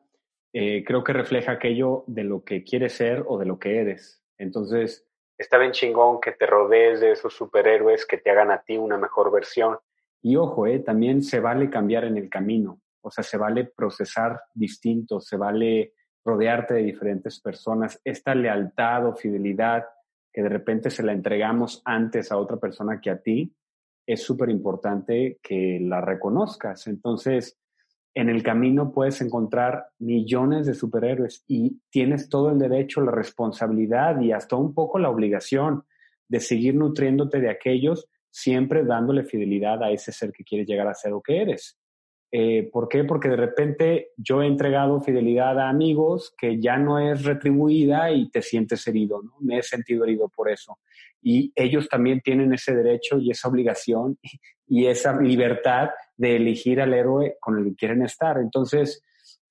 eh, 0.52 0.84
creo 0.86 1.02
que 1.02 1.12
refleja 1.12 1.52
aquello 1.52 2.04
de 2.06 2.24
lo 2.24 2.44
que 2.44 2.62
quieres 2.62 2.94
ser 2.94 3.24
o 3.26 3.38
de 3.38 3.44
lo 3.44 3.58
que 3.58 3.78
eres. 3.80 4.22
Entonces, 4.38 5.06
está 5.36 5.58
bien 5.58 5.72
chingón 5.72 6.20
que 6.20 6.32
te 6.32 6.46
rodees 6.46 7.00
de 7.00 7.10
esos 7.10 7.34
superhéroes 7.34 8.06
que 8.06 8.18
te 8.18 8.30
hagan 8.30 8.52
a 8.52 8.62
ti 8.62 8.76
una 8.76 8.96
mejor 8.96 9.32
versión. 9.32 9.76
Y 10.22 10.36
ojo, 10.36 10.66
eh, 10.66 10.78
también 10.78 11.22
se 11.22 11.40
vale 11.40 11.68
cambiar 11.68 12.04
en 12.04 12.16
el 12.16 12.30
camino, 12.30 12.80
o 13.02 13.10
sea, 13.10 13.22
se 13.24 13.36
vale 13.36 13.64
procesar 13.64 14.40
distinto, 14.54 15.20
se 15.20 15.36
vale 15.36 15.92
rodearte 16.24 16.74
de 16.74 16.82
diferentes 16.82 17.40
personas. 17.40 18.00
Esta 18.02 18.34
lealtad 18.34 19.06
o 19.06 19.14
fidelidad 19.14 19.84
que 20.34 20.42
de 20.42 20.48
repente 20.48 20.90
se 20.90 21.04
la 21.04 21.12
entregamos 21.12 21.80
antes 21.84 22.32
a 22.32 22.36
otra 22.36 22.56
persona 22.56 23.00
que 23.00 23.08
a 23.08 23.22
ti, 23.22 23.54
es 24.04 24.20
súper 24.20 24.50
importante 24.50 25.38
que 25.40 25.78
la 25.80 26.00
reconozcas. 26.00 26.88
Entonces, 26.88 27.56
en 28.14 28.28
el 28.28 28.42
camino 28.42 28.92
puedes 28.92 29.20
encontrar 29.20 29.86
millones 30.00 30.66
de 30.66 30.74
superhéroes 30.74 31.44
y 31.46 31.80
tienes 31.88 32.28
todo 32.28 32.50
el 32.50 32.58
derecho, 32.58 33.00
la 33.00 33.12
responsabilidad 33.12 34.20
y 34.20 34.32
hasta 34.32 34.56
un 34.56 34.74
poco 34.74 34.98
la 34.98 35.08
obligación 35.08 35.84
de 36.28 36.40
seguir 36.40 36.74
nutriéndote 36.74 37.40
de 37.40 37.50
aquellos, 37.50 38.08
siempre 38.28 38.84
dándole 38.84 39.22
fidelidad 39.22 39.84
a 39.84 39.92
ese 39.92 40.10
ser 40.10 40.32
que 40.32 40.42
quieres 40.42 40.66
llegar 40.66 40.88
a 40.88 40.94
ser 40.94 41.12
o 41.12 41.22
que 41.22 41.42
eres. 41.42 41.78
Eh, 42.36 42.68
¿Por 42.72 42.88
qué? 42.88 43.04
Porque 43.04 43.28
de 43.28 43.36
repente 43.36 44.08
yo 44.16 44.42
he 44.42 44.48
entregado 44.48 45.00
fidelidad 45.00 45.56
a 45.60 45.68
amigos 45.68 46.34
que 46.36 46.60
ya 46.60 46.76
no 46.76 46.98
es 46.98 47.22
retribuida 47.22 48.10
y 48.10 48.28
te 48.28 48.42
sientes 48.42 48.84
herido, 48.88 49.22
¿no? 49.22 49.36
Me 49.38 49.58
he 49.58 49.62
sentido 49.62 50.02
herido 50.02 50.28
por 50.28 50.50
eso. 50.50 50.80
Y 51.22 51.52
ellos 51.54 51.88
también 51.88 52.22
tienen 52.22 52.52
ese 52.52 52.74
derecho 52.74 53.20
y 53.20 53.30
esa 53.30 53.46
obligación 53.46 54.18
y 54.66 54.86
esa 54.86 55.16
libertad 55.20 55.90
de 56.16 56.34
elegir 56.34 56.80
al 56.80 56.92
héroe 56.92 57.36
con 57.38 57.56
el 57.56 57.66
que 57.66 57.76
quieren 57.76 58.02
estar. 58.02 58.38
Entonces, 58.38 59.00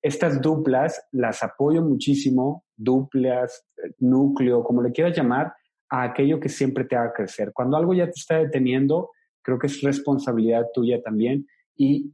estas 0.02 0.42
duplas 0.42 1.08
las 1.10 1.42
apoyo 1.42 1.80
muchísimo, 1.80 2.66
duplas, 2.76 3.66
núcleo, 3.98 4.62
como 4.62 4.82
le 4.82 4.92
quieras 4.92 5.16
llamar, 5.16 5.54
a 5.88 6.02
aquello 6.02 6.38
que 6.38 6.50
siempre 6.50 6.84
te 6.84 6.96
haga 6.96 7.14
crecer. 7.14 7.50
Cuando 7.54 7.78
algo 7.78 7.94
ya 7.94 8.04
te 8.04 8.20
está 8.20 8.36
deteniendo, 8.36 9.08
creo 9.40 9.58
que 9.58 9.68
es 9.68 9.80
responsabilidad 9.80 10.66
tuya 10.74 11.00
también. 11.00 11.46
Y 11.74 12.12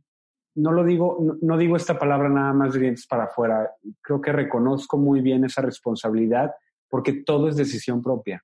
no 0.54 0.72
lo 0.72 0.84
digo, 0.84 1.36
no, 1.40 1.56
digo 1.56 1.76
esta 1.76 1.98
palabra 1.98 2.28
nada 2.28 2.52
más 2.52 2.74
de 2.74 2.80
dientes 2.80 3.06
para 3.06 3.24
afuera. 3.24 3.70
Creo 4.00 4.20
que 4.20 4.32
reconozco 4.32 4.98
muy 4.98 5.20
bien 5.20 5.44
esa 5.44 5.62
responsabilidad 5.62 6.52
porque 6.88 7.12
todo 7.12 7.48
es 7.48 7.56
decisión 7.56 8.02
propia. 8.02 8.42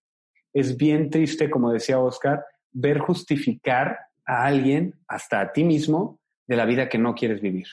Es 0.52 0.76
bien 0.76 1.10
triste, 1.10 1.50
como 1.50 1.72
decía 1.72 1.98
Oscar, 1.98 2.44
ver 2.72 2.98
justificar 2.98 3.98
a 4.24 4.44
alguien, 4.44 4.94
hasta 5.08 5.40
a 5.40 5.52
ti 5.52 5.64
mismo, 5.64 6.20
de 6.46 6.56
la 6.56 6.64
vida 6.64 6.88
que 6.88 6.98
no 6.98 7.14
quieres 7.14 7.40
vivir. 7.40 7.66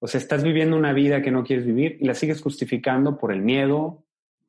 O 0.00 0.06
sea, 0.06 0.20
estás 0.20 0.44
viviendo 0.44 0.76
una 0.76 0.92
vida 0.92 1.22
que 1.22 1.30
no 1.30 1.42
quieres 1.42 1.66
vivir 1.66 1.96
y 2.00 2.04
la 2.04 2.14
sigues 2.14 2.40
justificando 2.40 3.18
por 3.18 3.32
el 3.32 3.42
miedo, 3.42 4.04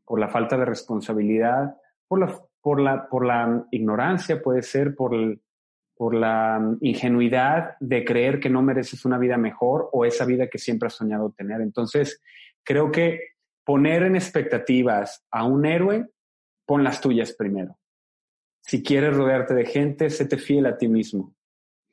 por 0.06 0.20
la 0.20 0.28
falta 0.28 0.58
de 0.58 0.66
responsabilidad, 0.66 1.78
por 2.08 2.20
la, 2.20 2.40
por 2.62 2.80
la, 2.80 3.08
por 3.08 3.26
la 3.26 3.66
ignorancia, 3.72 4.42
puede 4.42 4.62
ser, 4.62 4.96
por 4.96 5.16
el, 5.16 5.42
por 6.00 6.16
la 6.16 6.58
mm, 6.58 6.78
ingenuidad 6.80 7.76
de 7.82 8.06
creer 8.06 8.40
que 8.40 8.50
no 8.50 8.62
mereces 8.62 9.04
una 9.04 9.18
vida 9.18 9.36
mejor 9.36 9.90
o 9.92 10.06
esa 10.06 10.24
vida 10.24 10.48
que 10.48 10.58
siempre 10.58 10.88
has 10.88 10.94
soñado 10.94 11.34
tener. 11.38 11.60
Entonces, 11.60 12.22
creo 12.64 12.90
que 12.90 13.20
poner 13.66 14.04
en 14.04 14.16
expectativas 14.16 15.26
a 15.30 15.44
un 15.44 15.66
héroe, 15.66 16.06
pon 16.66 16.86
las 16.86 17.02
tuyas 17.02 17.34
primero. 17.34 17.78
Si 18.62 18.82
quieres 18.82 19.14
rodearte 19.14 19.54
de 19.54 19.66
gente, 19.66 20.10
séte 20.10 20.38
fiel 20.38 20.68
a 20.68 20.78
ti 20.78 20.88
mismo 20.88 21.36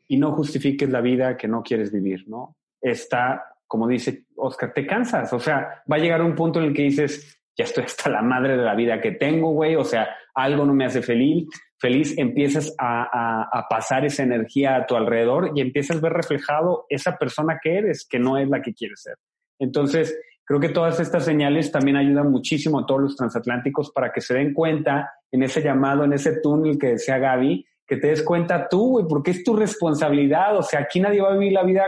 y 0.06 0.18
no 0.18 0.30
justifiques 0.36 0.88
la 0.88 1.00
vida 1.00 1.36
que 1.36 1.48
no 1.48 1.64
quieres 1.64 1.90
vivir, 1.90 2.28
¿no? 2.28 2.56
Está, 2.80 3.56
como 3.66 3.88
dice 3.88 4.26
Oscar, 4.36 4.72
te 4.72 4.86
cansas, 4.86 5.32
o 5.32 5.40
sea, 5.40 5.82
va 5.90 5.96
a 5.96 5.98
llegar 5.98 6.22
un 6.22 6.36
punto 6.36 6.60
en 6.60 6.66
el 6.66 6.74
que 6.74 6.82
dices, 6.82 7.42
ya 7.58 7.64
estoy 7.64 7.82
hasta 7.82 8.08
la 8.08 8.22
madre 8.22 8.56
de 8.56 8.62
la 8.62 8.76
vida 8.76 9.00
que 9.00 9.10
tengo, 9.10 9.50
güey, 9.50 9.74
o 9.74 9.82
sea, 9.82 10.14
algo 10.32 10.64
no 10.64 10.74
me 10.74 10.84
hace 10.84 11.02
feliz, 11.02 11.48
feliz, 11.78 12.16
empiezas 12.16 12.74
a, 12.78 13.66
pasar 13.68 14.04
esa 14.04 14.22
energía 14.22 14.76
a 14.76 14.86
tu 14.86 14.96
alrededor 14.96 15.52
y 15.54 15.60
empiezas 15.60 15.98
a 15.98 16.00
ver 16.00 16.12
reflejado 16.12 16.86
esa 16.88 17.16
persona 17.16 17.58
que 17.62 17.76
eres, 17.78 18.06
que 18.08 18.18
no 18.18 18.38
es 18.38 18.48
la 18.48 18.62
que 18.62 18.74
quieres 18.74 19.02
ser. 19.02 19.16
Entonces, 19.58 20.18
creo 20.44 20.60
que 20.60 20.68
todas 20.68 21.00
estas 21.00 21.24
señales 21.24 21.72
también 21.72 21.96
ayudan 21.96 22.30
muchísimo 22.30 22.80
a 22.80 22.86
todos 22.86 23.00
los 23.00 23.16
transatlánticos 23.16 23.90
para 23.92 24.12
que 24.12 24.20
se 24.20 24.34
den 24.34 24.52
cuenta 24.52 25.10
en 25.30 25.42
ese 25.42 25.62
llamado, 25.62 26.04
en 26.04 26.12
ese 26.12 26.40
túnel 26.40 26.78
que 26.78 26.88
decía 26.88 27.18
Gaby, 27.18 27.64
que 27.86 27.96
te 27.96 28.08
des 28.08 28.22
cuenta 28.22 28.68
tú, 28.68 28.90
güey, 28.92 29.06
porque 29.08 29.30
es 29.30 29.44
tu 29.44 29.54
responsabilidad. 29.54 30.56
O 30.56 30.62
sea, 30.62 30.80
aquí 30.80 31.00
nadie 31.00 31.20
va 31.20 31.30
a 31.30 31.36
vivir 31.36 31.52
la 31.52 31.62
vida 31.62 31.86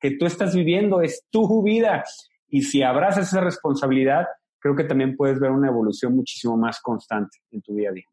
que 0.00 0.12
tú 0.12 0.26
estás 0.26 0.54
viviendo, 0.54 1.00
es 1.00 1.24
tu 1.30 1.62
vida. 1.62 2.04
Y 2.48 2.62
si 2.62 2.82
abrazas 2.82 3.28
esa 3.28 3.40
responsabilidad, 3.40 4.26
creo 4.58 4.74
que 4.74 4.84
también 4.84 5.16
puedes 5.16 5.38
ver 5.38 5.50
una 5.50 5.68
evolución 5.68 6.14
muchísimo 6.14 6.56
más 6.56 6.80
constante 6.80 7.38
en 7.50 7.62
tu 7.62 7.74
día 7.74 7.90
a 7.90 7.92
día. 7.92 8.06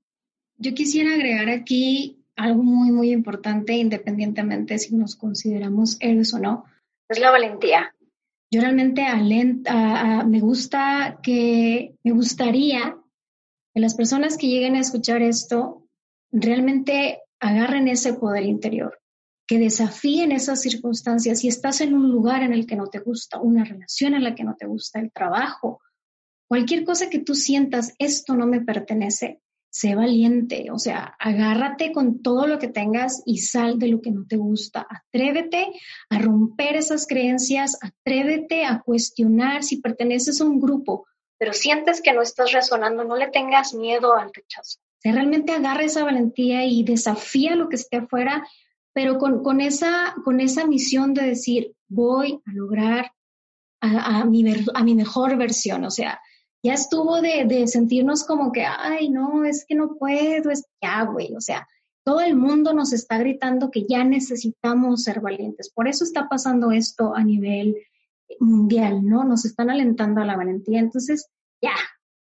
Yo 0.58 0.74
quisiera 0.74 1.14
agregar 1.14 1.50
aquí 1.50 2.24
algo 2.36 2.64
muy, 2.64 2.92
muy 2.92 3.12
importante, 3.12 3.74
independientemente 3.74 4.80
si 4.80 4.96
nos 4.96 5.16
consideramos 5.16 5.98
héroes 6.00 6.34
o 6.34 6.40
no, 6.40 6.66
es 7.10 7.20
la 7.20 7.32
valentía. 7.32 7.94
Yo 8.52 8.62
realmente 8.62 9.04
me 10.26 10.40
gusta 10.40 11.20
que, 11.22 11.96
me 12.04 12.12
gustaría 12.12 12.98
que 13.74 13.82
las 13.82 13.96
personas 13.96 14.38
que 14.38 14.48
lleguen 14.48 14.76
a 14.76 14.80
escuchar 14.80 15.22
esto 15.22 15.88
realmente 16.32 17.22
agarren 17.40 17.88
ese 17.88 18.14
poder 18.14 18.44
interior, 18.44 19.00
que 19.48 19.60
desafíen 19.60 20.32
esas 20.32 20.62
circunstancias. 20.62 21.40
Si 21.40 21.48
estás 21.48 21.82
en 21.82 21.94
un 21.94 22.10
lugar 22.10 22.42
en 22.42 22.54
el 22.54 22.66
que 22.66 22.76
no 22.76 22.88
te 22.88 23.00
gusta, 23.00 23.40
una 23.40 23.64
relación 23.64 24.14
en 24.14 24.24
la 24.24 24.34
que 24.34 24.44
no 24.44 24.56
te 24.56 24.66
gusta, 24.66 25.00
el 25.00 25.12
trabajo, 25.12 25.82
cualquier 26.48 26.86
cosa 26.86 27.10
que 27.10 27.20
tú 27.20 27.36
sientas, 27.36 27.94
esto 28.00 28.36
no 28.36 28.48
me 28.48 28.62
pertenece, 28.62 29.42
sé 29.74 29.96
valiente, 29.96 30.70
o 30.72 30.78
sea, 30.78 31.16
agárrate 31.18 31.92
con 31.92 32.22
todo 32.22 32.46
lo 32.46 32.60
que 32.60 32.68
tengas 32.68 33.24
y 33.26 33.40
sal 33.40 33.80
de 33.80 33.88
lo 33.88 34.02
que 34.02 34.12
no 34.12 34.24
te 34.28 34.38
gusta. 34.38 34.86
Atrévete 34.88 35.72
a 36.12 36.20
romper 36.20 36.76
esas 36.76 37.08
creencias, 37.08 37.80
atrévete 37.82 38.66
a 38.66 38.82
cuestionar 38.82 39.64
si 39.64 39.82
perteneces 39.82 40.40
a 40.40 40.46
un 40.46 40.60
grupo, 40.60 41.08
pero 41.40 41.54
sientes 41.54 42.02
que 42.04 42.14
no 42.14 42.22
estás 42.22 42.52
resonando, 42.52 43.04
no 43.04 43.16
le 43.16 43.32
tengas 43.32 43.74
miedo 43.74 44.14
al 44.16 44.32
rechazo. 44.32 44.78
O 45.04 45.12
realmente 45.12 45.54
agarra 45.54 45.84
esa 45.84 46.04
valentía 46.04 46.64
y 46.66 46.84
desafía 46.84 47.56
lo 47.56 47.68
que 47.68 47.78
esté 47.78 47.98
afuera, 47.98 48.48
pero 48.94 49.18
con, 49.18 49.60
esa, 49.60 50.14
con 50.24 50.40
esa 50.40 50.68
misión 50.68 51.16
de 51.16 51.24
decir, 51.24 51.74
voy 51.88 52.40
a 52.46 52.54
lograr 52.54 53.12
a, 53.82 54.24
mi, 54.24 54.46
a 54.76 54.84
mi 54.84 54.94
mejor 54.94 55.36
versión, 55.36 55.84
o 55.84 55.90
sea, 55.90 56.22
ya 56.64 56.74
estuvo 56.74 57.22
de, 57.22 57.68
sentirnos 57.68 58.24
como 58.24 58.52
que, 58.52 58.64
ay, 58.66 59.10
no, 59.10 59.44
es 59.44 59.66
que 59.66 59.76
no 59.76 59.96
puedo, 59.96 60.50
es 60.50 60.66
ya, 60.82 61.04
güey, 61.04 61.36
o 61.36 61.42
sea, 61.42 61.68
todo 62.06 62.22
el 62.22 62.36
mundo 62.36 62.74
nos 62.74 62.94
está 62.94 63.18
gritando 63.18 63.70
que 63.70 63.86
ya 63.88 64.04
necesitamos 64.04 65.04
ser 65.04 65.20
valientes. 65.20 65.70
Por 65.70 65.88
eso 65.88 66.04
está 66.04 66.28
pasando 66.28 66.72
esto 66.72 67.16
a 67.16 67.24
nivel 67.24 67.78
mundial, 68.40 69.06
¿no? 69.06 69.24
Nos 69.24 69.46
están 69.46 69.70
alentando 69.70 70.22
a 70.22 70.26
la 70.26 70.36
valentía. 70.36 70.80
Entonces, 70.80 71.30
ya, 71.62 71.76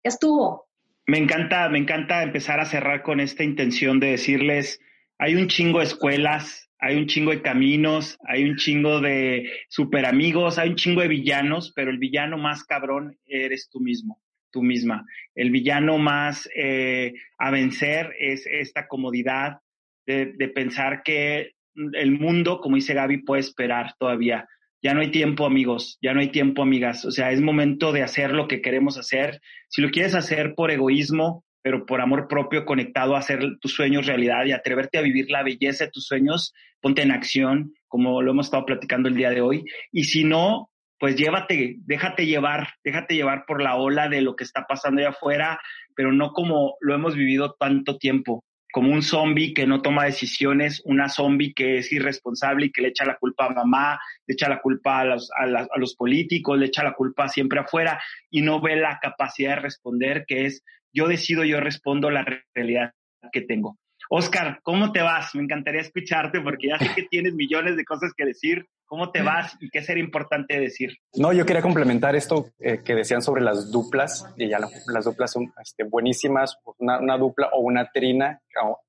ya 0.04 0.10
estuvo. 0.10 0.68
Me 1.08 1.18
encanta, 1.20 1.70
me 1.70 1.80
encanta 1.80 2.22
empezar 2.22 2.60
a 2.60 2.66
cerrar 2.66 3.02
con 3.02 3.22
esta 3.22 3.44
intención 3.44 4.02
de 4.02 4.12
decirles, 4.12 4.82
hay 5.22 5.36
un 5.36 5.48
chingo 5.48 5.78
de 5.78 5.86
escuelas, 5.86 6.68
hay 6.80 6.96
un 6.96 7.06
chingo 7.06 7.30
de 7.30 7.44
caminos, 7.44 8.18
hay 8.28 8.44
un 8.44 8.56
chingo 8.56 9.00
de 9.02 9.52
super 9.70 10.08
amigos, 10.08 10.58
hay 10.58 10.70
un 10.70 10.76
chingo 10.76 11.02
de 11.02 11.10
villanos, 11.10 11.72
pero 11.76 11.92
el 11.92 12.00
villano 12.00 12.40
más 12.40 12.64
cabrón 12.64 13.16
eres 13.28 13.70
tú 13.72 13.80
mismo, 13.80 14.20
tú 14.50 14.64
misma. 14.64 15.06
El 15.36 15.52
villano 15.52 16.00
más 16.00 16.50
eh, 16.56 17.14
a 17.38 17.52
vencer 17.52 18.16
es 18.20 18.48
esta 18.48 18.88
comodidad 18.88 19.60
de, 20.08 20.34
de 20.36 20.48
pensar 20.48 21.04
que 21.04 21.52
el 21.76 22.12
mundo, 22.20 22.60
como 22.60 22.78
dice 22.78 22.96
Gaby, 22.96 23.20
puede 23.20 23.42
esperar 23.42 23.94
todavía. 24.00 24.48
Ya 24.82 24.96
no 24.96 25.02
hay 25.02 25.12
tiempo, 25.12 25.46
amigos, 25.46 26.00
ya 26.02 26.16
no 26.16 26.22
hay 26.22 26.30
tiempo, 26.30 26.64
amigas. 26.64 27.06
O 27.06 27.12
sea, 27.12 27.32
es 27.32 27.42
momento 27.42 27.92
de 27.92 28.02
hacer 28.02 28.32
lo 28.32 28.48
que 28.48 28.64
queremos 28.64 28.98
hacer. 28.98 29.40
Si 29.70 29.84
lo 29.84 29.92
quieres 29.92 30.16
hacer 30.16 30.56
por 30.56 30.72
egoísmo, 30.72 31.46
pero 31.62 31.86
por 31.86 32.02
amor 32.02 32.28
propio 32.28 32.66
conectado 32.66 33.16
a 33.16 33.20
hacer 33.20 33.58
tus 33.60 33.74
sueños 33.74 34.06
realidad 34.06 34.46
y 34.46 34.52
atreverte 34.52 34.98
a 34.98 35.02
vivir 35.02 35.30
la 35.30 35.44
belleza 35.44 35.86
de 35.86 35.92
tus 35.92 36.06
sueños, 36.06 36.54
ponte 36.82 37.02
en 37.02 37.12
acción, 37.12 37.74
como 37.88 38.22
lo 38.22 38.32
hemos 38.32 38.48
estado 38.48 38.66
platicando 38.66 39.10
el 39.10 39.16
día 39.16 39.30
de 39.30 39.42
hoy. 39.42 39.64
Y 39.92 40.06
si 40.06 40.24
no, 40.24 40.70
pues 41.00 41.16
llévate, 41.16 41.78
déjate 41.86 42.26
llevar, 42.26 42.70
déjate 42.84 43.16
llevar 43.16 43.46
por 43.46 43.62
la 43.62 43.76
ola 43.76 44.08
de 44.10 44.22
lo 44.22 44.36
que 44.36 44.44
está 44.44 44.66
pasando 44.68 45.02
allá 45.02 45.10
afuera, 45.10 45.60
pero 45.96 46.12
no 46.12 46.32
como 46.32 46.76
lo 46.80 46.96
hemos 46.96 47.16
vivido 47.16 47.56
tanto 47.60 47.98
tiempo. 47.98 48.44
como 48.72 48.94
un 48.94 49.02
zombie 49.02 49.54
que 49.54 49.68
no 49.68 49.82
toma 49.82 50.06
decisiones, 50.06 50.82
una 50.86 51.10
zombie 51.10 51.54
que 51.54 51.78
es 51.78 51.92
irresponsable 51.92 52.68
y 52.68 52.72
que 52.72 52.82
le 52.82 52.90
echa 52.90 53.06
la 53.06 53.18
culpa 53.18 53.48
a 53.48 53.54
mamá, 53.54 54.00
le 54.26 54.34
echa 54.34 54.48
la 54.48 54.62
culpa 54.62 55.02
a 55.02 55.06
los, 55.06 55.30
a, 55.32 55.44
a 55.44 55.80
los 55.80 55.96
políticos, 55.96 56.58
le 56.58 56.68
echa 56.68 56.84
la 56.84 56.94
culpa 56.94 57.28
siempre 57.28 57.60
afuera 57.60 58.02
y 58.30 58.42
no 58.42 58.62
ve 58.62 58.78
la 58.78 59.00
capacidad 59.02 59.56
de 59.56 59.62
responder, 59.62 60.24
que 60.26 60.46
es 60.46 60.64
yo 60.94 61.08
decido, 61.08 61.44
yo 61.44 61.60
respondo 61.60 62.10
la 62.10 62.26
realidad 62.54 62.94
que 63.32 63.42
tengo. 63.42 63.78
Oscar, 64.10 64.60
¿cómo 64.64 64.92
te 64.92 65.02
vas? 65.02 65.34
Me 65.36 65.44
encantaría 65.44 65.80
escucharte 65.80 66.42
porque 66.42 66.68
ya 66.68 66.78
sé 66.78 66.94
que 66.94 67.04
tienes 67.04 67.34
millones 67.34 67.78
de 67.78 67.86
cosas 67.86 68.12
que 68.16 68.26
decir. 68.26 68.66
¿Cómo 68.86 69.10
te 69.10 69.22
vas 69.22 69.56
y 69.62 69.70
qué 69.70 69.82
sería 69.82 70.04
importante 70.04 70.60
decir? 70.60 70.98
No, 71.14 71.32
yo 71.32 71.46
quería 71.46 71.62
complementar 71.62 72.14
esto 72.18 72.50
eh, 72.60 72.82
que 72.84 72.94
decían 72.94 73.22
sobre 73.22 73.42
las 73.42 73.72
duplas, 73.72 74.28
y 74.36 74.50
ya 74.50 74.60
las 74.60 75.06
duplas 75.06 75.32
son 75.32 75.54
este, 75.64 75.86
buenísimas, 75.86 76.58
una, 76.78 77.18
dupla 77.18 77.52
o 77.54 77.62
una 77.62 77.90
trina, 77.90 78.42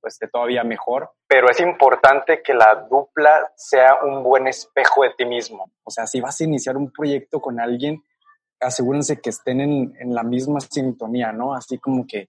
este, 0.05 0.27
todavía 0.27 0.65
mejor, 0.65 1.11
pero 1.29 1.49
es 1.49 1.61
importante 1.61 2.43
que 2.43 2.53
la 2.53 2.85
dupla 2.91 3.53
sea 3.55 3.99
un 4.03 4.25
buen 4.25 4.49
espejo 4.49 5.05
de 5.05 5.11
ti 5.17 5.25
mismo. 5.25 5.71
O 5.85 5.91
sea, 5.93 6.09
si 6.09 6.21
vas 6.21 6.41
a 6.41 6.45
iniciar 6.45 6.77
un 6.77 6.91
proyecto 6.91 7.41
con 7.41 7.61
alguien, 7.61 8.03
asegúrense 8.63 9.21
que 9.21 9.31
estén 9.31 9.61
en, 9.61 9.95
en 9.99 10.15
la 10.15 10.23
misma 10.23 10.61
sintonía, 10.61 11.33
¿no? 11.33 11.55
Así 11.55 11.79
como 11.79 12.07
que 12.07 12.29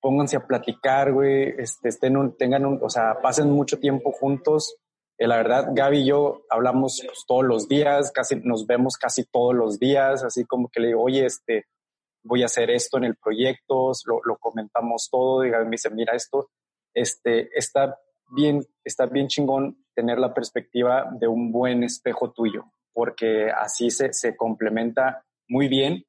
pónganse 0.00 0.36
a 0.36 0.46
platicar, 0.46 1.12
güey, 1.12 1.54
este, 1.56 1.88
estén 1.88 2.18
un, 2.18 2.36
tengan 2.36 2.64
o 2.82 2.90
sea, 2.90 3.22
pasen 3.22 3.50
mucho 3.50 3.78
tiempo 3.78 4.12
juntos. 4.12 4.76
Eh, 5.16 5.26
la 5.26 5.38
verdad, 5.38 5.68
Gaby 5.72 6.00
y 6.00 6.06
yo 6.08 6.42
hablamos 6.50 7.02
pues, 7.06 7.24
todos 7.26 7.44
los 7.44 7.68
días, 7.68 8.10
casi 8.12 8.36
nos 8.36 8.66
vemos 8.66 8.98
casi 8.98 9.24
todos 9.24 9.54
los 9.54 9.78
días, 9.78 10.22
así 10.22 10.44
como 10.44 10.68
que 10.68 10.80
le 10.80 10.88
digo, 10.88 11.02
oye, 11.02 11.24
este, 11.24 11.64
voy 12.22 12.42
a 12.42 12.46
hacer 12.46 12.70
esto 12.70 12.98
en 12.98 13.04
el 13.04 13.16
proyecto, 13.16 13.92
lo, 14.04 14.20
lo 14.24 14.36
comentamos 14.36 15.08
todo, 15.10 15.42
y 15.42 15.50
Gaby 15.50 15.64
me 15.64 15.70
dice, 15.70 15.88
mira 15.88 16.14
esto, 16.14 16.50
este, 16.92 17.48
está 17.58 17.98
bien, 18.30 18.62
está 18.84 19.06
bien 19.06 19.28
chingón 19.28 19.84
tener 19.94 20.18
la 20.18 20.34
perspectiva 20.34 21.08
de 21.12 21.28
un 21.28 21.50
buen 21.50 21.82
espejo 21.82 22.30
tuyo, 22.30 22.64
porque 22.92 23.50
así 23.50 23.90
se, 23.90 24.12
se 24.12 24.36
complementa 24.36 25.24
muy 25.48 25.68
bien 25.68 26.04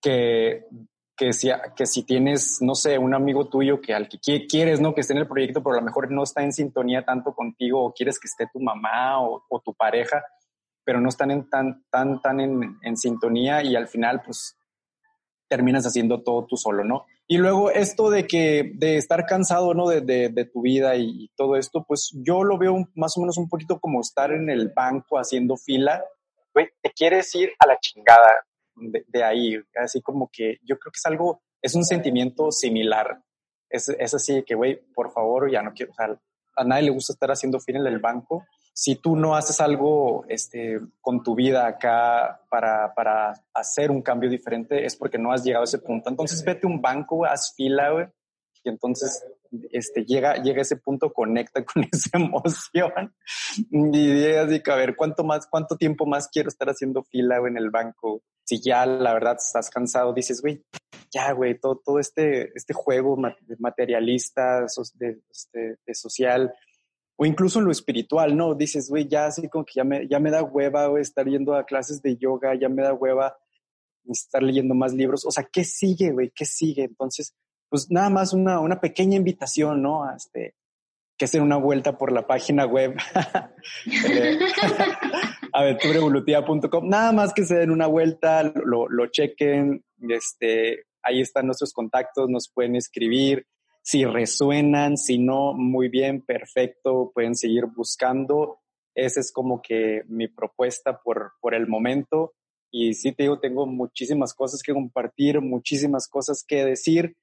que 0.00 0.64
que 1.18 1.32
si, 1.32 1.50
que 1.76 1.84
si 1.84 2.04
tienes, 2.04 2.58
no 2.62 2.76
sé, 2.76 2.96
un 2.96 3.12
amigo 3.12 3.48
tuyo 3.48 3.80
que 3.80 3.92
al 3.92 4.08
que 4.08 4.46
quieres, 4.46 4.80
¿no? 4.80 4.94
Que 4.94 5.00
esté 5.00 5.14
en 5.14 5.18
el 5.18 5.26
proyecto, 5.26 5.62
pero 5.62 5.74
a 5.74 5.80
lo 5.80 5.84
mejor 5.84 6.10
no 6.12 6.22
está 6.22 6.44
en 6.44 6.52
sintonía 6.52 7.04
tanto 7.04 7.34
contigo 7.34 7.84
o 7.84 7.92
quieres 7.92 8.20
que 8.20 8.28
esté 8.28 8.46
tu 8.52 8.60
mamá 8.60 9.20
o, 9.20 9.42
tu 9.64 9.74
pareja, 9.74 10.24
pero 10.84 11.00
no 11.00 11.08
están 11.08 11.32
en 11.32 11.50
tan, 11.50 11.84
tan, 11.90 12.22
tan 12.22 12.40
en, 12.40 12.96
sintonía 12.96 13.64
y 13.64 13.74
al 13.74 13.88
final, 13.88 14.22
pues, 14.24 14.56
terminas 15.48 15.84
haciendo 15.84 16.22
todo 16.22 16.46
tú 16.46 16.56
solo, 16.56 16.84
¿no? 16.84 17.04
Y 17.26 17.36
luego 17.36 17.70
esto 17.70 18.10
de 18.10 18.26
que, 18.26 18.70
de 18.76 18.96
estar 18.96 19.26
cansado, 19.26 19.74
¿no? 19.74 19.88
De, 19.88 20.00
de, 20.00 20.44
tu 20.44 20.62
vida 20.62 20.94
y, 20.94 21.24
y, 21.24 21.28
todo 21.36 21.56
esto, 21.56 21.84
pues 21.86 22.12
yo 22.14 22.44
lo 22.44 22.58
veo 22.58 22.88
más 22.94 23.16
o 23.16 23.20
menos 23.20 23.38
un 23.38 23.48
poquito 23.48 23.80
como 23.80 24.00
estar 24.00 24.30
en 24.30 24.48
el 24.48 24.68
banco 24.68 25.18
haciendo 25.18 25.56
fila. 25.56 26.04
Güey, 26.54 26.68
te 26.80 26.92
quieres 26.92 27.34
ir 27.34 27.50
a 27.58 27.66
la 27.66 27.78
chingada 27.80 28.30
de, 28.80 29.24
ahí. 29.24 29.56
Así 29.76 30.00
como 30.00 30.30
que 30.32 30.58
yo 30.62 30.78
creo 30.78 30.92
que 30.92 30.98
es 30.98 31.06
algo, 31.06 31.42
es 31.62 31.74
un 31.74 31.84
sentimiento 31.84 32.50
similar. 32.50 33.22
Es, 33.68 33.88
es 33.88 34.14
así 34.14 34.42
que, 34.44 34.54
güey, 34.54 34.80
por 34.94 35.12
favor, 35.12 35.50
ya 35.50 35.62
no 35.62 35.72
quiero, 35.72 35.92
o 35.92 35.94
sea, 35.94 36.18
a 36.56 36.64
nadie 36.64 36.84
le 36.84 36.90
gusta 36.90 37.12
estar 37.12 37.30
haciendo 37.30 37.60
fila 37.60 37.78
en 37.80 37.86
el 37.86 38.00
banco. 38.00 38.44
Si 38.72 38.96
tú 38.96 39.16
no 39.16 39.36
haces 39.36 39.60
algo 39.60 40.24
este, 40.28 40.80
con 41.00 41.22
tu 41.22 41.34
vida 41.34 41.66
acá 41.66 42.40
para, 42.50 42.94
para 42.94 43.32
hacer 43.54 43.90
un 43.90 44.02
cambio 44.02 44.30
diferente, 44.30 44.84
es 44.84 44.96
porque 44.96 45.18
no 45.18 45.32
has 45.32 45.44
llegado 45.44 45.62
a 45.62 45.64
ese 45.64 45.78
punto. 45.78 46.10
Entonces 46.10 46.44
vete 46.44 46.66
a 46.66 46.70
un 46.70 46.80
banco, 46.80 47.24
haz 47.24 47.54
fila, 47.56 47.90
güey, 47.90 48.06
y 48.64 48.68
entonces 48.68 49.24
este, 49.70 50.04
llega, 50.04 50.36
llega 50.42 50.58
a 50.58 50.62
ese 50.62 50.76
punto, 50.76 51.12
conecta 51.12 51.64
con 51.64 51.84
esa 51.90 52.18
emoción 52.18 53.14
y 53.70 54.26
así 54.34 54.62
que 54.62 54.70
a 54.70 54.76
ver 54.76 54.96
cuánto 54.96 55.24
más, 55.24 55.46
cuánto 55.46 55.76
tiempo 55.76 56.06
más 56.06 56.28
quiero 56.28 56.48
estar 56.48 56.68
haciendo 56.68 57.02
fila 57.02 57.38
en 57.46 57.56
el 57.56 57.70
banco. 57.70 58.22
Si 58.48 58.62
ya 58.62 58.86
la 58.86 59.12
verdad 59.12 59.36
estás 59.38 59.68
cansado, 59.68 60.14
dices, 60.14 60.40
güey, 60.40 60.64
ya, 61.12 61.32
güey, 61.32 61.60
todo, 61.60 61.82
todo 61.84 61.98
este, 61.98 62.50
este 62.54 62.72
juego 62.72 63.14
materialista, 63.58 64.64
de, 64.94 65.20
este, 65.30 65.76
de 65.86 65.94
social, 65.94 66.54
o 67.16 67.26
incluso 67.26 67.58
en 67.58 67.66
lo 67.66 67.70
espiritual, 67.70 68.34
¿no? 68.34 68.54
Dices, 68.54 68.88
güey, 68.88 69.06
ya 69.06 69.26
así 69.26 69.50
como 69.50 69.66
que 69.66 69.74
ya 69.76 69.84
me, 69.84 70.08
ya 70.08 70.18
me 70.18 70.30
da 70.30 70.42
hueva, 70.42 70.98
estar 70.98 71.26
yendo 71.26 71.54
a 71.54 71.66
clases 71.66 72.00
de 72.00 72.16
yoga, 72.16 72.54
ya 72.54 72.70
me 72.70 72.80
da 72.80 72.94
hueva 72.94 73.36
estar 74.08 74.42
leyendo 74.42 74.74
más 74.74 74.94
libros. 74.94 75.26
O 75.26 75.30
sea, 75.30 75.46
¿qué 75.52 75.62
sigue, 75.62 76.12
güey? 76.12 76.32
¿Qué 76.34 76.46
sigue? 76.46 76.84
Entonces, 76.84 77.34
pues 77.68 77.90
nada 77.90 78.08
más 78.08 78.32
una, 78.32 78.60
una 78.60 78.80
pequeña 78.80 79.18
invitación, 79.18 79.82
¿no? 79.82 80.04
A 80.04 80.16
este, 80.16 80.54
que 81.18 81.26
hacer 81.26 81.42
una 81.42 81.58
vuelta 81.58 81.98
por 81.98 82.12
la 82.12 82.26
página 82.26 82.64
web 82.64 82.96
aventurevolutiva.com. 85.58 86.88
Nada 86.88 87.12
más 87.12 87.32
que 87.32 87.44
se 87.44 87.56
den 87.56 87.70
una 87.70 87.86
vuelta, 87.86 88.42
lo, 88.42 88.88
lo 88.88 89.06
chequen, 89.06 89.84
este, 90.08 90.84
ahí 91.02 91.20
están 91.20 91.46
nuestros 91.46 91.72
contactos, 91.72 92.28
nos 92.28 92.50
pueden 92.52 92.76
escribir. 92.76 93.46
Si 93.82 94.04
resuenan, 94.04 94.96
si 94.96 95.18
no, 95.18 95.54
muy 95.54 95.88
bien, 95.88 96.22
perfecto, 96.22 97.10
pueden 97.14 97.34
seguir 97.34 97.64
buscando. 97.66 98.60
Esa 98.94 99.20
es 99.20 99.32
como 99.32 99.62
que 99.62 100.02
mi 100.08 100.28
propuesta 100.28 101.00
por, 101.02 101.32
por 101.40 101.54
el 101.54 101.66
momento. 101.66 102.34
Y 102.70 102.94
sí 102.94 103.12
te 103.12 103.28
tengo 103.40 103.66
muchísimas 103.66 104.34
cosas 104.34 104.62
que 104.62 104.74
compartir, 104.74 105.40
muchísimas 105.40 106.06
cosas 106.06 106.44
que 106.46 106.64
decir 106.64 107.16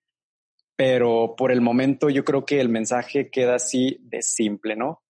pero 0.75 1.35
por 1.37 1.51
el 1.51 1.61
momento 1.61 2.09
yo 2.09 2.23
creo 2.25 2.45
que 2.45 2.59
el 2.59 2.69
mensaje 2.69 3.29
queda 3.29 3.55
así 3.55 3.97
de 4.01 4.21
simple, 4.21 4.75
¿no? 4.75 5.03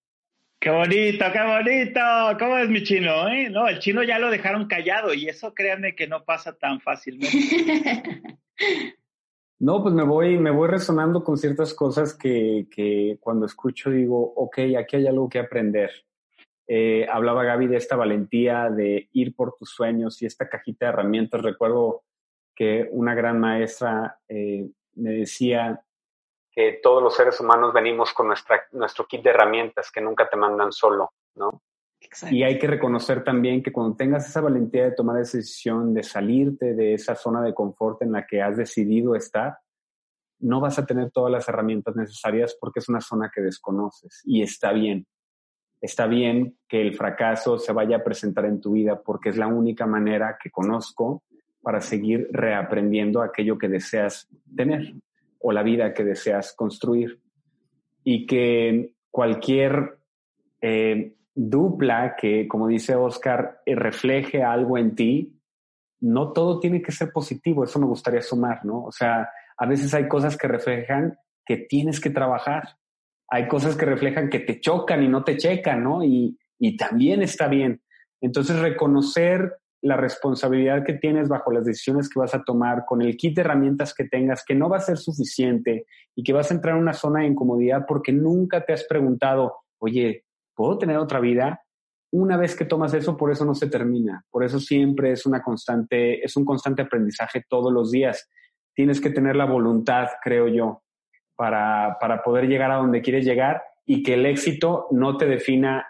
Qué 0.59 0.69
bonito, 0.69 1.25
qué 1.31 1.43
bonito. 1.43 1.99
¿Cómo 2.39 2.57
es 2.57 2.69
mi 2.69 2.83
chino? 2.83 3.27
Eh? 3.29 3.49
No, 3.49 3.67
el 3.67 3.79
chino 3.79 4.03
ya 4.03 4.19
lo 4.19 4.29
dejaron 4.29 4.67
callado 4.67 5.13
y 5.13 5.27
eso 5.29 5.53
créanme 5.53 5.95
que 5.95 6.07
no 6.07 6.23
pasa 6.23 6.57
tan 6.57 6.81
fácilmente. 6.81 7.29
No, 9.57 9.81
pues 9.81 9.95
me 9.95 10.03
voy, 10.03 10.37
me 10.37 10.51
voy 10.51 10.67
resonando 10.67 11.23
con 11.23 11.37
ciertas 11.37 11.73
cosas 11.73 12.13
que, 12.13 12.67
que 12.69 13.17
cuando 13.21 13.45
escucho 13.45 13.89
digo, 13.89 14.33
ok, 14.35 14.59
aquí 14.77 14.97
hay 14.97 15.07
algo 15.07 15.29
que 15.29 15.39
aprender. 15.39 15.91
Eh, 16.67 17.07
hablaba 17.09 17.43
Gaby 17.43 17.67
de 17.67 17.77
esta 17.77 17.95
valentía 17.95 18.69
de 18.69 19.09
ir 19.13 19.33
por 19.33 19.55
tus 19.55 19.69
sueños 19.69 20.21
y 20.21 20.25
esta 20.25 20.49
cajita 20.49 20.85
de 20.85 20.89
herramientas. 20.91 21.41
Recuerdo 21.41 22.03
que 22.55 22.87
una 22.91 23.13
gran 23.13 23.39
maestra 23.39 24.19
eh, 24.27 24.67
me 24.95 25.11
decía 25.11 25.81
que 26.55 26.79
todos 26.81 27.03
los 27.03 27.13
seres 27.13 27.39
humanos 27.41 27.73
venimos 27.73 28.13
con 28.13 28.27
nuestra, 28.27 28.65
nuestro 28.71 29.05
kit 29.05 29.21
de 29.21 29.31
herramientas 29.31 29.91
que 29.91 29.99
nunca 29.99 30.29
te 30.29 30.37
mandan 30.37 30.71
solo, 30.71 31.11
¿no? 31.35 31.61
Y 32.29 32.43
hay 32.43 32.57
que 32.59 32.67
reconocer 32.67 33.23
también 33.23 33.61
que 33.61 33.73
cuando 33.73 33.95
tengas 33.95 34.29
esa 34.29 34.39
valentía 34.39 34.85
de 34.85 34.91
tomar 34.91 35.19
esa 35.19 35.37
decisión 35.37 35.93
de 35.93 36.03
salirte 36.03 36.73
de 36.73 36.93
esa 36.93 37.15
zona 37.15 37.41
de 37.41 37.53
confort 37.53 38.01
en 38.03 38.11
la 38.11 38.25
que 38.25 38.41
has 38.41 38.55
decidido 38.55 39.15
estar, 39.15 39.57
no 40.39 40.61
vas 40.61 40.77
a 40.77 40.85
tener 40.85 41.11
todas 41.11 41.31
las 41.31 41.47
herramientas 41.49 41.95
necesarias 41.95 42.55
porque 42.59 42.79
es 42.79 42.87
una 42.89 43.01
zona 43.01 43.31
que 43.33 43.41
desconoces 43.41 44.21
y 44.23 44.41
está 44.41 44.71
bien. 44.71 45.05
Está 45.81 46.07
bien 46.07 46.57
que 46.67 46.81
el 46.81 46.95
fracaso 46.95 47.57
se 47.57 47.73
vaya 47.73 47.97
a 47.97 48.03
presentar 48.03 48.45
en 48.45 48.61
tu 48.61 48.73
vida 48.73 49.01
porque 49.01 49.29
es 49.29 49.37
la 49.37 49.47
única 49.47 49.85
manera 49.85 50.37
que 50.41 50.51
conozco 50.51 51.23
para 51.61 51.81
seguir 51.81 52.29
reaprendiendo 52.31 53.21
aquello 53.21 53.57
que 53.57 53.67
deseas 53.67 54.27
tener 54.55 54.93
o 55.47 55.51
la 55.51 55.61
vida 55.61 55.93
que 55.93 56.03
deseas 56.03 56.53
construir. 56.53 57.21
Y 58.03 58.25
que 58.25 58.95
cualquier 59.11 59.99
eh, 60.59 61.15
dupla 61.35 62.15
que, 62.19 62.47
como 62.47 62.67
dice 62.67 62.95
Oscar, 62.95 63.61
eh, 63.63 63.75
refleje 63.75 64.41
algo 64.41 64.79
en 64.79 64.95
ti, 64.95 65.39
no 66.01 66.33
todo 66.33 66.59
tiene 66.59 66.81
que 66.81 66.91
ser 66.91 67.11
positivo, 67.11 67.63
eso 67.63 67.77
me 67.77 67.85
gustaría 67.85 68.23
sumar, 68.23 68.65
¿no? 68.65 68.85
O 68.85 68.91
sea, 68.91 69.29
a 69.55 69.65
veces 69.67 69.93
hay 69.93 70.07
cosas 70.07 70.35
que 70.35 70.47
reflejan 70.47 71.15
que 71.45 71.57
tienes 71.57 71.99
que 71.99 72.09
trabajar, 72.09 72.77
hay 73.27 73.47
cosas 73.47 73.77
que 73.77 73.85
reflejan 73.85 74.29
que 74.29 74.39
te 74.39 74.59
chocan 74.59 75.03
y 75.03 75.07
no 75.07 75.23
te 75.23 75.37
checan, 75.37 75.83
¿no? 75.83 76.03
Y, 76.03 76.39
y 76.57 76.75
también 76.75 77.21
está 77.21 77.47
bien. 77.47 77.83
Entonces, 78.19 78.59
reconocer 78.59 79.59
la 79.85 79.97
responsabilidad 79.97 80.83
que 80.83 80.93
tienes 80.93 81.29
bajo 81.29 81.51
las 81.51 81.63
decisiones 81.63 82.09
que 82.09 82.19
vas 82.19 82.33
a 82.33 82.43
tomar, 82.43 82.85
con 82.87 83.03
el 83.03 83.15
kit 83.15 83.35
de 83.35 83.41
herramientas 83.41 83.93
que 83.93 84.05
tengas, 84.05 84.43
que 84.43 84.55
no 84.55 84.67
va 84.67 84.77
a 84.77 84.81
ser 84.81 84.97
suficiente 84.97 85.85
y 86.15 86.23
que 86.23 86.33
vas 86.33 86.49
a 86.49 86.55
entrar 86.55 86.75
en 86.75 86.81
una 86.81 86.93
zona 86.93 87.19
de 87.19 87.27
incomodidad 87.27 87.85
porque 87.87 88.11
nunca 88.11 88.65
te 88.65 88.73
has 88.73 88.83
preguntado, 88.85 89.57
oye, 89.77 90.25
¿puedo 90.55 90.79
tener 90.79 90.97
otra 90.97 91.19
vida? 91.19 91.61
Una 92.11 92.35
vez 92.35 92.55
que 92.55 92.65
tomas 92.65 92.95
eso, 92.95 93.15
por 93.15 93.31
eso 93.31 93.45
no 93.45 93.53
se 93.53 93.69
termina. 93.69 94.25
Por 94.31 94.43
eso 94.43 94.59
siempre 94.59 95.11
es 95.11 95.27
una 95.27 95.43
constante, 95.43 96.25
es 96.25 96.35
un 96.35 96.45
constante 96.45 96.81
aprendizaje 96.81 97.43
todos 97.47 97.71
los 97.71 97.91
días. 97.91 98.27
Tienes 98.73 98.99
que 98.99 99.11
tener 99.11 99.35
la 99.35 99.45
voluntad, 99.45 100.07
creo 100.23 100.47
yo, 100.47 100.81
para, 101.35 101.97
para 102.01 102.23
poder 102.23 102.47
llegar 102.47 102.71
a 102.71 102.77
donde 102.77 103.03
quieres 103.03 103.23
llegar 103.23 103.61
y 103.85 104.01
que 104.01 104.15
el 104.15 104.25
éxito 104.25 104.87
no 104.89 105.15
te 105.15 105.27
defina 105.27 105.85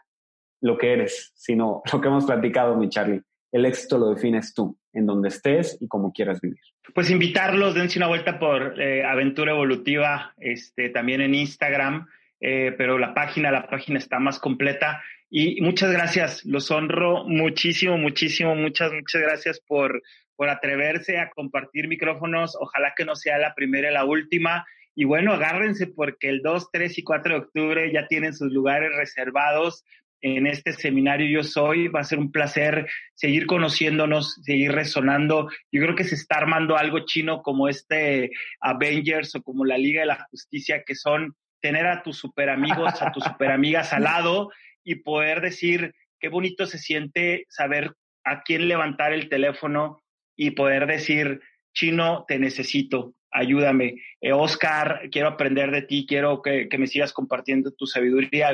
lo 0.59 0.77
que 0.77 0.91
eres, 0.91 1.31
sino 1.33 1.81
lo 1.93 2.01
que 2.01 2.07
hemos 2.09 2.25
platicado, 2.25 2.75
mi 2.75 2.89
Charlie 2.89 3.23
el 3.51 3.65
éxito 3.65 3.97
lo 3.97 4.13
defines 4.13 4.53
tú, 4.53 4.77
en 4.93 5.05
donde 5.05 5.29
estés 5.29 5.77
y 5.79 5.87
como 5.87 6.11
quieras 6.11 6.41
vivir. 6.41 6.59
Pues 6.93 7.09
invitarlos, 7.09 7.73
dense 7.73 7.99
una 7.99 8.07
vuelta 8.07 8.37
por 8.39 8.81
eh, 8.81 9.03
Aventura 9.03 9.51
Evolutiva, 9.51 10.33
este, 10.39 10.89
también 10.89 11.21
en 11.21 11.35
Instagram, 11.35 12.07
eh, 12.39 12.73
pero 12.77 12.97
la 12.97 13.13
página, 13.13 13.51
la 13.51 13.67
página 13.67 13.97
está 13.97 14.19
más 14.19 14.39
completa. 14.39 15.01
Y 15.29 15.61
muchas 15.61 15.91
gracias, 15.91 16.45
los 16.45 16.69
honro 16.71 17.25
muchísimo, 17.25 17.97
muchísimo, 17.97 18.55
muchas, 18.55 18.91
muchas 18.93 19.21
gracias 19.21 19.59
por, 19.59 20.01
por 20.35 20.49
atreverse 20.49 21.17
a 21.17 21.29
compartir 21.29 21.87
micrófonos. 21.87 22.55
Ojalá 22.59 22.93
que 22.95 23.05
no 23.05 23.15
sea 23.15 23.37
la 23.37 23.55
primera 23.55 23.89
y 23.89 23.93
la 23.93 24.05
última. 24.05 24.65
Y 24.93 25.03
bueno, 25.03 25.33
agárrense 25.33 25.87
porque 25.87 26.29
el 26.29 26.41
2, 26.41 26.71
3 26.71 26.97
y 26.97 27.03
4 27.03 27.33
de 27.33 27.39
octubre 27.39 27.91
ya 27.91 28.07
tienen 28.07 28.33
sus 28.33 28.51
lugares 28.51 28.95
reservados 28.95 29.83
en 30.22 30.47
este 30.47 30.74
seminario 30.74 31.28
Yo 31.28 31.43
Soy. 31.43 31.88
Va 31.88 32.01
a 32.01 32.05
ser 32.05 32.20
un 32.20 32.32
placer 32.32 32.88
seguir 33.13 33.45
conociéndonos, 33.45 34.36
seguir 34.43 34.72
resonando. 34.72 35.49
Yo 35.72 35.82
creo 35.82 35.95
que 35.95 36.03
se 36.03 36.16
está 36.16 36.38
armando 36.38 36.78
algo 36.78 37.05
chino 37.05 37.41
como 37.41 37.68
este 37.68 38.32
Avengers 38.59 39.36
o 39.36 39.43
como 39.43 39.66
la 39.66 39.78
Liga 39.78 40.01
de 40.01 40.07
la 40.07 40.28
Justicia, 40.30 40.84
que 40.86 40.95
son 40.95 41.36
tener 41.61 41.88
a 41.88 42.03
tus 42.03 42.18
super 42.18 42.49
amigos, 42.49 43.01
a 43.01 43.11
tus 43.11 43.24
super 43.26 43.51
amigas 43.51 43.93
al 43.93 44.03
lado 44.03 44.51
y 44.84 44.95
poder 44.95 45.41
decir 45.41 45.93
qué 46.20 46.30
bonito 46.30 46.66
se 46.66 46.78
siente 46.78 47.45
saber 47.49 47.93
a 48.24 48.43
quién 48.43 48.68
levantar 48.68 49.13
el 49.13 49.30
teléfono 49.30 50.01
y 50.36 50.51
poder 50.51 50.88
decir, 50.88 51.41
chino, 51.74 52.26
te 52.28 52.39
necesito, 52.39 53.16
ayúdame. 53.32 53.95
Eh, 54.22 54.34
Oscar, 54.34 55.09
quiero 55.11 55.30
aprender 55.30 55.72
de 55.72 55.84
ti, 55.84 56.05
quiero 56.07 56.41
que, 56.41 56.68
me 56.78 56.88
sigas 56.88 57.13
compartiendo 57.13 57.72
tu 57.72 57.86
sabiduría. 57.86 58.51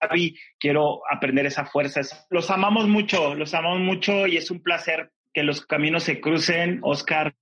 Gaby, 0.00 0.38
quiero 0.58 1.00
aprender 1.10 1.46
esa 1.46 1.66
fuerza. 1.66 2.00
Los 2.30 2.50
amamos 2.50 2.88
mucho, 2.88 3.34
los 3.34 3.54
amamos 3.54 3.80
mucho 3.80 4.26
y 4.26 4.36
es 4.36 4.50
un 4.50 4.62
placer 4.62 5.10
que 5.32 5.42
los 5.42 5.64
caminos 5.64 6.04
se 6.04 6.20
crucen. 6.20 6.80
Oscar, 6.82 7.34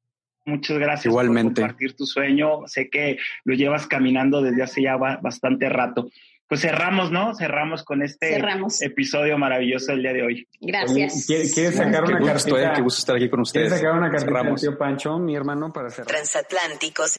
muchas 0.44 0.78
gracias 0.78 1.06
Igualmente. 1.06 1.60
por 1.60 1.70
compartir 1.70 1.96
tu 1.96 2.06
sueño. 2.06 2.66
Sé 2.66 2.88
que 2.90 3.18
lo 3.44 3.54
llevas 3.54 3.86
caminando 3.86 4.42
desde 4.42 4.62
hace 4.62 4.82
ya 4.82 4.96
bastante 4.96 5.68
rato 5.68 6.08
pues 6.48 6.60
cerramos, 6.60 7.10
¿no? 7.10 7.34
Cerramos 7.34 7.82
con 7.82 8.02
este 8.02 8.38
episodio 8.80 9.38
maravilloso 9.38 9.92
del 9.92 10.02
día 10.02 10.12
de 10.12 10.22
hoy. 10.22 10.48
Gracias. 10.60 11.26
¿Quieres 11.26 11.74
sacar 11.74 12.04
una 12.04 12.32
gusto, 12.32 12.58
eh, 12.58 12.70
Qué 12.74 12.82
gusto 12.82 12.98
estar 13.00 13.16
aquí 13.16 13.28
con 13.30 13.40
ustedes. 13.40 13.68
¿Quieres 13.68 13.80
sacar 13.80 13.98
una 13.98 14.10
cartita 14.10 14.54
tío 14.54 14.78
Pancho, 14.78 15.18
mi 15.18 15.34
hermano, 15.34 15.72
para 15.72 15.90
cerrar? 15.90 16.08
Transatlánticos. 16.08 17.18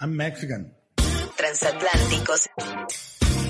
I'm 0.00 0.10
Mexican. 0.10 0.72
Transatlánticos. 1.36 2.50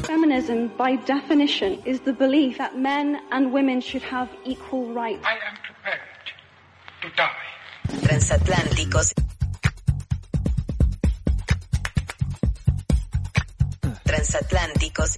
Feminism, 0.06 0.68
by 0.76 0.96
definition, 0.96 1.82
is 1.84 2.00
the 2.00 2.12
belief 2.12 2.58
that 2.58 2.76
men 2.76 3.20
and 3.30 3.52
women 3.52 3.80
should 3.80 4.02
have 4.02 4.28
equal 4.44 4.92
rights. 4.92 5.24
I 5.24 5.34
am 5.34 5.56
prepared 5.62 6.00
to 7.02 7.08
die. 7.16 7.30
Transatlánticos. 8.06 9.12
transatlánticos 14.04 15.16